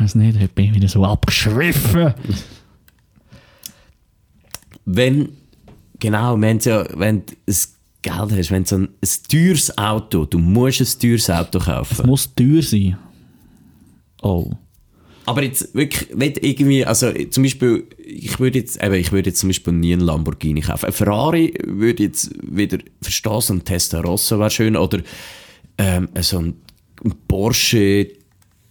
Ich 0.00 0.04
weiß 0.04 0.14
nicht, 0.14 0.38
heute 0.38 0.46
bin 0.54 0.66
ich 0.66 0.74
wieder 0.76 0.86
so 0.88 1.04
abgeschwiffen. 1.04 2.14
wenn, 4.84 5.28
genau, 5.98 6.40
wenn 6.40 6.58
du, 6.60 6.70
ja, 6.70 6.86
wenn 6.94 7.16
ein 7.16 7.24
Geld 8.02 8.32
hast, 8.38 8.50
wenn 8.52 8.62
du 8.62 8.68
so 8.68 8.76
ein, 8.76 8.88
ein 9.02 9.08
teures 9.28 9.76
Auto, 9.76 10.24
du 10.24 10.38
musst 10.38 10.80
ein 10.80 11.00
teures 11.00 11.28
Auto 11.30 11.58
Es 11.58 11.64
kaufen. 11.64 12.06
muss 12.06 12.32
teuer 12.34 12.62
sein. 12.62 12.96
Oh. 14.22 14.50
Aber 15.26 15.42
jetzt 15.42 15.74
wirklich 15.74 16.14
nicht 16.14 16.42
irgendwie, 16.42 16.86
also 16.86 17.12
zum 17.30 17.42
Beispiel, 17.42 17.86
ich 17.98 18.40
würde 18.40 18.60
jetzt, 18.60 18.82
eben, 18.82 18.94
ich 18.94 19.12
würde 19.12 19.28
jetzt 19.28 19.40
zum 19.40 19.50
Beispiel 19.50 19.74
nie 19.74 19.92
einen 19.92 20.00
Lamborghini 20.00 20.62
kaufen. 20.62 20.86
Ein 20.86 20.92
Ferrari 20.92 21.52
würde 21.66 22.04
jetzt 22.04 22.30
wieder, 22.42 22.78
verstehen, 23.02 23.40
so 23.40 23.52
ein 23.52 23.64
Testarossa 23.64 24.38
wäre 24.38 24.50
schön, 24.50 24.74
oder 24.74 25.00
ähm, 25.76 26.08
so 26.20 26.38
ein 26.38 26.54
Porsche 27.28 28.08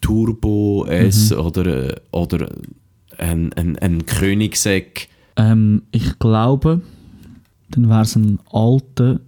Turbo 0.01 0.85
S 0.87 1.31
oder, 1.31 1.89
äh, 1.91 1.95
oder 2.11 2.49
ein, 3.17 3.53
ein, 3.53 3.77
ein 3.77 4.05
Koenigsegg. 4.05 5.09
Ähm, 5.35 5.83
ich 5.91 6.17
glaube, 6.19 6.81
dann 7.69 7.89
wäre 7.89 8.01
es 8.01 8.15
ein 8.15 8.39
alter 8.51 9.19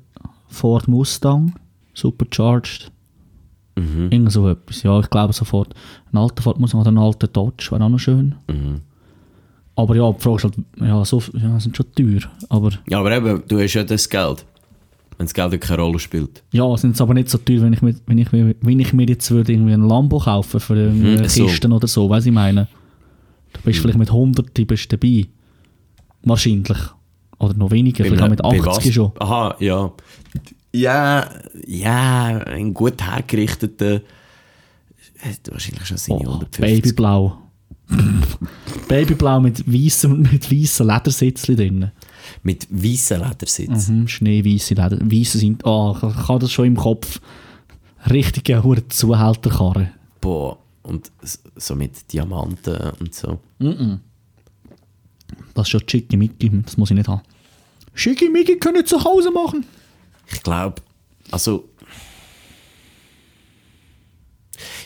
Ford 0.48 0.88
Mustang, 0.88 1.54
supercharged. 1.94 2.92
Mhm. 3.76 4.08
Irgend 4.12 4.32
so 4.32 4.48
etwas. 4.50 4.84
Ja, 4.84 5.00
ich 5.00 5.10
glaube 5.10 5.34
sofort. 5.34 5.74
Ein 6.12 6.18
alter 6.18 6.42
Ford 6.44 6.60
Mustang 6.60 6.82
oder 6.82 6.92
ein 6.92 6.98
alter 6.98 7.28
Dodge 7.28 7.68
wäre 7.72 7.84
auch 7.84 7.90
noch 7.90 8.00
schön. 8.00 8.36
Mhm. 8.50 8.82
Aber 9.76 9.96
ja, 9.96 10.12
die 10.12 10.22
Frage 10.22 10.36
ist 10.38 10.44
halt, 10.44 10.56
ja, 10.82 11.06
so, 11.06 11.24
ja, 11.34 11.60
sind 11.60 11.78
schon 11.78 11.86
teuer. 11.96 12.20
Aber 12.50 12.72
Ja, 12.90 13.00
aber 13.00 13.16
eben, 13.16 13.44
du 13.48 13.60
hast 13.60 13.74
ja 13.76 13.84
das 13.84 14.10
Geld. 14.10 14.46
Wenn 15.18 15.26
das 15.28 15.34
Geld 15.34 15.60
keine 15.62 15.82
Rolle 15.82 16.00
spielt. 16.00 16.44
ja, 16.52 16.76
sind 16.78 16.96
es 16.96 17.02
aber 17.02 17.14
nicht 17.14 17.30
so 17.30 17.38
teuer, 17.38 17.62
wenn 17.62 17.74
ich, 17.74 17.82
mir- 17.82 17.96
wenn 18.06 18.18
ich, 18.18 18.32
mir- 18.32 18.56
wenn 18.62 18.80
ich 18.80 18.94
mir 18.94 19.06
jetzt 19.08 19.30
würde 19.32 19.52
irgendwie 19.54 19.74
ein 19.74 19.88
Lambo 19.88 20.20
kaufen 20.20 20.60
für 20.60 20.76
Mhm, 20.76 21.28
so. 21.28 21.46
Kisten 21.46 21.72
oder 21.72 21.88
so, 21.88 22.10
weißt 22.10 22.26
du, 22.26 22.30
ich 22.30 22.34
meine. 22.36 22.68
Du 23.54 23.62
bist 23.62 23.80
vielleicht 23.80 23.98
mit 23.98 24.10
100 24.10 24.54
bist 24.68 24.92
dabei. 24.94 25.28
Wahrscheinlich. 26.24 26.78
Oder 27.40 27.54
noch 27.54 27.72
weniger, 27.72 28.04
vielleicht 28.04 28.22
auch 28.22 28.30
mit 28.30 28.42
Bei 28.42 28.50
80 28.50 28.66
was? 28.88 28.94
schon. 28.94 29.12
Aha, 29.20 29.56
ja. 29.60 29.92
Ja, 30.72 31.30
ja, 31.66 32.38
ein 32.46 32.74
gut 32.74 33.02
hergerichteter 33.02 34.02
hat 35.20 35.52
wahrscheinlich 35.52 35.86
schon 35.86 35.98
seine 35.98 36.20
Oh, 36.20 36.34
150. 36.34 36.62
Babyblau. 36.62 37.38
Babyblau 38.88 39.40
mit 39.40 39.66
weißen 39.68 40.22
mit 40.22 40.52
weißen 40.52 40.88
drin. 40.88 41.92
Mit 42.44 42.68
weißen 42.70 43.20
Ledersitz. 43.20 43.88
Mhm, 43.90 44.08
schneeweiße 44.08 44.76
Leder. 44.76 45.00
Weisse 45.02 45.40
sind. 45.40 45.66
Oh, 45.66 45.96
ich 45.98 46.02
habe 46.28 46.40
das 46.40 46.52
schon 46.52 46.66
im 46.68 46.78
Kopf. 46.78 47.20
Richtige 48.10 48.64
hure 48.64 48.88
Zuhälterkarre. 48.88 49.92
Boah, 50.22 50.58
und 50.84 51.12
so 51.56 51.76
mit 51.76 52.12
Diamanten 52.14 52.92
und 53.00 53.14
so. 53.14 53.40
Das 55.54 55.68
ist 55.68 55.70
schon 55.70 55.82
Schickimicki, 55.88 56.52
das 56.64 56.78
muss 56.78 56.92
ich 56.92 56.96
nicht 56.98 57.10
haben. 57.10 57.22
Schickimicki 57.94 58.58
können 58.58 58.86
zu 58.86 59.04
Hause 59.04 59.32
machen. 59.32 59.66
Ich 60.32 60.44
glaube, 60.44 60.82
also. 61.32 61.70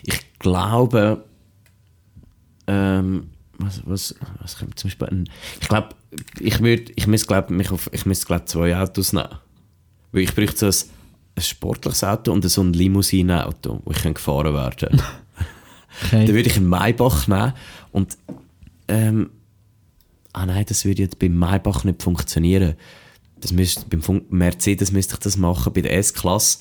Ich 0.04 0.20
glaube, 0.40 1.24
ähm, 2.68 3.30
was, 3.58 3.82
was, 3.86 4.16
was 4.40 4.58
kommt 4.58 4.78
zum 4.80 4.90
Beispiel 4.90 5.26
Ich 5.62 5.68
glaube, 5.68 5.90
ich 6.40 6.60
würde, 6.60 6.92
ich 6.96 7.08
müsste 7.08 7.28
glaube 7.28 7.54
mich 7.54 7.72
auf, 7.72 7.90
ich 7.92 8.06
müsste 8.06 8.26
glaube 8.28 8.46
zwei 8.46 8.76
Autos 8.76 9.14
nehmen. 9.14 9.30
Weil 10.12 10.24
ich 10.24 10.36
bräuchte 10.36 10.72
so 10.72 10.88
ein, 10.88 10.92
ein 11.38 11.42
sportliches 11.42 12.04
Auto 12.04 12.32
und 12.32 12.48
so 12.48 12.62
ein 12.62 12.74
Limousine-Auto, 12.74 13.82
wo 13.84 13.92
ich 13.92 14.02
gefahren 14.02 14.54
werden 14.54 14.76
kann. 14.78 15.02
Okay. 16.06 16.26
Dann 16.26 16.36
würde 16.36 16.50
ich 16.50 16.58
einen 16.58 16.70
Maybach 16.70 17.28
nehmen 17.28 17.54
und 17.92 18.18
ähm, 18.88 19.30
ah 20.34 20.46
nein, 20.46 20.66
das 20.68 20.86
würde 20.86 21.04
jetzt 21.04 21.20
beim 21.20 21.36
Maybach 21.36 21.84
nicht 21.84 22.02
funktionieren. 22.02 22.76
Das 23.44 23.52
müsste, 23.52 23.86
beim 23.90 24.02
Fun 24.02 24.22
Mercedes 24.30 24.94
müsste 24.94 25.16
ich 25.16 25.20
das 25.20 25.36
machen, 25.36 25.74
bei 25.74 25.82
der 25.82 25.98
S-Klasse 25.98 26.60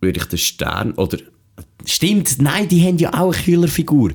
würde 0.00 0.18
ich 0.18 0.26
den 0.26 0.38
Stern, 0.38 0.92
oder, 0.92 1.18
stimmt, 1.84 2.40
nein, 2.40 2.68
die 2.68 2.82
haben 2.82 2.96
ja 2.96 3.12
auch 3.12 3.34
eine 3.34 3.42
Killerfigur. 3.42 4.12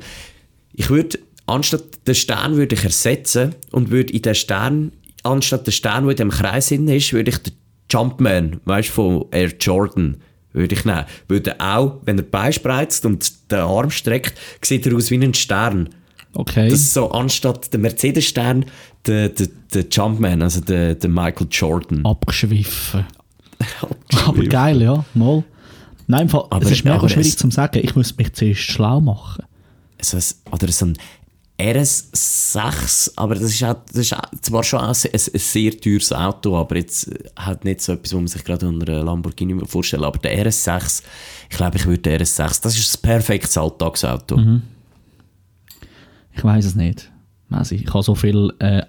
Ich 0.73 0.89
würde, 0.89 1.19
anstatt 1.45 2.07
den 2.07 2.15
Stern 2.15 2.57
würde 2.57 2.73
ich 2.73 2.83
ersetzen 2.83 3.53
und 3.71 3.91
würde 3.91 4.11
in 4.13 4.23
den 4.23 4.33
Stern, 4.33 4.93
anstatt 5.21 5.67
den 5.67 5.71
Stern, 5.71 6.05
der 6.05 6.11
in 6.11 6.17
dem 6.17 6.29
Kreis 6.31 6.69
drin 6.69 6.87
ist, 6.87 7.13
würde 7.13 7.29
ich 7.29 7.37
den 7.37 7.53
Jumpman, 7.91 8.61
weißt 8.65 8.89
du, 8.89 8.93
von 8.93 9.25
Air 9.29 9.53
Jordan, 9.59 10.17
würde 10.51 10.73
ich 10.73 10.85
nehmen. 10.85 11.05
Der 11.29 11.55
auch, 11.59 11.99
wenn 12.03 12.17
er 12.17 12.23
die 12.23 12.29
Beine 12.29 12.53
spreizt 12.53 13.05
und 13.05 13.51
den 13.51 13.59
Arm 13.59 13.91
streckt, 13.91 14.33
sieht 14.63 14.87
er 14.87 14.95
aus 14.95 15.11
wie 15.11 15.23
ein 15.23 15.35
Stern. 15.35 15.89
Okay. 16.33 16.69
Das 16.69 16.79
ist 16.79 16.93
so 16.93 17.11
anstatt 17.11 17.71
der 17.73 17.79
Mercedes-Stern, 17.79 18.65
der, 19.05 19.29
der, 19.29 19.47
der 19.73 19.85
Jumpman, 19.89 20.41
also 20.41 20.61
der, 20.61 20.95
der 20.95 21.09
Michael 21.09 21.47
Jordan. 21.49 22.05
Abgeschwiffen. 22.05 23.05
Aber 24.25 24.43
geil, 24.43 24.81
ja. 24.81 25.03
Mal. 25.13 25.43
Nein, 26.07 26.23
im 26.23 26.29
Fall, 26.29 26.45
Aber- 26.49 26.63
es 26.65 26.71
ist 26.71 26.85
mega 26.85 27.07
schwierig 27.09 27.27
es- 27.27 27.37
zu 27.37 27.49
sagen. 27.51 27.79
Ich 27.83 27.95
muss 27.95 28.15
mich 28.17 28.33
zuerst 28.33 28.61
schlau 28.61 29.01
machen. 29.01 29.43
so 30.01 30.17
ein, 30.17 30.23
oder 30.51 30.71
so 30.71 30.85
ein 30.85 30.97
RS6, 31.59 33.11
aber 33.17 33.35
das 33.35 33.43
ist, 33.51 33.63
auch, 33.63 33.75
das 33.91 33.97
ist 33.97 34.15
zwar 34.41 34.63
schon 34.63 34.79
ein, 34.79 34.87
ein, 34.89 34.95
sehr 34.95 35.77
teures 35.77 36.13
Auto, 36.13 36.55
aber 36.57 36.77
jetzt 36.77 37.07
äh, 37.09 37.15
halt 37.37 37.65
nicht 37.65 37.81
so 37.81 37.93
etwas, 37.93 38.13
was 38.13 38.17
man 38.17 38.27
sich 38.27 38.43
gerade 38.45 38.67
unter 38.67 38.91
einem 38.93 39.05
Lamborghini 39.05 39.59
vorstellen 39.65 40.03
aber 40.05 40.19
der 40.19 40.45
RS6, 40.47 41.01
ich 41.49 41.57
glaube, 41.57 41.77
ich 41.77 41.85
würde 41.85 42.01
den 42.01 42.21
RS6, 42.21 42.61
das 42.61 42.77
ist 42.77 42.97
ein 42.97 43.01
perfektes 43.01 43.57
Alltagsauto. 43.57 44.37
Mhm. 44.37 44.61
Ich 46.33 46.43
weiß 46.43 46.65
es 46.65 46.75
nicht. 46.75 47.11
Weiss 47.49 47.71
ich 47.71 47.83
ich 47.83 47.93
habe 47.93 48.03
so 48.03 48.15
viele 48.15 48.53
äh, 48.59 48.83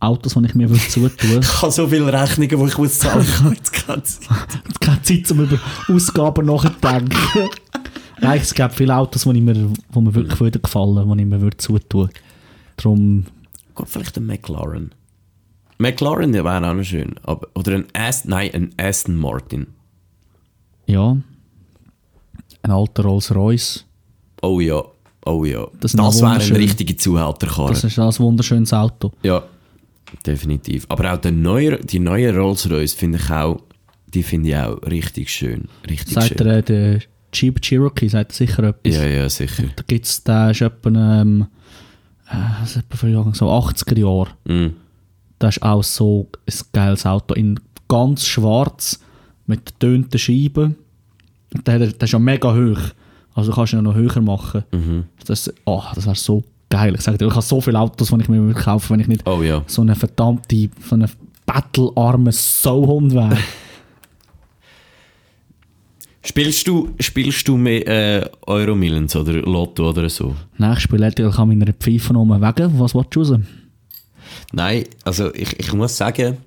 Autos, 0.00 0.34
die 0.34 0.46
ich 0.46 0.54
mir 0.54 0.68
würde 0.68 0.88
zutun 0.88 1.10
Ich 1.40 1.62
habe 1.62 1.72
so 1.72 1.86
viele 1.86 2.12
Rechnungen, 2.12 2.48
die 2.48 2.66
ich 2.66 2.78
muss 2.78 2.98
zahlen 2.98 3.26
muss. 3.42 3.52
Jetzt 3.54 3.86
geht's. 3.86 4.20
keine 4.80 5.02
Zeit, 5.02 5.30
um 5.30 5.40
über 5.40 5.58
Ausgaben 5.88 6.46
nachzudenken. 6.46 7.16
Nein, 8.20 8.40
es 8.40 8.54
gibt 8.54 8.74
viele 8.74 8.96
Autos, 8.96 9.24
die, 9.24 9.30
ich 9.30 9.42
mir, 9.42 9.54
die 9.54 10.00
mir 10.00 10.14
wirklich 10.14 10.40
würden 10.40 10.62
gefallen 10.62 11.10
die 11.16 11.22
ich 11.22 11.28
mir 11.28 11.40
würde 11.40 11.56
zutun 11.58 12.08
Darum, 12.76 13.26
Gut, 13.74 13.88
vielleicht 13.88 14.16
ein 14.16 14.26
McLaren. 14.26 14.94
McLaren 15.78 16.32
der 16.32 16.44
wäre 16.44 16.66
auch 16.66 16.74
noch 16.74 16.82
schön. 16.82 17.14
Aber, 17.22 17.48
oder 17.54 17.74
ein 17.74 17.86
Aston, 17.92 18.30
nein, 18.30 18.50
ein 18.54 18.74
Aston 18.78 19.16
Martin. 19.16 19.66
ja. 20.86 21.16
Ein 22.62 22.72
alter 22.72 23.04
Rolls 23.04 23.32
Royce. 23.32 23.84
Oh 24.42 24.58
ja, 24.58 24.82
oh 25.26 25.44
ja. 25.44 25.66
Das 25.80 25.92
Das, 25.92 26.20
wäre 26.22 26.30
eine 26.32 26.58
richtige 26.58 26.96
Zuhälterkarre. 26.96 27.70
Das 27.70 27.84
ist 27.84 27.98
ein 27.98 28.18
wunderschönes 28.18 28.72
Auto. 28.72 29.12
Ja, 29.22 29.42
definitiv. 30.24 30.86
Aber 30.88 31.12
auch 31.12 31.18
der 31.18 31.32
neue, 31.32 31.78
die 31.78 31.98
neue 31.98 32.34
Rolls-Royce 32.36 32.94
finde 32.94 33.18
ich 33.18 33.30
auch, 33.30 33.60
die 34.14 34.22
finde 34.22 34.48
ich 34.50 34.56
auch 34.56 34.76
richtig 34.86 35.30
schön. 35.30 35.68
Richtig 35.88 36.14
Sagt 36.14 36.28
schön. 36.38 36.46
er, 36.46 36.56
äh, 36.58 36.62
der 36.62 37.00
Jeep 37.32 37.60
Cherokee, 37.60 38.08
sagt 38.08 38.32
er 38.32 38.34
sicher 38.34 38.62
etwas. 38.64 38.94
Ja, 38.96 39.04
ja, 39.04 39.28
sicher. 39.28 39.64
Da 39.74 39.82
gibt 39.86 40.06
es, 40.06 40.22
der 40.24 40.50
ist 40.52 40.62
etwa, 40.62 40.88
ähm, 40.90 41.46
äh, 42.30 42.34
was 42.60 42.76
ist 42.76 42.84
etwa 42.90 43.32
so 43.34 43.50
80er 43.50 43.98
Jahre. 43.98 44.28
Mm. 44.46 44.74
Das 45.38 45.56
ist 45.58 45.62
auch 45.62 45.82
so 45.82 46.30
ein 46.46 46.54
geiles 46.72 47.04
Auto. 47.04 47.34
In 47.34 47.60
ganz 47.88 48.24
schwarz, 48.26 49.00
mit 49.46 49.66
getönten 49.66 50.18
Scheiben. 50.18 50.76
Und 51.52 51.66
Der, 51.66 51.74
er- 51.80 51.92
der 51.92 52.02
ist 52.02 52.12
ja 52.12 52.18
mega 52.18 52.54
hoch. 52.54 52.80
Also 53.36 53.52
kannst 53.52 53.74
du 53.74 53.76
ihn 53.76 53.84
noch 53.84 53.94
höher 53.94 54.20
machen. 54.22 54.64
Mhm. 54.72 55.04
Das, 55.26 55.52
oh, 55.66 55.82
das 55.94 56.06
wäre 56.06 56.16
so 56.16 56.42
geil. 56.70 56.94
Ich 56.96 57.02
sage 57.02 57.18
dir, 57.18 57.26
ich 57.26 57.32
habe 57.32 57.42
so 57.42 57.60
viele 57.60 57.78
Autos, 57.78 58.08
die 58.08 58.20
ich 58.20 58.28
mir 58.28 58.54
kaufen 58.54 58.94
wenn 58.94 59.00
ich 59.00 59.08
nicht 59.08 59.26
Oh 59.28 59.42
ja. 59.42 59.62
so 59.66 59.82
eine 59.82 59.94
verdammte, 59.94 60.70
so 60.80 60.94
eine 60.96 61.08
battlearme 61.44 62.32
Sauhund 62.32 63.14
wäre. 63.14 63.36
Spielst 66.24 66.66
du, 66.66 66.88
spielst 66.98 67.46
du 67.46 67.56
mehr 67.56 67.86
äh, 67.86 68.28
Euromillions 68.48 69.14
oder 69.14 69.34
Lotto 69.34 69.90
oder 69.90 70.08
so? 70.08 70.34
Nächstes 70.58 70.82
Spiel 70.82 71.04
hätte 71.04 71.22
ich 71.22 71.38
meiner 71.38 71.72
Pfeife 71.72 72.08
genommen. 72.08 72.42
Wegen, 72.42 72.80
was 72.80 72.96
willst 72.96 73.14
du 73.14 73.20
raus? 73.20 73.38
Nein, 74.52 74.84
also 75.04 75.32
ich, 75.34 75.56
ich 75.60 75.72
muss 75.72 75.96
sagen, 75.96 76.38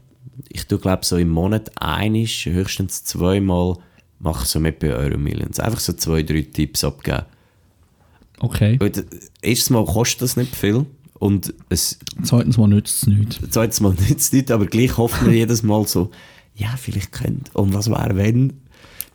ich 0.49 0.67
tue 0.67 0.79
glaube 0.79 1.05
so 1.05 1.15
im 1.15 1.29
Monat 1.29 1.71
einisch, 1.79 2.45
höchstens 2.45 3.05
zweimal 3.05 3.77
mache 4.19 4.43
ich 4.43 4.49
so 4.49 4.59
mit 4.59 4.79
bei 4.79 4.93
Euromillions. 4.93 5.59
Einfach 5.59 5.79
so 5.79 5.93
zwei, 5.93 6.23
drei 6.23 6.41
Tipps 6.41 6.83
abgeben. 6.83 7.23
Okay. 8.39 8.77
Erstes 9.41 9.69
Mal 9.69 9.85
kostet 9.85 10.21
das 10.21 10.37
nicht 10.37 10.55
viel 10.55 10.85
und 11.19 11.53
es, 11.69 11.99
Zweitens 12.23 12.57
mal 12.57 12.67
nützt 12.67 13.03
es 13.03 13.07
nichts. 13.07 13.39
zweites 13.51 13.81
Mal 13.81 13.89
nützt 14.09 14.11
es 14.11 14.31
nicht, 14.33 14.51
aber 14.51 14.65
gleich 14.65 14.97
hofft 14.97 15.21
man 15.21 15.33
jedes 15.33 15.63
Mal 15.63 15.85
so, 15.87 16.11
ja, 16.55 16.69
vielleicht 16.77 17.11
könnt. 17.11 17.53
Und 17.55 17.73
was 17.73 17.89
wäre 17.89 18.15
wenn? 18.15 18.53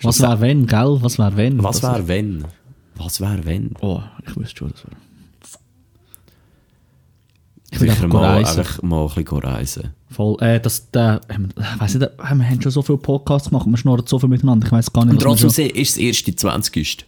Was 0.02 0.20
wäre 0.20 0.40
wenn, 0.40 0.66
gell? 0.66 0.98
Was 1.00 1.18
wäre 1.18 1.36
wenn? 1.36 1.62
Was 1.62 1.82
wäre 1.82 2.06
wenn? 2.08 2.44
Was 2.96 3.20
wäre 3.20 3.44
wenn? 3.44 3.72
Oh, 3.80 4.02
ich 4.26 4.36
wüsste 4.36 4.56
schon, 4.58 4.70
das 4.70 4.84
wäre. 4.84 4.96
Ich 7.74 7.80
will 7.80 7.90
Sicher 7.90 8.04
einfach 8.04 8.20
mal, 8.20 8.36
reisen. 8.36 8.58
einfach 8.60 8.82
mal 8.82 9.02
ein 9.08 9.24
bisschen 9.24 9.38
reisen. 9.38 9.90
Voll, 10.10 10.36
äh, 10.40 10.60
das, 10.60 10.90
der, 10.92 11.20
ähm, 11.28 11.48
ich 11.58 11.80
weiss 11.80 11.94
nicht, 11.94 12.06
äh, 12.06 12.10
wir 12.18 12.48
haben 12.48 12.62
schon 12.62 12.70
so 12.70 12.82
viele 12.82 12.98
Podcasts 12.98 13.48
gemacht, 13.50 13.66
wir 13.66 13.76
schnurren 13.76 14.06
so 14.06 14.18
viel 14.18 14.28
miteinander, 14.28 14.66
ich 14.66 14.72
weiß 14.72 14.92
gar 14.92 15.04
nicht, 15.04 15.14
Und 15.14 15.22
trotzdem 15.22 15.50
schon... 15.50 15.66
ist 15.70 15.90
es 15.90 15.96
erst 15.96 16.26
die 16.28 16.36
20. 16.36 17.04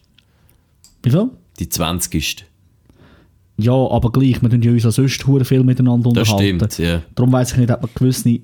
Wie 1.05 1.11
viel? 1.11 1.31
Die 1.61 1.69
20. 1.69 2.45
Ja, 3.59 3.73
aber 3.73 4.11
gleich, 4.11 4.43
wir 4.43 4.51
tun 4.51 4.61
ja 4.61 4.73
uns 4.73 4.85
auch 4.85 4.91
sonst 4.91 5.23
viel 5.23 5.63
miteinander 5.63 6.11
Das 6.13 6.29
unterhalten. 6.31 6.71
stimmt, 6.71 6.79
ja. 6.79 7.03
Darum 7.15 7.33
weiss 7.33 7.53
ich 7.53 7.59
nicht, 7.59 7.71
ob 7.71 7.83
wir 7.83 7.89
gewisse 7.95 8.41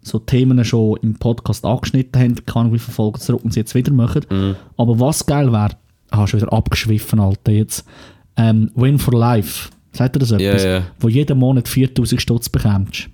so 0.00 0.18
Themen 0.20 0.64
schon 0.64 0.98
im 1.02 1.14
Podcast 1.16 1.64
angeschnitten 1.64 2.22
haben, 2.22 2.46
keine 2.46 2.60
Ahnung, 2.60 2.74
wie 2.74 2.78
viele 2.78 2.94
Folgen 2.94 3.20
zurück 3.20 3.44
und 3.44 3.52
sie 3.52 3.60
jetzt 3.60 3.74
wieder 3.74 3.92
machen. 3.92 4.24
Mhm. 4.30 4.54
Aber 4.76 5.00
was 5.00 5.26
geil 5.26 5.50
wäre, 5.50 5.76
ah, 6.10 6.26
schon 6.26 6.40
wieder 6.40 6.52
abgeschwiffen, 6.52 7.18
Alter, 7.18 7.52
jetzt. 7.52 7.84
Ähm, 8.36 8.70
Win 8.74 8.98
for 8.98 9.14
Life. 9.18 9.70
Sagt 9.94 10.16
ihr 10.16 10.20
das 10.20 10.30
etwas? 10.32 10.62
Ja, 10.62 10.70
ja. 10.78 10.86
Wo 11.00 11.08
jeden 11.08 11.38
Monat 11.38 11.68
4000 11.68 12.20
Stutz 12.20 12.48
bekommst. 12.48 13.08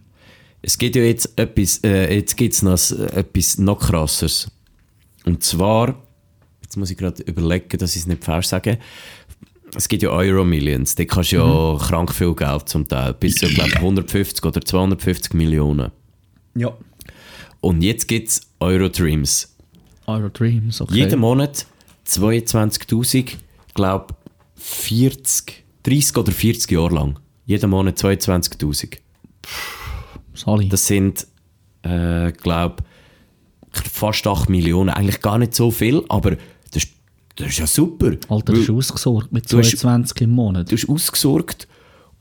Es 0.62 0.76
gibt 0.76 0.96
ja 0.96 1.02
jetzt 1.02 1.38
etwas, 1.38 1.78
äh, 1.84 2.14
jetzt 2.14 2.36
gibt's 2.36 2.62
noch 2.62 2.72
s- 2.74 2.90
etwas 2.92 3.58
noch 3.58 3.78
krasses. 3.78 4.50
Und 5.24 5.42
zwar, 5.42 5.94
jetzt 6.62 6.76
muss 6.76 6.90
ich 6.90 6.96
gerade 6.98 7.22
überlegen, 7.22 7.78
dass 7.78 7.94
ich 7.96 8.02
es 8.02 8.06
nicht 8.06 8.24
falsch 8.24 8.46
sage. 8.48 8.78
Es 9.76 9.88
gibt 9.88 10.02
ja 10.02 10.10
Euro 10.10 10.44
Millions, 10.44 10.94
da 10.96 11.04
kannst 11.04 11.30
du 11.32 11.36
ja 11.36 11.78
krank 11.86 12.12
viel 12.12 12.34
Geld 12.34 12.68
zum 12.68 12.88
Teil, 12.88 13.14
bis 13.14 13.36
zu, 13.36 13.46
glaube 13.48 13.76
150 13.76 14.44
oder 14.44 14.60
250 14.60 15.32
Millionen. 15.34 15.92
Ja. 16.56 16.72
Und 17.60 17.82
jetzt 17.82 18.08
gibt 18.08 18.28
es 18.28 18.40
Euro 18.58 18.88
Dreams. 18.88 19.54
Euro 20.06 20.28
Dreams, 20.28 20.80
okay. 20.80 20.94
Jeden 20.96 21.20
Monat 21.20 21.66
22.000, 22.06 23.36
glaube 23.74 24.14
40, 24.56 25.62
30 25.82 26.16
oder 26.16 26.32
40 26.32 26.70
Jahre 26.70 26.94
lang. 26.94 27.18
Jeden 27.46 27.70
Monat 27.70 27.98
22.000. 27.98 28.98
Sali. 30.34 30.68
Das 30.68 30.86
sind, 30.86 31.26
äh, 31.82 32.32
glaube 32.32 32.76
fast 33.72 34.26
8 34.26 34.48
Millionen. 34.48 34.90
Eigentlich 34.90 35.20
gar 35.20 35.38
nicht 35.38 35.54
so 35.54 35.70
viel, 35.70 36.02
aber 36.08 36.32
das, 36.72 36.84
ist- 36.84 36.92
das 37.36 37.48
ist 37.48 37.58
ja 37.58 37.66
super. 37.66 38.12
Alter, 38.28 38.52
Weil 38.52 38.60
ist 38.60 38.70
ausgesorgt 38.70 39.32
mit 39.32 39.50
Du 39.52 39.58
hast- 39.58 39.70
22 39.76 40.22
im 40.22 40.30
Monat. 40.30 40.70
du 40.70 40.76
hast 40.76 40.88
ausgesorgt 40.88 41.68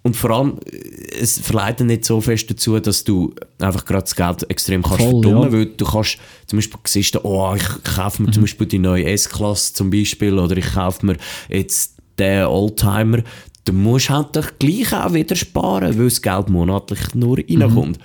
und 0.04 0.16
vor 0.16 0.30
allem, 0.32 0.60
äh, 0.72 0.78
es 1.20 1.40
verleitet 1.40 1.88
nicht 1.88 2.06
so 2.06 2.22
fest 2.22 2.50
dazu, 2.50 2.80
dass 2.80 3.04
du 3.04 3.34
einfach 3.60 3.86
gerade 3.86 4.04
das 4.04 4.16
Geld 4.16 4.50
extrem 4.50 4.82
kannst 4.84 5.00
Voll, 5.00 5.22
verdummen, 5.24 5.44
ja. 5.44 5.52
weil 5.52 5.66
du 5.68 5.86
kannst 5.86 6.18
zum 6.48 6.58
Beispiel 6.58 6.80
siehst 6.86 7.16
du, 7.16 7.20
oh, 7.26 7.56
ich 7.56 7.84
kaufe 7.96 8.22
mir 8.24 8.32
zum 8.32 8.44
Beispiel 8.44 8.68
die 8.68 8.80
neue 8.80 9.06
S-Klasse 9.06 9.74
zum 9.74 9.90
Beispiel 9.90 10.38
oder 10.38 10.56
ich 10.58 10.72
kaufe 10.74 11.06
mir 11.06 11.18
jetzt 11.50 11.96
den 12.20 12.46
Oldtimer. 12.46 13.24
Du 13.70 13.76
musst 13.76 14.10
halt 14.10 14.36
doch 14.36 14.48
gleich 14.58 14.92
auch 14.94 15.14
wieder 15.14 15.36
sparen, 15.36 15.96
weil 16.00 16.06
das 16.06 16.22
Geld 16.22 16.50
monatlich 16.50 17.14
nur 17.14 17.38
reinkommt. 17.38 18.00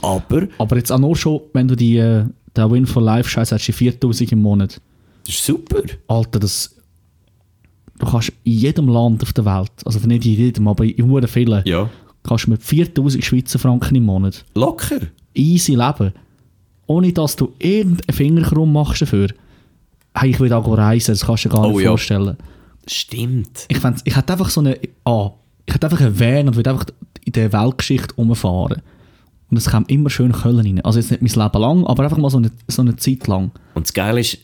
Aber 0.00 0.46
Aber 0.58 0.76
jetzt 0.76 0.92
auch 0.92 0.98
nur 0.98 1.16
schon, 1.16 1.40
wenn 1.54 1.66
du 1.66 1.74
die, 1.74 1.96
äh, 1.96 2.24
den 2.56 2.70
Win 2.70 2.86
for 2.86 3.02
Life 3.02 3.28
scheiße 3.28 3.54
hast, 3.56 3.66
die 3.66 3.72
4000 3.72 4.30
im 4.32 4.42
Monat. 4.42 4.80
das 5.26 5.34
ist 5.34 5.44
super. 5.46 5.82
Alter, 6.06 6.38
das. 6.38 6.76
Du 7.98 8.06
kannst 8.06 8.32
in 8.44 8.52
jedem 8.52 8.88
Land 8.88 9.22
auf 9.22 9.32
der 9.32 9.44
Welt, 9.44 9.72
also 9.84 9.98
nicht 10.06 10.24
in 10.24 10.34
jedem, 10.34 10.68
aber 10.68 10.84
in 10.84 11.10
sehr 11.10 11.28
vielen, 11.28 11.62
Ja. 11.64 11.88
kannst 12.22 12.46
du 12.46 12.50
mit 12.50 12.62
4000 12.62 13.24
Schweizer 13.24 13.58
Franken 13.58 13.94
im 13.96 14.04
Monat 14.04 14.44
Locker. 14.54 15.00
easy 15.34 15.74
leben. 15.74 16.12
Ohne 16.86 17.12
dass 17.12 17.34
du 17.36 17.52
irgendeinen 17.58 18.14
Finger 18.16 18.42
krumm 18.42 18.72
machst 18.72 19.02
dafür. 19.02 19.28
Hey, 20.14 20.30
ich 20.30 20.38
will 20.40 20.52
auch 20.52 20.66
reisen, 20.76 21.12
das 21.12 21.26
kannst 21.26 21.44
du 21.44 21.48
dir 21.48 21.54
gar 21.56 21.66
Oh 21.66 21.72
nicht 21.72 21.82
ja. 21.82 21.90
vorstellen. 21.90 22.36
Stimmt. 22.86 23.66
Ich, 23.68 23.78
fänd's- 23.78 24.02
ich 24.04 24.16
hätte 24.16 24.32
einfach 24.32 24.50
so 24.50 24.60
eine. 24.60 24.78
Ah, 25.04 25.30
ich 25.66 25.74
hätte 25.74 25.86
einfach 25.86 26.00
einen 26.00 26.18
Van 26.18 26.48
und 26.48 26.56
würde 26.56 26.70
einfach 26.70 26.86
in 27.24 27.32
der 27.32 27.52
Weltgeschichte 27.52 28.14
umfahren. 28.16 28.82
Und 29.50 29.56
es 29.56 29.66
kam 29.68 29.84
immer 29.86 30.10
schön 30.10 30.32
Köln 30.32 30.58
rein. 30.60 30.80
Also 30.84 30.98
jetzt 30.98 31.10
nicht 31.10 31.20
mein 31.36 31.44
Leben 31.46 31.60
lang, 31.60 31.86
aber 31.86 32.04
einfach 32.04 32.16
mal 32.18 32.30
so 32.30 32.38
eine, 32.38 32.50
so 32.68 32.82
eine 32.82 32.96
Zeit 32.96 33.26
lang. 33.26 33.50
Und 33.74 33.86
das 33.86 33.92
Geile 33.92 34.20
ist, 34.20 34.38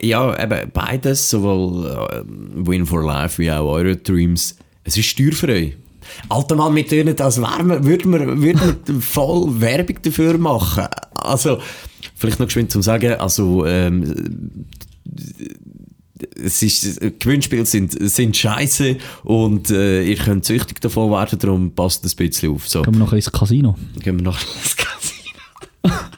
ja, 0.00 0.40
eben 0.42 0.70
beides, 0.72 1.28
sowohl 1.30 1.86
äh, 1.86 2.22
Win 2.66 2.86
for 2.86 3.02
Life 3.04 3.42
wie 3.42 3.50
auch 3.50 3.66
Euro 3.72 3.94
Dreams, 3.96 4.56
es 4.84 4.96
ist 4.96 5.06
steuerfrei. 5.06 5.76
Alter 6.28 6.54
Mann, 6.56 6.72
mit 6.74 6.90
denen, 6.90 7.14
das 7.16 7.38
wir, 7.40 7.84
würden 7.84 8.12
wir, 8.12 8.40
würden 8.40 8.76
wir 8.86 8.94
voll 9.00 9.60
Werbung 9.60 9.96
dafür 10.02 10.38
machen. 10.38 10.86
Also, 11.14 11.58
vielleicht 12.14 12.38
noch 12.38 12.46
geschwind 12.46 12.70
zum 12.70 12.82
Sagen, 12.82 13.14
also, 13.14 13.66
ähm, 13.66 14.64
es 16.34 16.62
ist, 16.62 17.00
Gewinnspiele 17.20 17.66
sind, 17.66 17.92
sind 18.10 18.36
scheiße 18.36 18.96
und 19.24 19.70
äh, 19.70 20.02
ihr 20.04 20.16
könnt 20.16 20.44
süchtig 20.44 20.80
davon 20.80 21.10
werden, 21.10 21.38
darum 21.38 21.70
passt 21.72 22.04
ein 22.04 22.10
bisschen 22.16 22.54
auf. 22.54 22.68
So, 22.68 22.82
Gehen 22.82 22.94
wir 22.94 23.00
noch 23.00 23.12
ins 23.12 23.30
Casino. 23.30 23.76
gehen 24.00 24.16
wir 24.18 24.24
noch 24.24 24.38
ins 24.40 24.76
Casino. 24.76 25.28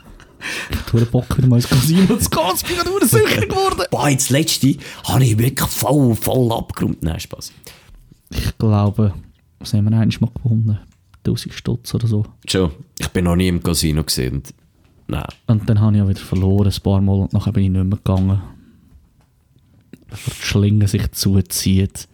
Ich 0.73 0.93
habe 0.93 1.07
Bock, 1.07 1.37
wieder 1.39 1.47
mal 1.47 1.57
ins 1.57 1.69
Casino 1.69 2.17
zu 2.17 2.31
gehen. 2.31 2.43
Ich 2.57 2.63
bin 2.65 2.77
gerade 2.77 3.07
süchtig 3.07 3.49
geworden. 3.49 3.83
Boah, 3.91 4.09
jetzt 4.09 4.31
letzte 4.31 4.75
habe 5.05 5.25
ich 5.25 5.39
wirklich 5.39 5.69
voll, 5.69 6.17
voll 6.17 6.51
abgeräumt. 6.53 7.03
Nein, 7.03 7.21
Spaß. 7.21 7.53
Ich 8.31 8.59
glaube, 8.59 9.15
was 9.61 9.73
haben 9.73 9.89
wir 9.89 9.97
eigentlich 9.97 10.21
mal 10.21 10.31
gewonnen? 10.43 10.79
1000 11.25 11.55
Stutz 11.55 11.95
oder 11.95 12.07
so. 12.09 12.25
Schon, 12.49 12.71
ich 12.99 13.09
bin 13.09 13.25
noch 13.25 13.37
nie 13.37 13.49
im 13.49 13.63
Casino 13.63 14.03
gesehen. 14.03 14.43
Nein. 15.07 15.25
Und 15.47 15.69
dann 15.69 15.81
habe 15.81 15.97
ich 15.97 16.03
auch 16.03 16.09
wieder 16.09 16.21
verloren, 16.21 16.73
ein 16.73 16.83
paar 16.83 17.01
Mal. 17.01 17.21
Und 17.21 17.33
nachher 17.33 17.53
bin 17.53 17.65
ich 17.65 17.71
nicht 17.71 17.85
mehr 17.85 17.99
gegangen. 17.99 18.41
Bevor 20.11 20.35
die 20.41 20.47
Schlinge 20.47 20.89
sich 20.89 21.11
zuzieht. 21.13 22.09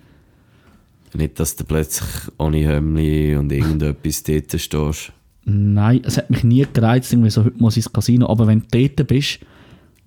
Nicht, 1.14 1.40
dass 1.40 1.56
du 1.56 1.64
plötzlich 1.64 2.08
ohne 2.38 2.58
Hemmli 2.58 3.36
und 3.36 3.50
irgendetwas 3.50 4.22
dort 4.22 4.60
stehst. 4.60 5.12
Nein, 5.44 6.02
es 6.04 6.18
hat 6.18 6.28
mich 6.28 6.44
nie 6.44 6.66
gereizt, 6.70 7.12
irgendwie 7.12 7.30
so, 7.30 7.44
heute 7.44 7.56
muss 7.58 7.76
ich 7.76 7.84
ins 7.86 7.92
Casino. 7.92 8.28
Aber 8.28 8.46
wenn 8.46 8.62
du 8.70 8.88
dort 8.88 9.06
bist, 9.08 9.38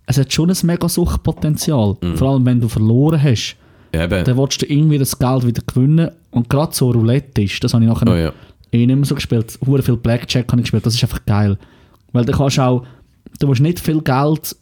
es 0.06 0.18
hat 0.18 0.32
schon 0.32 0.50
ein 0.52 0.58
mega 0.64 0.88
Suchtpotenzial. 0.90 1.98
Vor 2.16 2.30
allem, 2.30 2.46
wenn 2.46 2.60
du 2.62 2.68
verloren 2.68 3.22
hast. 3.22 3.56
Eben. 3.94 4.24
Dann 4.24 4.38
willst 4.38 4.62
du 4.62 4.66
irgendwie 4.68 4.98
das 5.00 5.18
Geld 5.18 5.46
wieder 5.48 5.64
gewinnen. 5.66 6.12
Und 6.32 6.50
gerade 6.50 6.76
so 6.76 6.92
Roulette 6.92 7.42
ist, 7.42 7.64
das 7.64 7.74
habe 7.74 7.84
ich 7.84 7.90
nachher 7.90 8.08
Oh 8.12 8.16
ja. 8.16 8.34
eh 8.72 8.86
nicht 8.86 8.96
mehr 8.96 9.06
so 9.06 9.16
gespielt. 9.16 9.58
Hure 9.66 9.82
viel 9.82 9.98
Blackjack 9.98 10.52
habe 10.52 10.62
ich 10.62 10.66
gespielt, 10.66 10.86
das 10.86 10.94
ist 10.94 11.04
einfach 11.04 11.26
geil. 11.26 11.58
Weil 12.12 12.26
du 12.26 12.34
kannst 12.34 12.60
auch, 12.60 12.86
du 13.40 13.48
musst 13.48 13.62
nicht 13.62 13.80
viel 13.80 14.02
Geld, 14.02 14.56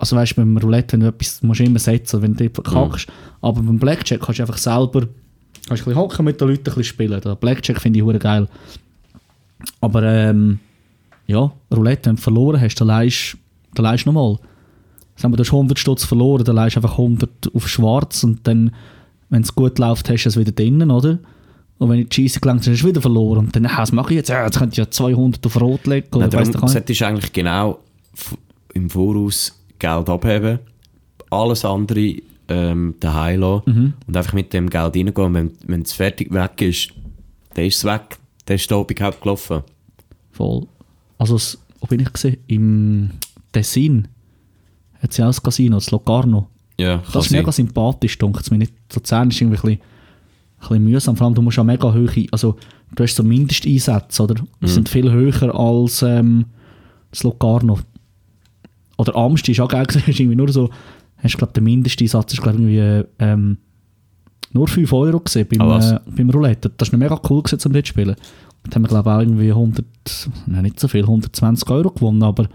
also 0.00 0.16
weißt 0.16 0.32
du, 0.32 0.36
beim 0.36 0.56
Roulette, 0.56 0.94
wenn 0.94 1.00
du 1.00 1.08
etwas, 1.08 1.42
musst 1.42 1.60
du 1.60 1.64
immer 1.64 1.78
setzen, 1.78 2.22
wenn 2.22 2.34
du 2.34 2.48
dort 2.48 2.66
verkackst. 2.66 3.06
Aber 3.42 3.60
beim 3.60 3.78
Blackjack 3.78 4.20
kannst 4.20 4.38
du 4.38 4.42
einfach 4.44 4.56
selber, 4.56 5.00
kannst 5.68 5.82
ein 5.82 5.84
bisschen 5.84 5.96
hocken 5.96 6.24
mit 6.24 6.40
den 6.40 6.48
Leuten, 6.48 6.60
ein 6.60 6.64
bisschen 6.64 6.84
spielen. 6.84 7.20
Der 7.20 7.34
Blackjack 7.34 7.80
finde 7.80 7.98
ich 7.98 8.04
hure 8.04 8.18
geil. 8.18 8.48
Aber 9.82 10.02
ähm, 10.02 10.58
ja, 11.26 11.52
Roulette, 11.70 12.08
wenn 12.08 12.16
du 12.16 12.22
verloren 12.22 12.60
hast, 12.60 12.76
dann 12.76 12.88
leihst 12.88 13.36
dann 13.74 13.96
du 13.96 14.02
nochmal. 14.06 14.38
Sagen 15.16 15.34
wir, 15.34 15.36
du 15.36 15.42
hast 15.42 15.52
100 15.52 15.78
Stutz 15.78 16.04
verloren, 16.04 16.44
dann 16.44 16.56
leihst 16.56 16.76
du 16.76 16.80
einfach 16.80 16.98
100 16.98 17.54
auf 17.54 17.68
schwarz 17.68 18.24
und 18.24 18.46
dann, 18.46 18.74
wenn 19.28 19.42
es 19.42 19.54
gut 19.54 19.78
läuft, 19.78 20.08
hast 20.08 20.24
du 20.24 20.28
es 20.30 20.38
wieder 20.38 20.52
drinnen, 20.52 20.90
oder? 20.90 21.18
Und 21.76 21.90
wenn 21.90 21.98
ich 21.98 22.08
die 22.08 22.22
Scheisse 22.22 22.40
gelangt 22.40 22.62
habe, 22.62 22.72
hast 22.72 22.82
du 22.82 22.88
wieder 22.88 23.02
verloren. 23.02 23.46
Und 23.46 23.54
dann, 23.56 23.66
ah, 23.66 23.78
was 23.78 23.92
mache 23.92 24.14
ich 24.14 24.16
jetzt? 24.16 24.28
Ja, 24.30 24.44
jetzt 24.44 24.58
könnte 24.58 24.72
ich 24.72 24.78
ja 24.78 24.90
200 24.90 25.44
auf 25.44 25.60
Rot 25.60 25.86
legen. 25.86 26.08
Oder 26.14 26.28
Nein, 26.28 26.32
weiss 26.32 26.50
darum 26.50 26.66
nicht. 26.66 26.72
solltest 26.72 27.00
du 27.00 27.06
eigentlich 27.06 27.32
genau 27.32 27.80
im 28.72 28.88
Voraus 28.88 29.59
Geld 29.80 30.08
abheben, 30.08 30.60
alles 31.30 31.64
andere 31.64 32.14
ähm, 32.48 32.94
daheim 33.00 33.40
lassen 33.40 33.62
Mhm. 33.66 33.92
und 34.06 34.16
einfach 34.16 34.32
mit 34.32 34.52
dem 34.52 34.70
Geld 34.70 34.96
reingehen. 34.96 35.34
Wenn, 35.34 35.50
wenn 35.66 35.82
es 35.82 35.92
fertig 35.92 36.32
weg 36.32 36.60
ist, 36.62 36.90
dann 37.54 37.64
ist 37.64 37.78
es 37.78 37.84
weg. 37.84 38.18
Dann 38.46 38.54
ist 38.56 38.70
der 38.70 38.78
Abend 38.78 38.96
gelaufen. 39.22 39.62
Voll. 40.32 40.66
Also, 41.18 41.36
es- 41.36 41.58
wo 41.80 41.86
bin 41.86 42.00
ich 42.00 42.12
gesehen? 42.12 42.36
Im 42.46 43.10
Tessin 43.52 44.08
hat 45.02 45.12
sie 45.12 45.22
auch 45.22 45.28
ein 45.34 45.42
Casino, 45.42 45.76
das 45.76 45.90
Locarno. 45.90 46.48
Ja, 46.78 46.98
Das 47.12 47.24
ist 47.24 47.30
sein. 47.30 47.40
mega 47.40 47.52
sympathisch, 47.52 48.18
denke 48.18 48.40
ich 48.42 48.50
mir 48.50 48.58
nicht. 48.58 48.72
Luzern 48.94 49.28
ist 49.30 49.40
irgendwie 49.40 49.56
ein 49.58 49.62
bisschen, 49.62 49.80
ein 49.80 50.68
bisschen 50.68 50.84
mühsam. 50.84 51.16
Vor 51.16 51.26
allem, 51.26 51.34
du 51.34 51.42
musst 51.42 51.58
auch 51.58 51.64
mega 51.64 51.92
hohe, 51.92 52.26
also 52.32 52.56
du 52.94 53.02
hast 53.02 53.14
so 53.16 53.22
Mindesteinsätze, 53.22 54.22
oder? 54.22 54.34
Die 54.62 54.66
sind 54.68 54.88
viel 54.88 55.10
höher 55.10 55.54
als 55.54 56.02
ähm, 56.02 56.46
das 57.10 57.22
Locarno. 57.22 57.78
Oder 59.00 59.16
Amsti 59.16 59.52
ist 59.52 59.60
auch 59.60 59.68
geil 59.68 59.86
gewesen, 59.86 60.04
ist 60.10 60.20
irgendwie 60.20 60.36
nur 60.36 60.50
so, 60.52 60.70
hast 61.18 61.36
glaube 61.38 61.52
der 61.52 61.62
Mindesteinsatz 61.62 62.32
ist 62.32 62.42
glaube 62.42 62.58
irgendwie 62.58 63.06
ähm, 63.18 63.58
nur 64.52 64.68
5 64.68 64.92
Euro 64.92 65.20
gesehen 65.20 65.46
beim, 65.50 65.60
Ah, 65.62 65.68
was? 65.68 65.92
äh, 65.92 66.00
beim 66.16 66.30
Roulette. 66.30 66.70
Das 66.76 66.88
ist 66.88 66.92
noch 66.92 66.98
mega 67.00 67.20
cool 67.30 67.42
gewesen, 67.42 67.58
zum 67.60 67.72
mitspielen. 67.72 68.16
Da 68.68 68.74
haben 68.74 68.82
wir 68.82 68.88
glaube 68.88 69.10
auch 69.10 69.20
irgendwie 69.20 69.50
100, 69.50 69.84
nein 70.46 70.62
nicht 70.64 70.78
so 70.80 70.88
viel, 70.88 71.02
120 71.02 71.68
Euro 71.70 71.90
gewonnen, 71.90 72.22
aber 72.22 72.48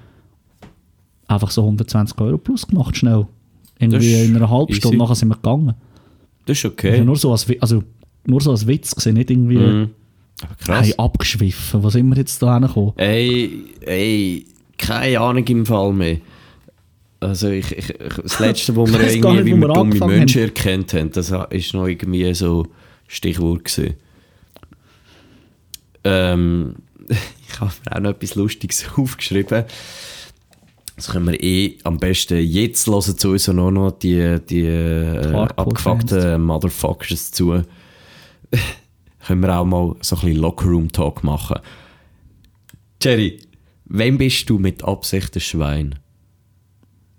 einfach 1.27 1.49
so 1.51 1.61
120 1.63 2.19
Euro 2.21 2.37
plus 2.37 2.67
gemacht 2.67 2.95
schnell. 2.97 3.25
Irgendwie 3.79 4.23
in 4.23 4.35
einer 4.35 4.49
halben 4.49 4.71
easy. 4.71 4.81
Stunde 4.81 4.97
nachher 4.97 5.15
sind 5.15 5.29
wir 5.29 5.35
gegangen. 5.35 5.73
Das 6.45 6.57
ist 6.57 6.65
Also 6.65 6.73
okay. 6.73 7.03
nur 7.03 7.15
so 7.17 7.31
als, 7.31 7.47
also 7.59 7.83
nur 8.25 8.39
so 8.41 8.51
als 8.51 8.67
Witz 8.67 8.93
gesehen, 8.95 9.15
nicht 9.15 9.31
irgendwie. 9.31 9.57
Aber 10.41 10.55
krass. 10.59 10.85
hey, 10.87 10.93
abgeschwiffen. 10.97 11.89
Sind 11.89 12.09
wir 12.09 12.17
jetzt 12.17 12.41
da 12.41 12.53
hingekommen? 12.55 12.93
Ey, 12.97 13.63
ey, 13.81 14.45
keine 14.77 15.19
Ahnung 15.19 15.45
im 15.45 15.65
Fall 15.65 15.91
mehr. 15.93 16.17
Also 17.19 17.49
ich, 17.49 17.71
ich, 17.71 17.89
ich, 17.89 18.13
das 18.21 18.39
letzte, 18.39 18.75
wo 18.75 18.85
wir 18.85 18.93
gar 18.99 19.09
irgendwie, 19.09 19.43
nicht, 19.43 19.45
wie 19.45 19.61
wir 19.61 19.67
dumme 19.67 20.07
Menschen 20.07 20.41
erkannt 20.43 20.93
haben, 20.93 21.11
das 21.11 21.31
ist 21.49 21.73
noch 21.73 21.87
irgendwie 21.87 22.33
so 22.33 22.67
Stichwort 23.07 23.65
gewesen. 23.65 23.95
Ähm, 26.03 26.75
ich 27.07 27.59
habe 27.59 27.71
mir 27.85 27.95
auch 27.95 27.99
noch 28.01 28.09
etwas 28.11 28.35
Lustiges 28.35 28.85
aufgeschrieben. 28.95 29.65
Das 30.95 31.09
können 31.09 31.25
wir 31.25 31.43
eh 31.43 31.77
am 31.83 31.97
besten 31.97 32.37
jetzt 32.37 32.87
hören 32.87 33.17
zu 33.17 33.31
uns 33.31 33.49
und 33.49 33.59
auch 33.59 33.71
noch 33.71 33.91
die, 33.91 34.39
die 34.49 34.63
äh, 34.63 35.33
abgefuckten 35.33 36.41
Motherfuckers 36.41 37.31
zu. 37.31 37.63
können 39.27 39.41
wir 39.41 39.57
auch 39.57 39.65
mal 39.65 39.95
so 39.99 40.15
ein 40.15 40.21
bisschen 40.21 40.37
Lockerroom-Talk 40.37 41.21
machen. 41.25 41.59
Jerry, 43.01 43.39
wem 43.85 44.17
bist 44.17 44.49
du 44.49 44.57
mit 44.57 44.85
Absicht 44.85 45.35
ein 45.35 45.41
Schwein? 45.41 45.95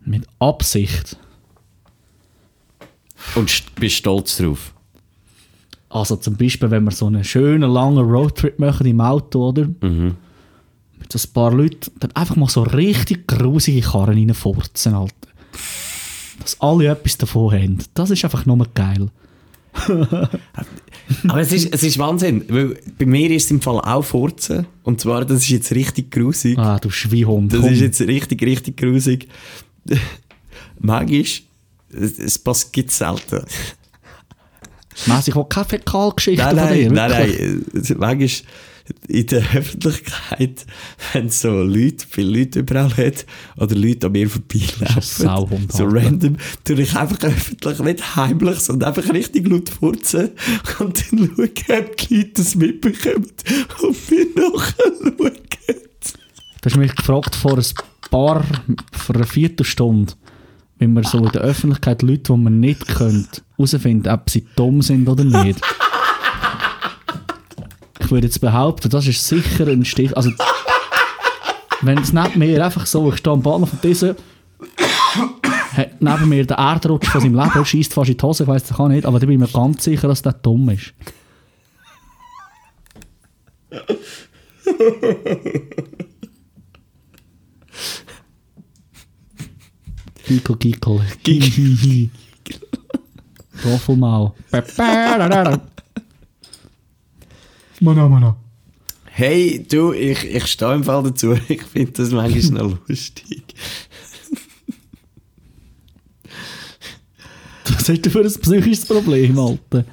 Mit 0.07 0.27
Absicht. 0.39 1.17
Und 3.35 3.51
st- 3.51 3.65
bist 3.79 3.97
stolz 3.97 4.37
drauf? 4.39 4.73
Also 5.89 6.17
zum 6.17 6.37
Beispiel, 6.37 6.71
wenn 6.71 6.85
wir 6.85 6.91
so 6.93 7.07
einen 7.07 7.25
schönen, 7.25 7.71
langen 7.71 7.99
Roadtrip 8.05 8.59
machen 8.59 8.87
im 8.87 9.01
Auto, 9.01 9.49
oder? 9.49 9.67
Mhm. 9.81 10.15
Mit 10.99 11.13
so 11.13 11.19
ein 11.19 11.33
paar 11.33 11.53
Leuten, 11.53 11.91
dann 12.01 12.13
einfach 12.13 12.37
mal 12.37 12.49
so 12.49 12.63
richtig 12.63 13.27
grusige 13.27 13.81
Karren 13.81 14.15
reinfurzen, 14.19 14.95
Alter. 14.95 15.15
Dass 16.41 16.61
alle 16.61 16.89
etwas 16.89 17.19
davon 17.19 17.53
haben. 17.53 17.79
Das 17.95 18.11
ist 18.11 18.25
einfach 18.25 18.47
nur 18.47 18.67
geil. 18.75 19.09
Aber 21.29 21.41
es 21.41 21.53
ist, 21.53 21.73
es 21.73 21.83
ist 21.83 21.99
Wahnsinn, 21.99 22.45
weil 22.49 22.79
bei 22.99 23.07
mir 23.07 23.31
ist 23.31 23.45
es 23.45 23.51
im 23.51 23.61
Fall 23.61 23.79
auch 23.81 24.03
Furzen. 24.03 24.67
Und 24.83 25.01
zwar, 25.01 25.25
das 25.25 25.43
ist 25.43 25.49
jetzt 25.51 25.73
richtig 25.73 26.11
grusig. 26.11 26.59
Ah, 26.59 26.79
du 26.79 26.91
Schweihund. 26.91 27.53
Das 27.53 27.65
ist 27.67 27.81
jetzt 27.81 28.01
richtig, 28.01 28.43
richtig 28.43 28.77
grusig. 28.79 29.29
Manchmal, 30.79 31.21
es, 31.21 32.19
es 32.19 32.39
pass- 32.39 32.71
gibt 32.73 32.91
selten. 32.91 33.45
Mäss, 35.07 35.29
ich 35.29 35.35
will 35.35 35.45
keine 35.49 35.67
Fäkalgeschichte 35.67 36.43
Nein, 36.45 36.59
von 36.59 36.75
dir. 36.75 36.91
nein, 36.91 37.11
nein, 37.11 37.29
wirklich. 37.29 37.73
nein. 37.89 37.99
Manchmal 37.99 38.31
in 39.09 39.27
der 39.27 39.43
Öffentlichkeit, 39.53 40.65
wenn 41.13 41.29
so 41.29 41.51
Leute, 41.63 42.07
viele 42.09 42.39
Leute 42.39 42.61
überall 42.61 42.97
hat, 42.97 43.27
oder 43.57 43.75
Leute 43.75 44.07
an 44.07 44.13
mir 44.13 44.31
vorbeilaufen, 44.31 45.69
so 45.73 45.85
random, 45.85 46.37
tue 46.65 46.81
ich 46.83 46.95
einfach 46.95 47.21
öffentlich, 47.25 47.79
nicht 47.81 48.17
heimlich, 48.17 48.59
sondern 48.61 48.95
einfach 48.95 49.13
richtig 49.13 49.49
laut 49.49 49.69
furzen 49.71 50.31
und 50.79 51.03
dann 51.13 51.19
schauen, 51.37 51.51
ob 51.81 51.97
die 51.97 52.15
Leute 52.17 52.31
das 52.35 52.55
mitbekommen 52.55 53.27
und 53.83 54.11
mir 54.11 54.27
nachschauen. 54.37 55.37
Du 56.63 56.71
hast 56.71 56.77
mich 56.77 56.95
gefragt 56.95 57.35
vor 57.35 57.59
ein 57.59 57.65
paar, 58.11 58.45
vor 58.93 59.17
einer 59.17 59.27
Viertelstunde, 59.27 60.13
wenn 60.79 60.93
wir 60.93 61.05
so 61.05 61.19
in 61.19 61.33
der 61.33 61.43
Öffentlichkeit 61.43 62.03
Leute, 62.03 62.33
die 62.33 62.39
man 62.39 62.61
nicht 62.61 62.87
kennt, 62.87 63.43
herausfinden, 63.57 64.09
ob 64.09 64.29
sie 64.31 64.47
dumm 64.57 64.83
sind 64.83 65.09
oder 65.09 65.25
nicht. 65.25 65.61
Ich 68.01 68.11
würde 68.11 68.27
jetzt 68.27 68.41
behaupten, 68.41 68.89
das 68.89 69.07
ist 69.07 69.27
sicher 69.27 69.67
ein 69.67 69.85
Stich. 69.85 70.17
Also, 70.17 70.31
wenn 71.83 71.99
es 71.99 72.13
neben 72.13 72.39
mir 72.39 72.65
einfach 72.65 72.87
so, 72.87 73.11
ich 73.11 73.19
stehe 73.19 73.35
am 73.35 73.43
Bahnhof 73.43 73.73
und 73.73 73.83
dieser 73.83 74.15
hat 75.77 76.01
neben 76.01 76.29
mir 76.29 76.47
den 76.47 76.57
Erdrutsch 76.57 77.09
von 77.09 77.21
seinem 77.21 77.35
Leben, 77.35 77.65
schießt 77.65 77.93
fast 77.93 78.11
in 78.11 78.17
die 78.17 78.23
Hose, 78.23 78.45
ich 78.45 78.49
weiß 78.49 78.65
es 78.65 78.79
auch 78.79 78.89
nicht, 78.89 79.05
aber 79.07 79.19
da 79.19 79.27
bin 79.27 79.41
ich 79.41 79.41
mir 79.41 79.53
ganz 79.53 79.85
sicher, 79.85 80.09
dass 80.09 80.23
der 80.23 80.33
dumm 80.35 80.69
ist. 80.71 80.95
Gickel, 90.27 90.57
Gickel. 90.57 91.01
Hihihi. 91.25 92.11
Roffelmau. 93.65 94.35
Mana, 97.81 98.09
mana. 98.09 98.37
Hey, 99.05 99.65
du, 99.67 99.93
ich, 99.93 100.25
ich 100.25 100.47
stehe 100.47 100.75
im 100.75 100.85
Fall 100.85 101.03
dazu. 101.05 101.33
Ich 101.49 101.63
finde 101.63 101.93
das 101.93 102.11
manchmal 102.11 102.63
noch 102.69 102.79
lustig. 102.89 103.43
Was 107.65 107.89
hast 107.89 108.05
du 108.05 108.11
für 108.11 108.21
ein 108.21 108.41
psychisches 108.41 108.85
Problem, 108.85 109.39
Alter? 109.39 109.85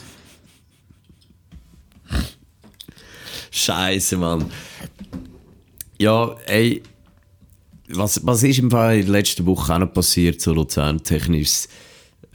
Scheiße, 3.52 4.18
Mann. 4.18 4.52
Ja, 6.00 6.36
ey, 6.48 6.82
was, 7.90 8.26
was 8.26 8.44
ist 8.44 8.60
im 8.60 8.72
Fall 8.72 8.98
in 8.98 9.02
der 9.04 9.12
letzten 9.12 9.46
Woche 9.46 9.74
auch 9.74 9.80
noch 9.80 9.94
passiert, 9.94 10.42
so 10.42 10.54
Luzern-technisch? 10.54 11.68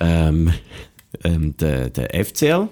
Ähm, 0.00 0.52
ähm, 1.24 1.56
der, 1.56 1.90
der 1.90 2.24
FCL. 2.24 2.68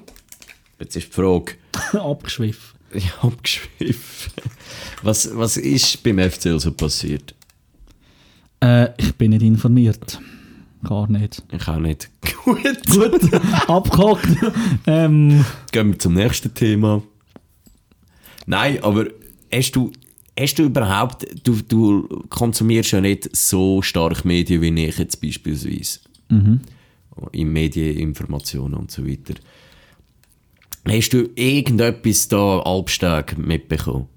Jetzt 0.79 0.97
ist 0.97 1.09
die 1.09 1.12
Frage, 1.12 1.53
Abgeschwiffen. 1.93 2.79
ich 2.93 3.22
hab 3.22 3.43
geschwiffen. 3.43 4.33
Was, 5.03 5.37
was 5.37 5.57
ist 5.57 6.03
beim 6.03 6.18
FCL 6.18 6.61
so 6.61 6.72
passiert? 6.72 7.35
Äh, 8.61 8.89
ich 8.99 9.14
bin 9.16 9.31
nicht 9.31 9.43
informiert. 9.43 10.20
Gar 10.85 11.11
nicht. 11.11 11.43
Ich 11.51 11.66
auch 11.66 11.79
nicht. 11.79 12.11
Gut. 12.45 12.62
Gut, 12.91 13.35
abgehakt. 13.68 14.29
ähm, 14.87 15.45
Gehen 15.72 15.89
wir 15.93 15.99
zum 15.99 16.14
nächsten 16.14 16.53
Thema. 16.55 17.03
Nein, 18.47 18.83
aber 18.85 19.07
hast 19.53 19.72
du, 19.72 19.91
hast 20.39 20.55
du 20.57 20.64
überhaupt, 20.64 21.26
du, 21.45 21.57
du 21.66 22.24
konsumierst 22.28 22.93
ja 22.93 23.01
nicht 23.01 23.34
so 23.34 23.82
stark 23.82 24.24
Medien 24.24 24.62
wie 24.62 24.87
ich 24.87 24.99
jetzt 24.99 25.20
beispielsweise. 25.20 26.01
In 27.32 27.53
Medieninformationen 27.53 28.74
und 28.74 28.91
so 28.91 29.07
weiter. 29.07 29.34
Hast 30.87 31.11
du 31.11 31.28
irgendetwas 31.34 32.28
da 32.28 32.61
Albstag 32.61 33.39
mitbekommen? 33.39 34.09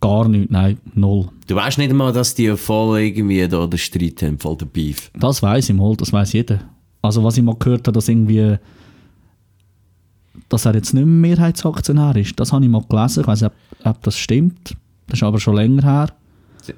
gar 0.00 0.28
nicht, 0.28 0.50
nein, 0.50 0.78
null. 0.94 1.28
Du 1.46 1.54
weißt 1.54 1.78
nicht 1.78 1.90
einmal, 1.90 2.12
dass 2.12 2.34
die 2.34 2.56
voll 2.56 3.00
irgendwie 3.00 3.46
da 3.48 3.66
den 3.66 3.78
Streit 3.78 4.22
haben, 4.22 4.38
voll 4.38 4.56
der 4.56 4.66
Beef. 4.66 5.10
Das 5.18 5.42
weiß 5.42 5.70
ich 5.70 5.74
mal, 5.74 5.96
das 5.96 6.12
weiß 6.12 6.32
jeder. 6.32 6.60
Also 7.02 7.24
was 7.24 7.36
ich 7.36 7.42
mal 7.42 7.56
gehört 7.58 7.86
habe, 7.86 7.92
dass 7.92 8.08
irgendwie 8.08 8.56
dass 10.48 10.64
er 10.64 10.74
jetzt 10.74 10.94
nicht 10.94 11.04
mehr 11.06 11.36
Mehrheitsaktionär 11.36 12.16
ist, 12.16 12.38
das 12.40 12.52
habe 12.52 12.64
ich 12.64 12.70
mal 12.70 12.82
gelesen. 12.88 13.20
Ich 13.20 13.26
weiß 13.26 13.42
nicht, 13.42 13.52
ob, 13.84 13.86
ob 13.86 14.02
das 14.02 14.16
stimmt. 14.18 14.74
Das 15.06 15.18
ist 15.18 15.22
aber 15.22 15.40
schon 15.40 15.56
länger 15.56 15.82
her. 15.82 16.08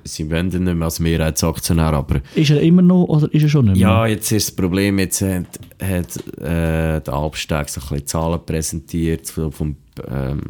Sie- 0.04 0.30
wollen 0.30 0.52
ihn 0.52 0.62
nicht 0.64 0.74
mehr 0.76 0.84
als 0.84 1.00
Mehrheitsaktionär, 1.00 1.92
aber 1.92 2.20
Ist 2.36 2.50
er 2.50 2.60
immer 2.60 2.82
noch 2.82 3.04
oder 3.06 3.32
ist 3.34 3.42
er 3.42 3.48
schon 3.48 3.64
nicht 3.66 3.76
mehr? 3.78 3.88
Ja, 3.88 4.06
jetzt 4.06 4.30
ist 4.30 4.48
das 4.50 4.54
Problem, 4.56 5.00
jetzt 5.00 5.20
hat, 5.22 5.46
hat 5.82 6.38
äh, 6.40 7.00
der 7.00 7.12
Albstag 7.12 7.68
so 7.68 7.80
ein 7.80 7.88
bisschen 7.88 8.06
Zahlen 8.06 8.38
präsentiert, 8.46 9.28
vom, 9.28 9.74
ähm, 10.08 10.40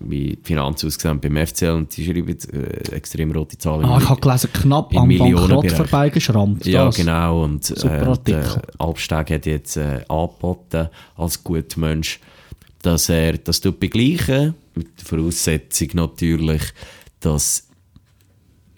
wie 0.00 0.30
die 0.36 0.38
Finanzen 0.42 0.88
aussehen 0.88 1.20
beim 1.20 1.36
FCL 1.46 1.70
und 1.70 1.96
die 1.96 2.04
schreiben 2.04 2.36
äh, 2.52 2.96
extrem 2.96 3.30
rote 3.30 3.56
Zahlen. 3.56 3.84
Ah, 3.84 3.98
ich 4.02 4.08
habe 4.08 4.20
gelesen, 4.20 4.50
knapp 4.52 4.96
am 4.96 5.08
Bankrott 5.16 5.70
vorbeigeschrammt. 5.70 6.66
ja, 6.66 6.86
das. 6.86 6.96
genau. 6.96 7.44
Und 7.44 7.70
äh, 7.84 8.14
der 8.26 8.62
Albstag 8.78 9.30
hat 9.30 9.46
jetzt 9.46 9.76
äh, 9.76 10.00
angeboten, 10.08 10.88
als 11.16 11.44
guter 11.44 11.78
Mensch, 11.78 12.18
dass 12.82 13.08
er 13.08 13.38
das 13.38 13.60
begleichen 13.60 14.54
mit 14.74 15.00
der 15.00 15.06
Voraussetzung 15.06 15.88
natürlich, 15.94 16.62
dass 17.20 17.68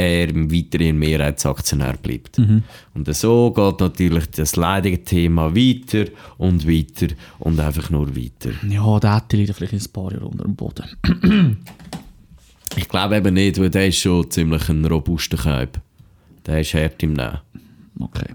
er 0.01 0.35
weiterhin 0.35 0.99
Mehrheitsaktionär 0.99 1.99
bleibt. 1.99 2.39
Mhm. 2.39 2.63
Und 2.95 3.15
so 3.15 3.51
geht 3.51 3.81
natürlich 3.81 4.31
das 4.31 4.57
leidige 4.57 5.05
Thema 5.05 5.55
weiter 5.55 6.07
und 6.39 6.67
weiter 6.67 7.15
und 7.39 7.61
einfach 7.61 7.91
nur 7.91 8.17
weiter. 8.17 8.51
Ja, 8.67 8.99
der 8.99 9.17
hätte 9.17 9.37
liegt 9.37 9.55
vielleicht 9.55 9.75
ein 9.75 9.93
paar 9.93 10.13
Jahre 10.13 10.27
unter 10.27 10.45
dem 10.45 10.57
Boden. 10.57 11.59
Ich 12.77 12.89
glaube 12.89 13.17
eben 13.17 13.35
nicht, 13.35 13.59
weil 13.61 13.69
der 13.69 13.89
ist 13.89 13.99
schon 13.99 14.31
ziemlich 14.31 14.69
ein 14.69 14.85
robuster 14.85 15.37
Kalb. 15.37 15.81
Der 16.47 16.61
ist 16.61 16.73
hart 16.73 17.03
im 17.03 17.15
Nehmen. 17.15 17.41
Okay. 17.99 18.33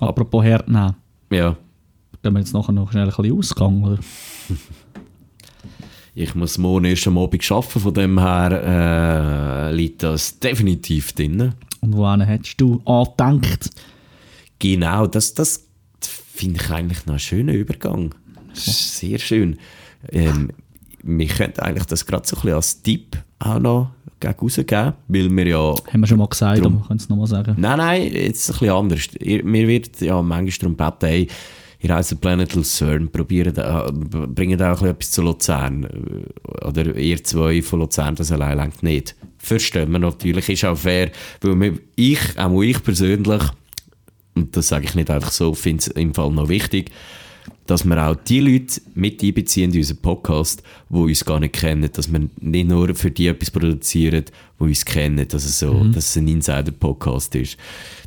Apropos 0.00 0.42
Herd, 0.42 0.66
nein. 0.68 0.94
Ja, 1.30 1.54
Gehen 2.22 2.34
wir 2.34 2.40
jetzt 2.40 2.52
nachher 2.52 2.72
noch 2.72 2.90
schnell 2.90 3.04
ein 3.04 3.08
bisschen 3.08 3.38
Ausgang, 3.38 3.82
oder? 3.82 3.98
ich 6.14 6.34
muss 6.34 6.58
morgen 6.58 6.84
erst 6.84 7.06
am 7.06 7.16
Abend 7.16 7.50
arbeiten, 7.50 7.80
von 7.80 7.94
dem 7.94 8.18
her 8.18 9.68
äh, 9.70 9.74
liegt 9.74 10.02
das 10.02 10.38
definitiv 10.38 11.12
drin. 11.14 11.54
Und 11.80 11.96
wohin 11.96 12.20
hättest 12.20 12.60
du 12.60 12.82
angedenkt? 12.84 13.70
Genau, 14.58 15.06
das, 15.06 15.32
das 15.32 15.66
finde 16.00 16.60
ich 16.62 16.70
eigentlich 16.70 17.06
noch 17.06 17.14
einen 17.14 17.20
schönen 17.20 17.54
Übergang. 17.54 18.14
Sehr 18.52 19.18
schön. 19.18 19.58
Ähm, 20.10 20.50
wir 21.02 21.26
könnten 21.26 21.60
eigentlich 21.60 21.86
das 21.86 22.04
gerade 22.04 22.26
so 22.28 22.36
ein 22.36 22.42
bisschen 22.42 22.56
als 22.56 22.82
Tipp 22.82 23.16
auch 23.38 23.58
noch 23.58 23.92
rausgeben, 24.22 24.92
weil 25.08 25.34
wir 25.34 25.46
ja... 25.46 25.74
Haben 25.90 26.00
wir 26.00 26.06
schon 26.06 26.18
mal 26.18 26.28
gesagt, 26.28 26.58
Drum. 26.58 26.74
aber 26.74 26.82
wir 26.82 26.86
können 26.88 27.00
es 27.00 27.08
nochmal 27.08 27.26
sagen. 27.26 27.54
Nein, 27.58 27.78
nein, 27.78 28.02
jetzt 28.12 28.50
ein 28.50 28.52
bisschen 28.52 28.70
anders. 28.70 29.08
Mir 29.20 29.68
wird 29.68 29.98
ja 30.02 30.20
manchmal 30.20 30.74
darum 30.74 30.76
gebeten, 30.76 31.06
hey, 31.06 31.28
ihr 31.80 31.94
heisst 31.94 32.20
Planet 32.20 32.54
Lucerne, 32.54 33.06
probiert, 33.06 33.58
äh, 33.58 33.92
bringt 33.92 34.62
auch 34.62 34.82
etwas 34.82 35.10
zu 35.10 35.22
Luzern. 35.22 35.86
Oder 36.64 36.96
ihr 36.96 37.22
zwei 37.24 37.62
von 37.62 37.80
Luzern, 37.80 38.14
das 38.14 38.32
allein 38.32 38.58
längt 38.58 38.82
nicht. 38.82 39.16
Verstehen 39.38 39.90
wir 39.90 39.98
natürlich, 39.98 40.48
ist 40.48 40.64
auch 40.64 40.76
fair, 40.76 41.10
weil 41.40 41.80
ich, 41.96 42.20
auch 42.38 42.62
ich 42.62 42.82
persönlich, 42.82 43.42
und 44.34 44.56
das 44.56 44.68
sage 44.68 44.84
ich 44.84 44.94
nicht 44.94 45.10
einfach 45.10 45.32
so, 45.32 45.54
finde 45.54 45.80
es 45.80 45.86
im 45.88 46.14
Fall 46.14 46.30
noch 46.30 46.48
wichtig, 46.48 46.90
dass 47.66 47.84
wir 47.84 48.04
auch 48.04 48.16
die 48.16 48.40
Leute 48.40 48.80
mit 48.94 49.22
einbeziehen 49.22 49.70
in 49.70 49.78
unseren 49.78 49.98
Podcast, 49.98 50.62
die 50.88 50.96
uns 50.96 51.24
gar 51.24 51.40
nicht 51.40 51.54
kennen, 51.54 51.88
dass 51.92 52.12
wir 52.12 52.28
nicht 52.40 52.68
nur 52.68 52.94
für 52.94 53.10
die 53.10 53.28
etwas 53.28 53.50
produzieren, 53.50 54.24
die 54.58 54.62
uns 54.62 54.84
kennen, 54.84 55.26
dass 55.28 55.44
es, 55.44 55.60
so, 55.60 55.84
dass 55.84 56.10
es 56.10 56.16
ein 56.16 56.28
Insider-Podcast 56.28 57.34
ist. 57.36 57.56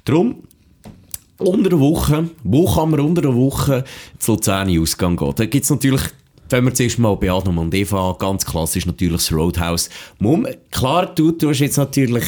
Darum, 0.04 0.44
unter 1.38 1.70
der 1.70 1.80
Woche, 1.80 2.30
wo 2.44 2.66
kann 2.72 2.92
man 2.92 3.00
unter 3.00 3.22
der 3.22 3.36
Woche 3.36 3.84
zu 4.20 4.34
Luzern 4.34 4.70
in 4.70 4.82
Ausgang 4.82 5.18
gehen? 5.18 5.34
Da 5.36 5.46
gibt 5.46 5.64
es 5.64 5.70
natürlich, 5.70 6.04
wenn 6.50 6.66
wir 6.66 6.74
zuerst 6.74 7.00
mal 7.00 7.16
bei 7.16 7.32
Adam 7.32 7.58
und 7.58 7.74
Eva 7.74 8.12
an, 8.12 8.18
ganz 8.20 8.46
klassisch 8.46 8.86
natürlich 8.86 9.18
das 9.18 9.34
Roadhouse. 9.34 9.90
Mum, 10.20 10.48
klar, 10.72 11.14
du 11.14 11.32
tust 11.32 11.60
jetzt 11.60 11.78
natürlich 11.78 12.26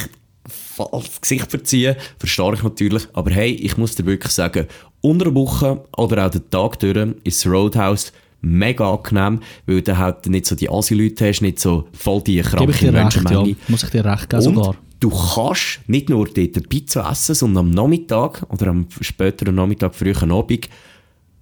das 0.78 1.22
Gesicht 1.22 1.50
verziehen, 1.50 1.96
verstehe 2.20 2.54
ich 2.54 2.64
natürlich, 2.64 3.08
aber 3.14 3.32
hey, 3.32 3.52
ich 3.52 3.78
muss 3.78 3.96
dir 3.96 4.06
wirklich 4.06 4.34
sagen, 4.34 4.68
unter 5.02 5.26
der 5.26 5.36
Woche 5.36 5.84
oder 5.98 6.26
auch 6.26 6.32
den 6.32 6.50
Tag 6.50 6.80
durch 6.80 6.98
ist 7.24 7.46
das 7.46 7.52
Roadhouse 7.52 8.12
mega 8.42 8.94
angenehm, 8.94 9.42
weil 9.66 9.82
du 9.82 9.98
halt 9.98 10.28
nicht 10.28 10.46
so 10.46 10.56
die 10.56 10.70
Asi-Leute 10.70 11.28
hast, 11.28 11.42
nicht 11.42 11.60
so 11.60 11.88
voll 11.94 12.22
die 12.22 12.42
Gebe 12.42 12.42
ich 12.42 12.48
kranke 12.48 12.66
dir 12.66 12.72
recht, 12.72 12.84
ja. 12.84 12.92
Menschenmenge. 12.92 13.56
Muss 13.68 13.84
ich 13.84 13.90
dir 13.90 14.06
recht 14.06 14.30
geben 14.30 14.46
Und 14.46 14.56
sogar. 14.56 14.76
Du 15.06 15.12
kannst 15.12 15.82
nicht 15.88 16.10
nur 16.10 16.26
dort 16.28 16.70
Pizza 16.70 17.08
essen, 17.12 17.36
sondern 17.36 17.68
am 17.68 17.72
Nachmittag 17.72 18.44
oder 18.50 18.68
am 18.68 18.88
späteren 19.02 19.54
Nachmittag, 19.54 19.94
frühen 19.94 20.32
Abend, 20.32 20.68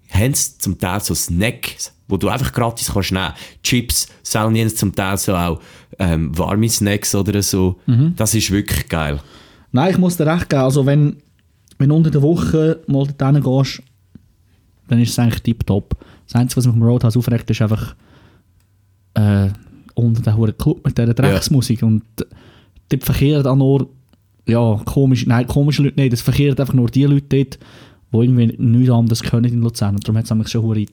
haben 0.10 0.34
sie 0.34 0.58
zum 0.58 0.78
Teil 0.78 1.00
so 1.00 1.16
Snacks, 1.16 1.94
wo 2.10 2.18
du 2.18 2.28
einfach 2.28 2.52
gratis 2.52 2.92
kannst 2.94 3.14
nehmen. 3.14 3.32
Chips, 3.64 4.08
sie 4.22 4.76
zum 4.76 4.94
Teil 4.94 5.18
so 5.18 5.34
auch 5.34 5.62
ähm, 5.98 6.38
warme 6.38 6.68
Snacks 6.68 7.16
oder 7.16 7.42
so. 7.42 7.80
Mhm. 7.86 8.14
Das 8.18 8.36
ist 8.36 8.52
wirklich 8.52 8.90
geil. 8.90 9.22
Nein, 9.72 9.92
ich 9.92 9.98
muss 9.98 10.18
dir 10.18 10.28
recht 10.28 10.50
geben. 10.50 10.62
Also 10.62 10.86
wenn, 10.86 11.16
wenn 11.78 11.88
du 11.88 11.96
unter 11.96 12.12
der 12.12 12.22
Woche 12.22 12.82
mal 12.88 13.08
dorthin 13.18 13.42
gehst, 13.42 13.82
dann 14.90 15.00
ist 15.00 15.12
es 15.12 15.20
eigentlich 15.20 15.42
tipptopp. 15.42 15.96
Das 16.28 16.36
Einzige, 16.36 16.58
was 16.58 16.66
mich 16.66 16.76
am 16.76 16.84
Roadhouse 16.84 17.16
aufregt, 17.16 17.50
ist 17.50 17.62
einfach 17.62 17.96
äh, 19.14 19.48
unter 19.94 20.22
den 20.22 20.36
hohen 20.36 20.58
Club 20.58 20.86
mit 20.86 20.98
dieser 20.98 21.14
Drecksmusik. 21.14 21.82
Und 21.82 22.04
dort 22.90 23.04
verkehren 23.04 23.44
dann 23.44 23.58
nur, 23.60 23.90
ja, 24.48 24.82
komisch, 24.86 25.26
nein, 25.26 25.48
komische 25.48 25.84
Leute 25.84 26.00
nicht. 26.02 26.14
Es 26.14 26.22
verkehren 26.22 26.58
einfach 26.58 26.74
nur 26.74 26.90
die 26.90 27.06
Leute 27.06 27.26
dort, 27.30 27.60
die 28.12 28.18
irgendwie 28.18 28.56
nichts 28.58 28.90
anderes 28.92 29.24
können 29.24 29.52
in 29.52 29.62
Luzern. 29.62 29.96
Und 29.96 30.04
darum 30.08 30.18
hat 30.18 30.26
es 30.26 30.30
nämlich 30.30 30.50
schon 30.50 30.64
hure 30.64 30.86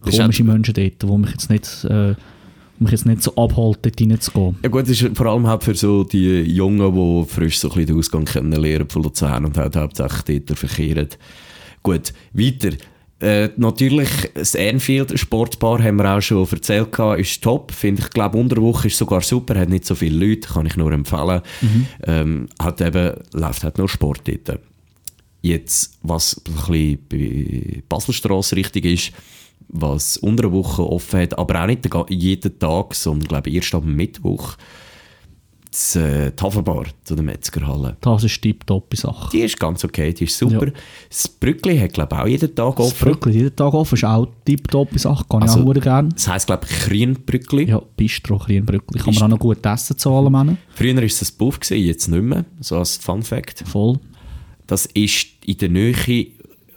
komische 0.00 0.24
auch- 0.24 0.46
Menschen 0.46 0.74
dort, 0.74 1.02
die 1.02 1.06
mich 1.18 1.30
jetzt 1.30 1.50
nicht, 1.50 1.84
äh, 1.90 2.14
mich 2.78 2.90
jetzt 2.92 3.06
nicht 3.06 3.22
so 3.22 3.34
abhalten, 3.36 3.80
dort 3.82 4.00
reinzugehen. 4.00 4.56
Ja 4.62 4.68
gut, 4.68 4.82
das 4.82 4.90
ist 5.00 5.16
vor 5.16 5.26
allem 5.26 5.46
halt 5.46 5.64
für 5.64 5.74
so 5.74 6.04
die 6.04 6.40
Jungen, 6.42 6.94
die 6.94 7.28
frisch 7.28 7.58
so 7.58 7.68
ein 7.68 7.74
bisschen 7.74 7.86
den 7.86 7.98
Ausgang 7.98 8.24
kennenlernen 8.24 8.88
von 8.88 9.02
Luzern 9.02 9.44
und 9.46 9.56
halt 9.56 9.76
hauptsächlich 9.76 10.44
dort 10.46 10.58
verkehren. 10.58 11.08
Gut, 11.82 12.12
weiter. 12.32 12.70
Äh, 13.18 13.48
natürlich, 13.56 14.08
das 14.34 14.54
Anfield 14.54 15.18
Sportbar 15.18 15.82
haben 15.82 15.96
wir 15.96 16.16
auch 16.16 16.20
schon 16.20 16.46
erzählt, 16.50 16.92
gehabt, 16.92 17.20
ist 17.20 17.42
top. 17.42 17.72
Finde 17.72 18.02
ich, 18.02 18.10
glaube 18.10 18.36
unter 18.36 18.56
der 18.56 18.64
Woche 18.64 18.88
ist 18.88 18.98
sogar 18.98 19.22
super, 19.22 19.58
hat 19.58 19.70
nicht 19.70 19.86
so 19.86 19.94
viele 19.94 20.26
Leute, 20.26 20.48
kann 20.48 20.66
ich 20.66 20.76
nur 20.76 20.92
empfehlen. 20.92 21.40
Ähm, 22.06 22.48
hat 22.60 22.80
eben, 22.82 23.14
läuft 23.32 23.64
halt 23.64 23.78
nur 23.78 23.88
Sport 23.88 24.22
dort. 24.26 24.60
Jetzt, 25.40 25.98
was 26.02 26.42
ein 26.46 26.54
bisschen 26.54 26.98
bei 27.08 27.82
Baselstrasse 27.88 28.56
richtig 28.56 28.84
ist, 28.84 29.12
was 29.68 30.16
unter 30.18 30.42
der 30.42 30.52
Woche 30.52 30.86
offen 30.86 31.20
hat, 31.20 31.38
aber 31.38 31.62
auch 31.62 31.66
nicht 31.66 31.88
jeden 32.08 32.58
Tag, 32.58 32.94
sondern 32.94 33.28
glaube 33.28 33.50
erst 33.50 33.74
am 33.74 33.94
Mittwoch, 33.94 34.56
das, 35.76 35.94
äh, 35.96 36.32
die 36.32 36.42
Hafenbar 36.42 36.86
zu 37.04 37.14
der 37.14 37.22
Metzgerhalle. 37.24 37.96
Das 38.00 38.24
ist 38.24 38.40
tipptopp 38.40 38.96
Sache. 38.96 39.28
Die 39.30 39.40
ist 39.40 39.60
ganz 39.60 39.84
okay, 39.84 40.14
die 40.14 40.24
ist 40.24 40.38
super. 40.38 40.68
Ja. 40.68 40.72
Das 41.10 41.28
Brückli 41.28 41.78
hat 41.78 41.92
glaube 41.92 42.14
ich 42.16 42.20
auch 42.22 42.26
jeden 42.26 42.54
Tag 42.54 42.76
Das 42.76 42.86
offen. 42.86 43.08
Brückli 43.10 43.32
jeden 43.34 43.54
Tag 43.56 43.74
offen 43.74 43.94
ist 43.96 44.04
auch 44.04 44.26
tipptopp 44.46 44.98
Sache, 44.98 45.24
kann 45.28 45.42
ich 45.42 45.48
Also- 45.50 45.60
auch 45.60 45.64
hure 45.66 45.80
gerne. 45.80 46.08
Das 46.08 46.28
heisst 46.28 46.46
glaube 46.46 46.66
ich 46.70 46.78
Krienbrückli. 46.78 47.64
Ja, 47.68 47.82
Bistro, 47.96 48.38
Krienbrückli. 48.38 49.00
Kann 49.00 49.14
man 49.14 49.22
auch 49.24 49.28
noch 49.28 49.38
gut 49.38 49.64
essen 49.66 49.98
zu 49.98 50.10
allem. 50.14 50.34
hin. 50.48 50.56
Früher 50.74 50.96
war 50.96 51.02
es 51.02 51.20
ein 51.22 51.36
Buff, 51.36 51.60
gewesen, 51.60 51.84
jetzt 51.84 52.08
nicht 52.08 52.22
mehr. 52.22 52.44
So 52.60 52.78
als 52.78 52.96
Fun 52.96 53.22
Fact. 53.22 53.62
Voll. 53.66 53.98
Das 54.66 54.86
ist 54.86 55.26
in 55.44 55.58
der 55.58 55.68
Nähe, 55.68 56.26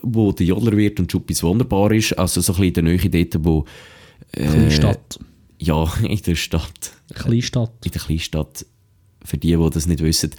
wo 0.02 0.32
der 0.34 0.46
Jodlerwirt 0.46 1.00
und 1.00 1.10
Schuppis 1.12 1.42
wunderbar 1.42 1.92
ist. 1.94 2.14
Also 2.20 2.42
so 2.42 2.54
ein 2.54 2.60
bisschen 2.60 2.86
in 2.88 3.00
der 3.00 3.10
Nähe 3.14 3.26
dort, 3.30 3.46
wo... 3.46 3.66
Äh, 4.34 4.46
Kleinstadt. 4.46 5.20
Ja, 5.58 5.92
in 6.04 6.22
der 6.22 6.36
Stadt. 6.36 6.92
Kleinstadt. 7.14 7.72
in 7.86 7.92
der 7.92 8.02
Kleinstadt, 8.02 8.66
für 9.24 9.38
die, 9.38 9.56
die 9.56 9.70
das 9.70 9.88
nicht 9.88 10.02
wissen, 10.04 10.32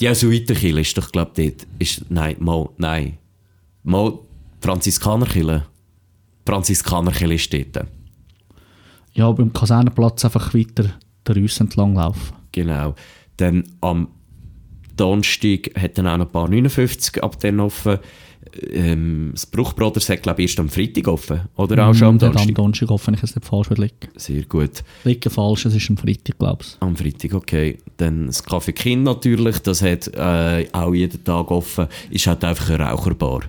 die 0.00 0.04
Jesuitenkirche 0.06 0.80
ist 0.80 0.96
doch, 0.98 1.12
glaube 1.12 1.30
ich, 1.42 1.56
dort, 1.56 1.66
ist, 1.78 2.10
nein, 2.10 2.36
mal, 2.38 2.68
nein, 2.78 3.18
mal 3.82 4.18
Franziskanerkirche, 4.60 5.66
Franziskanerkirche 6.46 7.34
ist 7.34 7.74
dort, 7.74 7.86
Ja, 9.12 9.30
beim 9.32 9.52
Kasernenplatz 9.52 10.24
einfach 10.24 10.54
weiter 10.54 10.94
der 11.26 11.36
Rüss 11.36 11.60
entlang 11.60 11.94
laufen. 11.94 12.34
genau. 12.52 12.94
Dann 13.36 13.64
am 13.80 14.08
Donnerstag 14.96 15.70
hat 15.80 15.96
dann 15.96 16.06
auch 16.06 16.18
noch 16.18 16.26
ein 16.26 16.32
paar 16.32 16.48
59 16.48 17.22
ab 17.22 17.40
dann 17.40 17.60
offen. 17.60 17.98
Ähm, 18.72 19.30
das 19.32 19.46
Bruchbroders 19.46 20.08
hat, 20.08 20.22
glaube 20.22 20.42
ich, 20.42 20.48
erst 20.48 20.60
am 20.60 20.68
Freitag 20.68 21.06
offen, 21.08 21.42
oder 21.56 21.86
auch 21.86 21.94
schon 21.94 22.08
am 22.08 22.14
Mm, 22.14 22.18
der 22.18 22.28
Am 22.28 22.34
Donnerstag? 22.34 22.54
Donnerstag 22.54 22.90
offen, 22.90 23.14
ich 23.14 23.22
es 23.22 23.36
nicht 23.36 23.46
falsch 23.46 23.70
liege. 23.70 23.92
Sehr 24.16 24.42
gut. 24.44 24.82
Liege 25.04 25.30
falsch, 25.30 25.66
es 25.66 25.74
ist 25.74 25.90
am 25.90 25.96
Freitag, 25.96 26.38
glaube 26.38 26.62
ich. 26.62 26.76
Am 26.80 26.96
Freitag, 26.96 27.34
okay. 27.34 27.78
Dann 27.98 28.26
das 28.26 28.44
Café 28.44 28.72
Kind 28.72 29.04
natürlich, 29.04 29.58
das 29.60 29.82
hat 29.82 30.08
äh, 30.08 30.66
auch 30.72 30.94
jeden 30.94 31.22
Tag 31.22 31.50
offen. 31.50 31.86
Ist 32.10 32.26
halt 32.26 32.42
einfach 32.44 32.70
eine 32.70 32.84
Raucherbar. 32.84 33.42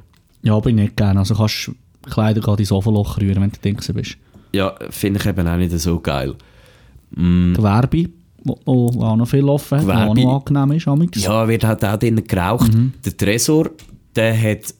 Ja, 0.43 0.59
bin 0.59 0.77
ich 0.77 0.83
nicht 0.83 0.97
gerne. 0.97 1.19
Also 1.19 1.35
kannst 1.35 1.67
du 1.67 2.09
Kleider 2.09 2.41
gerade 2.41 2.61
ins 2.61 2.71
Ofenloch 2.71 3.19
rühren, 3.19 3.41
wenn 3.41 3.51
du 3.51 3.59
drin 3.61 3.77
bist. 3.95 4.17
Ja, 4.53 4.75
finde 4.89 5.19
ich 5.19 5.25
eben 5.25 5.47
auch 5.47 5.57
nicht 5.57 5.71
so 5.79 5.99
geil. 5.99 6.35
Mm, 7.11 7.53
Gewerbe, 7.53 8.09
wo, 8.43 8.59
wo 8.65 9.03
auch 9.03 9.15
noch 9.15 9.27
viel 9.27 9.47
offen 9.47 9.79
hat, 9.79 9.87
wo 9.87 9.91
auch 9.91 10.15
noch 10.15 10.45
angenehm 10.47 10.71
ist. 10.77 10.87
Amix. 10.87 11.23
ja, 11.23 11.47
wird 11.47 11.63
halt 11.63 11.83
auch 11.85 11.97
drinnen 11.97 12.25
geraucht. 12.25 12.73
Mhm. 12.73 12.93
Der 13.05 13.15
Tresor, 13.15 13.69
der 14.15 14.39
hat 14.41 14.73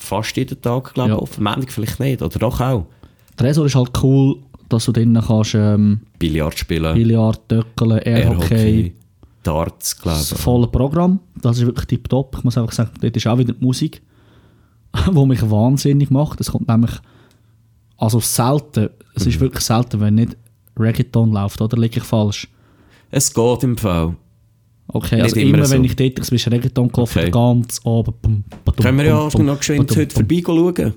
fast 0.00 0.36
jeden 0.36 0.60
Tag, 0.60 0.94
glaube 0.94 1.10
ich, 1.10 1.16
Ja. 1.16 1.22
offen. 1.22 1.44
Montag 1.44 1.72
vielleicht 1.72 2.00
nicht, 2.00 2.22
oder 2.22 2.38
doch 2.38 2.60
auch. 2.60 2.86
Tresor 3.36 3.66
ist 3.66 3.74
halt 3.74 3.90
cool, 4.02 4.38
dass 4.68 4.84
du 4.84 4.92
drinnen 4.92 5.22
kannst 5.26 5.54
ähm, 5.54 6.00
Billard 6.18 6.58
spielen, 6.58 6.94
Billard, 6.94 7.48
Töckeln, 7.48 7.98
Airhockey, 7.98 8.54
Airhockey, 8.54 8.94
Darts, 9.42 10.00
glaube 10.00 10.18
das 10.18 10.32
ich. 10.32 10.38
volle 10.38 10.66
Programm. 10.68 11.20
Das 11.40 11.58
ist 11.58 11.66
wirklich 11.66 11.86
tipptopp. 11.86 12.36
Ich 12.38 12.44
muss 12.44 12.58
einfach 12.58 12.72
sagen, 12.72 12.90
dort 13.00 13.16
ist 13.16 13.26
auch 13.26 13.38
wieder 13.38 13.52
die 13.54 13.64
Musik, 13.64 14.02
die 15.06 15.26
mich 15.26 15.50
wahnsinnig 15.50 16.10
macht. 16.10 16.40
Es 16.40 16.50
kommt 16.52 16.68
nämlich, 16.68 16.92
also 17.96 18.20
selten, 18.20 18.90
es 19.14 19.24
Mhm. 19.24 19.30
ist 19.30 19.40
wirklich 19.40 19.64
selten, 19.64 20.00
wenn 20.00 20.14
nicht 20.16 20.36
Reggaeton 20.78 21.32
läuft, 21.32 21.60
oder 21.60 21.76
liege 21.76 21.98
ich 21.98 22.04
falsch? 22.04 22.48
Es 23.10 23.32
geht 23.34 23.62
im 23.64 23.76
Fall. 23.76 24.16
Okay, 24.92 25.16
Nicht 25.16 25.24
also 25.24 25.36
immer 25.40 25.58
immer, 25.58 25.66
so. 25.66 25.74
wenn 25.74 25.84
ich 25.84 25.94
dort 25.96 26.14
bin, 26.14 26.24
ist 26.24 26.50
Reggaeton 26.50 26.88
gelaufen, 26.90 27.18
Okay. 27.20 27.30
ganzen 27.30 27.86
Abend. 27.86 28.22
Bum, 28.22 28.44
badum, 28.64 28.84
Können 28.84 28.98
wir 28.98 29.04
ja 29.06 29.20
bum, 29.20 29.30
bum, 29.30 29.46
noch 29.46 29.58
geschwind 29.58 29.90
heute 29.96 30.14
bum. 30.14 30.26
vorbei 30.44 30.74
schauen? 30.74 30.94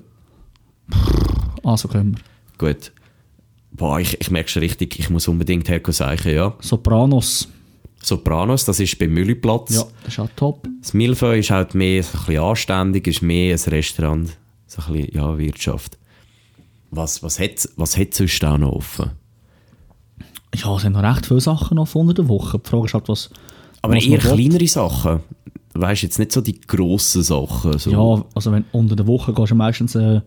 Also 1.62 1.88
können 1.88 2.16
wir. 2.16 2.22
Gut. 2.72 2.92
Boah, 3.72 3.98
ich, 4.00 4.20
ich 4.20 4.30
merke 4.30 4.48
schon 4.48 4.60
richtig, 4.62 4.98
ich 4.98 5.10
muss 5.10 5.26
unbedingt 5.28 5.68
herkommen 5.68 5.94
sagen, 5.94 6.30
ja. 6.34 6.54
Sopranos, 6.60 7.48
Sopranos, 8.02 8.64
das 8.66 8.80
ist 8.80 8.98
beim 8.98 9.12
Mülliplatz. 9.12 9.74
ja, 9.74 9.84
das 10.04 10.12
ist 10.12 10.18
auch 10.20 10.28
top. 10.36 10.68
Das 10.80 10.92
Milfeu 10.92 11.38
ist 11.38 11.50
halt 11.50 11.74
mehr 11.74 12.02
so 12.02 12.18
ein 12.18 12.24
bisschen 12.26 12.42
anständig, 12.42 13.06
ist 13.06 13.22
mehr 13.22 13.56
ein 13.56 13.70
Restaurant, 13.70 14.36
so 14.66 14.82
ein 14.82 14.92
bisschen, 14.92 15.14
ja, 15.16 15.38
Wirtschaft. 15.38 15.98
Was, 16.90 17.22
was 17.22 17.40
hat 17.40 17.68
was 17.76 17.96
hat 17.96 18.14
sonst 18.14 18.44
auch 18.44 18.58
noch 18.58 18.72
offen? 18.72 19.10
Ja, 20.54 20.76
es 20.76 20.82
sind 20.82 20.92
noch 20.92 21.02
recht 21.02 21.26
viele 21.26 21.40
Sachen 21.40 21.76
noch 21.76 21.92
unter 21.94 22.14
der 22.14 22.28
Woche. 22.28 22.58
Die 22.60 22.68
Frage 22.68 22.84
ist 22.86 22.94
halt, 22.94 23.08
was... 23.08 23.30
Aber 23.84 23.96
eher 23.96 24.10
will. 24.10 24.18
kleinere 24.18 24.66
Sachen. 24.66 25.20
Weißt 25.74 26.02
du, 26.02 26.06
jetzt 26.06 26.18
nicht 26.18 26.32
so 26.32 26.40
die 26.40 26.60
grossen 26.60 27.22
Sachen. 27.22 27.78
So. 27.78 27.90
Ja, 27.90 28.24
also 28.34 28.52
wenn 28.52 28.64
unter 28.72 28.96
der 28.96 29.06
Woche 29.06 29.32
gehst 29.32 29.50
du 29.50 29.54
meistens 29.56 29.94
äh, 29.94 30.20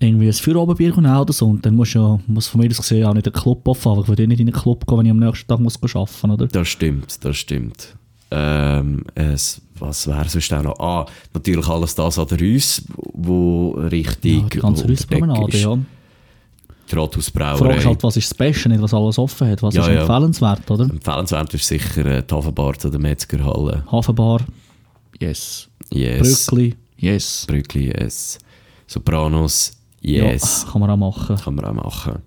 irgendwie 0.00 0.26
ein 0.26 0.32
Feierabendbier 0.32 0.96
oder 0.96 1.32
so 1.32 1.46
und 1.46 1.64
dann 1.64 1.76
musst 1.76 1.94
du 1.94 1.98
ja, 1.98 2.20
muss 2.26 2.48
von 2.48 2.60
mir 2.60 2.70
aus 2.70 2.78
gesehen 2.78 3.06
auch 3.06 3.14
nicht 3.14 3.26
den 3.26 3.32
Club 3.32 3.66
offen, 3.68 3.92
aber 3.92 4.02
ich 4.02 4.08
würde 4.08 4.26
nicht 4.26 4.40
in 4.40 4.46
den 4.46 4.54
Club 4.54 4.86
gehen, 4.86 4.98
wenn 4.98 5.06
ich 5.06 5.10
am 5.10 5.18
nächsten 5.18 5.46
Tag 5.46 5.60
muss 5.60 5.78
arbeiten 5.82 6.30
oder? 6.30 6.46
Das 6.46 6.68
stimmt, 6.68 7.24
das 7.24 7.36
stimmt. 7.36 7.96
Ähm, 8.30 9.04
es, 9.14 9.60
was 9.78 10.06
wäre 10.06 10.28
sonst 10.28 10.52
auch 10.52 10.62
noch? 10.62 10.80
Ah, 10.80 11.06
natürlich 11.32 11.68
alles 11.68 11.94
das 11.94 12.18
an 12.18 12.26
der 12.26 12.40
Rüss, 12.40 12.82
wo 12.96 13.70
richtig... 13.70 14.42
Ja, 14.42 14.48
die 14.48 14.58
ganze 14.58 14.88
Rüsspromenade, 14.88 15.56
ja. 15.56 15.78
Die 16.90 16.94
Rathausbrauerei. 16.94 17.56
Die 17.56 17.64
Frage 17.64 17.78
ist 17.78 17.86
halt, 17.86 18.02
was 18.04 18.16
ist 18.16 18.30
das 18.30 18.38
Beste, 18.38 18.68
nicht 18.68 18.80
was 18.82 18.94
alles 18.94 19.18
offen 19.18 19.48
hat, 19.48 19.62
was 19.62 19.74
Ja, 19.74 19.82
ist 19.82 19.88
ja. 19.88 20.00
empfehlenswert, 20.00 20.70
oder? 20.70 20.84
Empfehlenswert 20.84 21.54
ist 21.54 21.66
sicher 21.66 22.06
äh, 22.06 22.22
die 22.22 22.34
Hafenbar 22.34 22.78
zu 22.78 22.90
der 22.90 23.00
Metzgerhalle. 23.00 23.84
Hafenbar, 23.90 24.40
yes. 25.20 25.68
Yes. 25.92 26.46
Brückli, 26.46 26.74
yes. 26.96 27.44
Brückli, 27.48 27.92
yes. 27.98 28.38
Sopranos, 28.86 29.72
yes. 30.00 30.62
Ja, 30.64 30.72
kann 30.72 30.80
man 30.80 30.90
auch 30.90 30.96
machen. 30.96 31.36
Kann 31.36 31.54
man 31.56 31.64
auch 31.64 31.74
machen. 31.74 32.22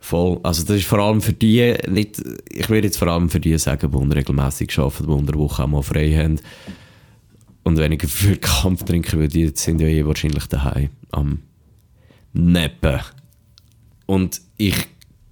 Voll. 0.00 0.40
Also 0.42 0.64
das 0.64 0.76
ist 0.78 0.86
vor 0.86 0.98
allem 0.98 1.20
für 1.20 1.32
die, 1.32 1.74
nicht, 1.88 2.22
ich 2.50 2.68
würde 2.68 2.88
jetzt 2.88 2.96
vor 2.98 3.08
allem 3.08 3.30
für 3.30 3.38
die 3.38 3.56
sagen, 3.58 3.90
die 3.90 3.96
unregelmässig 3.96 4.76
arbeiten, 4.78 5.06
die 5.06 5.12
unter 5.12 5.32
der 5.32 5.40
Woche 5.40 5.62
auch 5.62 5.68
mal 5.68 5.82
frei 5.82 6.12
haben 6.12 6.40
und 7.62 7.78
weniger 7.78 8.08
für 8.08 8.36
Kampf 8.36 8.84
trinken, 8.84 9.20
weil 9.20 9.28
die 9.28 9.52
sind 9.54 9.80
ja 9.80 9.86
eh 9.86 10.04
wahrscheinlich 10.04 10.46
daheim 10.46 10.90
am 11.12 11.38
Neppen. 12.32 13.00
Und 14.06 14.40
ich, 14.56 14.76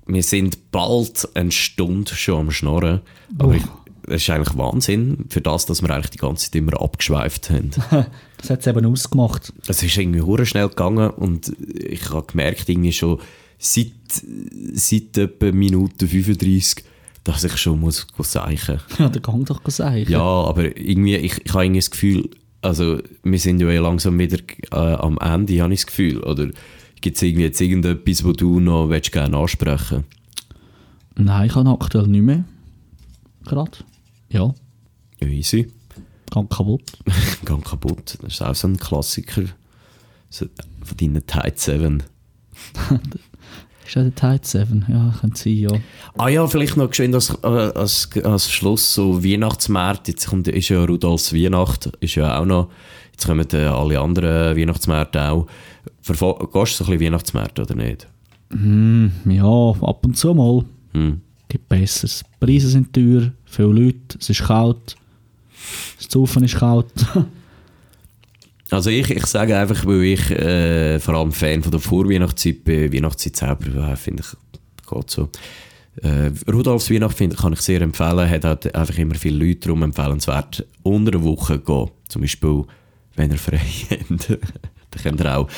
wir 0.07 0.23
sind 0.23 0.71
bald 0.71 1.29
eine 1.35 1.53
Stunde 1.53 2.15
schon 2.15 2.41
am 2.41 2.51
Schnorren, 2.51 3.01
aber 3.39 3.55
ich, 3.55 3.63
das 4.07 4.23
ist 4.23 4.31
eigentlich 4.31 4.57
Wahnsinn, 4.57 5.27
für 5.29 5.41
das, 5.41 5.67
dass 5.67 5.83
wir 5.83 5.91
eigentlich 5.91 6.11
die 6.11 6.19
ganze 6.19 6.47
Zeit 6.47 6.57
immer 6.57 6.81
abgeschweift 6.81 7.51
haben. 7.51 7.71
Das 8.41 8.49
hat 8.49 8.61
es 8.61 8.67
eben 8.69 8.87
ausgemacht. 8.87 9.53
Es 9.69 9.83
ist 9.83 9.99
irgendwie 9.99 10.23
hure 10.23 10.47
schnell 10.47 10.71
gegangen 10.71 11.11
und 11.11 11.55
ich 11.75 12.09
habe 12.09 12.27
gemerkt, 12.27 12.71
irgendwie 12.71 12.91
schon 12.91 13.21
seit, 13.59 13.93
seit 14.73 15.19
etwa 15.19 15.53
Minute 15.53 16.09
35, 16.09 16.83
dass 17.23 17.45
ich 17.45 17.55
schon 17.59 17.81
muss 17.81 18.07
zeichen 18.23 18.81
Ja, 18.99 19.11
der 19.11 19.21
Gang 19.21 19.45
doch 19.45 19.63
gesagt. 19.63 20.09
Ja, 20.09 20.23
aber 20.23 20.75
irgendwie, 20.75 21.17
ich, 21.17 21.45
ich 21.45 21.53
habe 21.53 21.65
irgendwie 21.65 21.81
das 21.81 21.91
Gefühl, 21.91 22.31
Also, 22.63 23.01
wir 23.23 23.39
sind 23.39 23.61
ja 23.61 23.69
langsam 23.79 24.19
wieder 24.19 24.39
äh, 24.73 24.77
am 24.77 25.19
Ende, 25.19 25.61
habe 25.63 25.75
ich 25.75 25.81
das 25.81 25.87
Gefühl. 25.87 26.21
Oder 26.21 26.49
gibt 27.01 27.17
es 27.17 27.23
irgendwie 27.23 27.45
jetzt 27.45 27.61
irgendetwas, 27.61 28.25
wo 28.25 28.33
du 28.33 28.61
noch 28.61 28.89
willst, 28.89 29.13
gerne 29.13 29.37
ansprechen 29.37 30.05
Nein, 31.17 31.47
ich 31.47 31.55
habe 31.55 31.69
aktuell 31.71 32.07
nicht 32.07 32.23
mehr. 32.23 32.45
Gerade. 33.45 33.73
Ja, 34.31 34.55
Easy. 35.21 35.71
gang 36.31 36.49
kaputt. 36.49 36.83
Gang 37.45 37.65
kaputt. 37.65 38.17
Das 38.23 38.33
ist 38.33 38.43
auch 38.43 38.55
so 38.55 38.69
ein 38.69 38.79
Klassiker. 38.79 39.43
So, 40.29 40.47
von 40.83 40.97
deinen 40.97 41.27
Tide 41.27 41.53
7. 41.57 42.03
Ist 43.87 43.97
das 43.97 44.05
der 44.05 44.15
Tide 44.15 44.41
7? 44.47 44.87
Ja, 44.89 45.15
könnte 45.21 45.41
sein, 45.41 45.53
ja. 45.55 45.71
Ah 46.17 46.29
ja, 46.29 46.47
vielleicht 46.47 46.77
noch 46.77 46.89
geschwind 46.89 47.13
als, 47.15 47.43
als, 47.43 48.09
als 48.23 48.51
Schluss 48.53 48.95
so 48.95 49.25
Weihnachtsmärkte. 49.25 50.13
Jetzt 50.13 50.29
kommt, 50.29 50.47
ist 50.47 50.69
ja 50.69 50.85
Rudolfs 50.85 51.35
Weihnacht, 51.35 51.87
ist 51.99 52.15
ja 52.15 52.39
auch 52.39 52.47
noch, 52.47 52.71
jetzt 53.21 53.27
kommen 53.27 53.47
äh, 53.53 53.67
alle 53.67 54.01
anderen 54.01 54.57
Weihnachtsmärkte 54.57 55.31
auch. 55.31 55.47
Verfol 56.01 56.49
Gehst 56.53 56.81
du 56.81 56.85
so 56.85 56.91
ein 56.91 56.99
bisschen 56.99 57.13
Weihnachtsmärkte 57.13 57.63
oder 57.63 57.75
nicht? 57.75 58.07
Hm, 58.51 59.13
ja, 59.27 59.45
ab 59.45 60.05
und 60.05 60.17
zu 60.17 60.35
mal. 60.35 60.65
Hm. 60.93 61.21
Gibt 61.49 61.69
Besseres. 61.69 62.25
Die 62.25 62.47
Preise 62.47 62.69
sind 62.69 62.93
teuer, 62.93 63.33
viele 63.45 63.69
Leute, 63.69 64.19
es 64.19 64.31
ist 64.31 64.45
kalt. 64.45 64.97
Das 65.99 66.09
Zaufen 66.09 66.45
ist 66.45 66.57
kalt. 66.57 66.93
Also 68.73 68.89
ich, 68.89 69.11
ich 69.11 69.27
sage 69.27 69.57
einfach, 69.57 69.85
weil 69.85 70.05
ich 70.05 70.31
äh, 70.31 71.01
vor 71.01 71.15
allem 71.15 71.33
Fan 71.33 71.61
von 71.61 71.73
der 71.73 71.81
Vorweihnachtszeit 71.81 72.63
bin, 72.63 72.93
Weihnachtszeit 72.93 73.35
selber, 73.35 73.89
äh, 73.89 73.97
finde 73.97 74.23
ich, 74.23 74.89
geht 74.89 75.11
so. 75.11 75.29
Äh, 76.01 76.31
Rudolfs 76.49 76.89
Weihnacht 76.89 77.17
finde 77.17 77.35
kann 77.35 77.53
ich 77.53 77.63
sehr 77.63 77.81
empfehlen, 77.81 78.31
hat 78.31 78.45
halt 78.45 78.73
einfach 78.73 78.97
immer 78.97 79.17
viele 79.17 79.45
Leute, 79.45 79.63
darum 79.63 79.83
empfehlenswert 79.83 80.65
unter 80.85 81.11
der 81.11 81.25
Woche 81.25 81.59
gehen. 81.59 81.91
Zum 82.07 82.23
Beispiel, 82.23 82.63
wenn 83.21 83.31
ihr 83.31 83.39
frei 83.39 83.59
habt, 83.91 84.31
dann 84.31 85.03
könnt 85.03 85.21
ihr 85.21 85.39
auch, 85.39 85.49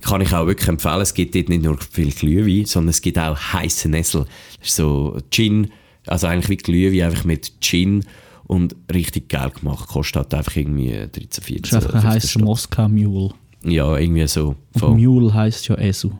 kann 0.00 0.20
ich 0.20 0.32
auch 0.32 0.46
wirklich 0.46 0.68
empfehlen, 0.68 1.00
es 1.00 1.14
gibt 1.14 1.34
dort 1.34 1.48
nicht 1.48 1.62
nur 1.62 1.78
viel 1.78 2.10
Glühwein, 2.10 2.64
sondern 2.64 2.90
es 2.90 3.02
gibt 3.02 3.18
auch 3.18 3.36
heiße 3.36 3.88
Nessel. 3.88 4.24
Das 4.58 4.68
ist 4.68 4.76
so 4.76 5.18
Gin, 5.30 5.70
also 6.06 6.26
eigentlich 6.26 6.48
wie 6.48 6.56
Glühwein, 6.56 7.10
einfach 7.10 7.24
mit 7.24 7.60
Gin 7.60 8.04
und 8.44 8.74
richtig 8.92 9.28
geil 9.28 9.50
gemacht. 9.50 9.88
Kostet 9.88 10.16
halt 10.16 10.34
einfach 10.34 10.56
irgendwie 10.56 10.90
13, 10.90 11.44
14, 11.44 11.62
Das 11.62 11.70
ist 11.70 11.74
einfach 11.74 11.94
ein 11.94 12.00
15 12.00 12.10
heißer 12.10 12.28
Stutz. 12.28 12.42
Moskau 12.42 12.88
Mule. 12.88 13.30
Ja, 13.62 13.96
irgendwie 13.96 14.26
so. 14.26 14.56
Und. 14.80 14.96
Mule 15.00 15.32
heisst 15.34 15.68
ja 15.68 15.76
Esu. 15.76 16.10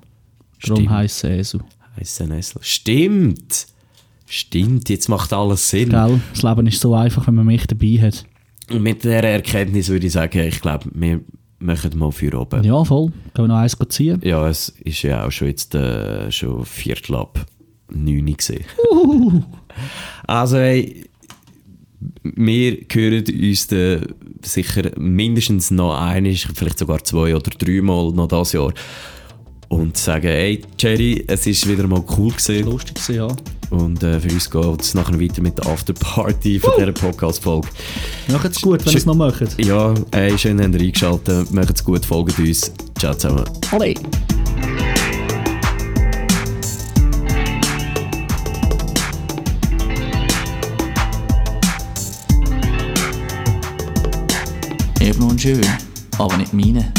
Darum 0.63 0.91
heisst 0.91 1.25
es 1.25 1.55
Esu. 1.55 1.61
Heiße 1.97 2.27
Nessel. 2.27 2.61
Stimmt! 2.63 3.67
Stimmt, 4.33 4.89
jetzt 4.91 5.09
macht 5.09 5.33
alles 5.33 5.71
Sinn. 5.71 5.89
Gell? 5.89 6.21
Das 6.33 6.43
Leben 6.45 6.67
ist 6.69 6.81
so 6.81 6.95
einfach, 6.95 7.27
wenn 7.27 7.35
man 7.35 7.47
mich 7.47 7.67
dabei 7.67 7.99
hat. 8.01 8.25
Und 8.71 8.83
mit 8.83 9.03
dieser 9.03 9.25
Erkenntnis 9.25 9.89
würde 9.89 10.07
ich 10.07 10.13
sagen, 10.13 10.39
ich 10.41 10.61
glaube, 10.61 10.87
wir 10.95 11.21
machen 11.59 11.99
mal 11.99 12.13
für 12.13 12.39
oben. 12.39 12.63
Ja, 12.65 12.85
voll. 12.85 13.09
Gehen 13.35 13.45
wir 13.45 13.49
noch 13.49 13.57
eins 13.57 13.77
ziehen? 13.89 14.21
Ja, 14.25 14.49
es 14.49 14.71
ist 14.85 15.03
ja 15.03 15.27
auch 15.27 15.31
schon 15.31 15.49
jetzt 15.49 15.75
äh, 15.75 16.31
schon 16.31 16.65
Viertel 16.65 17.17
ab 17.17 17.45
9 17.91 18.29
Uhr 18.29 18.37
gesehen. 18.37 18.65
also, 20.27 20.57
hey, 20.57 21.05
wir 22.23 22.77
hören 22.91 23.25
uns 23.29 23.67
dann 23.67 24.07
sicher 24.43 24.91
mindestens 24.97 25.71
noch 25.71 25.99
einmal, 26.01 26.35
vielleicht 26.35 26.79
sogar 26.79 27.03
zwei 27.05 27.35
oder 27.35 27.51
dreimal 27.51 28.13
noch 28.13 28.29
dieses 28.29 28.53
Jahr. 28.53 28.73
Und 29.71 29.97
sagen, 29.97 30.27
hey, 30.27 30.61
Jerry, 30.81 31.25
es 31.29 31.47
ist 31.47 31.67
wieder 31.69 31.87
mal 31.87 32.03
cool 32.19 32.33
gewesen. 32.33 32.65
Lustig 32.65 32.97
gewesen, 32.97 33.15
ja. 33.15 33.29
Und 33.71 34.03
äh, 34.03 34.19
für 34.19 34.29
uns 34.29 34.51
geht 34.51 34.83
es 34.83 34.95
nachher 34.95 35.21
weiter 35.21 35.41
mit 35.43 35.57
der 35.59 35.67
Afterparty 35.69 36.59
von 36.59 36.73
dieser 36.77 36.91
Podcast-Folge. 36.91 37.69
Macht 38.33 38.51
es 38.51 38.61
gut, 38.61 38.85
wenn 38.85 38.93
ihr 38.93 38.99
es 38.99 39.07
noch 39.07 39.15
macht. 39.15 39.65
Ja, 39.65 39.95
ey, 40.11 40.37
schön, 40.37 40.61
habt 40.61 40.75
ihr 40.75 40.81
eingeschaltet. 40.81 41.53
Macht's 41.53 41.85
gut, 41.85 42.05
folgt 42.05 42.37
uns. 42.41 42.73
Ciao 42.99 43.15
zusammen. 43.15 43.45
Alle. 43.71 43.95
Eben 55.01 55.23
und 55.23 55.41
schön, 55.41 55.65
aber 56.19 56.37
nicht 56.37 56.53
meine. 56.53 56.93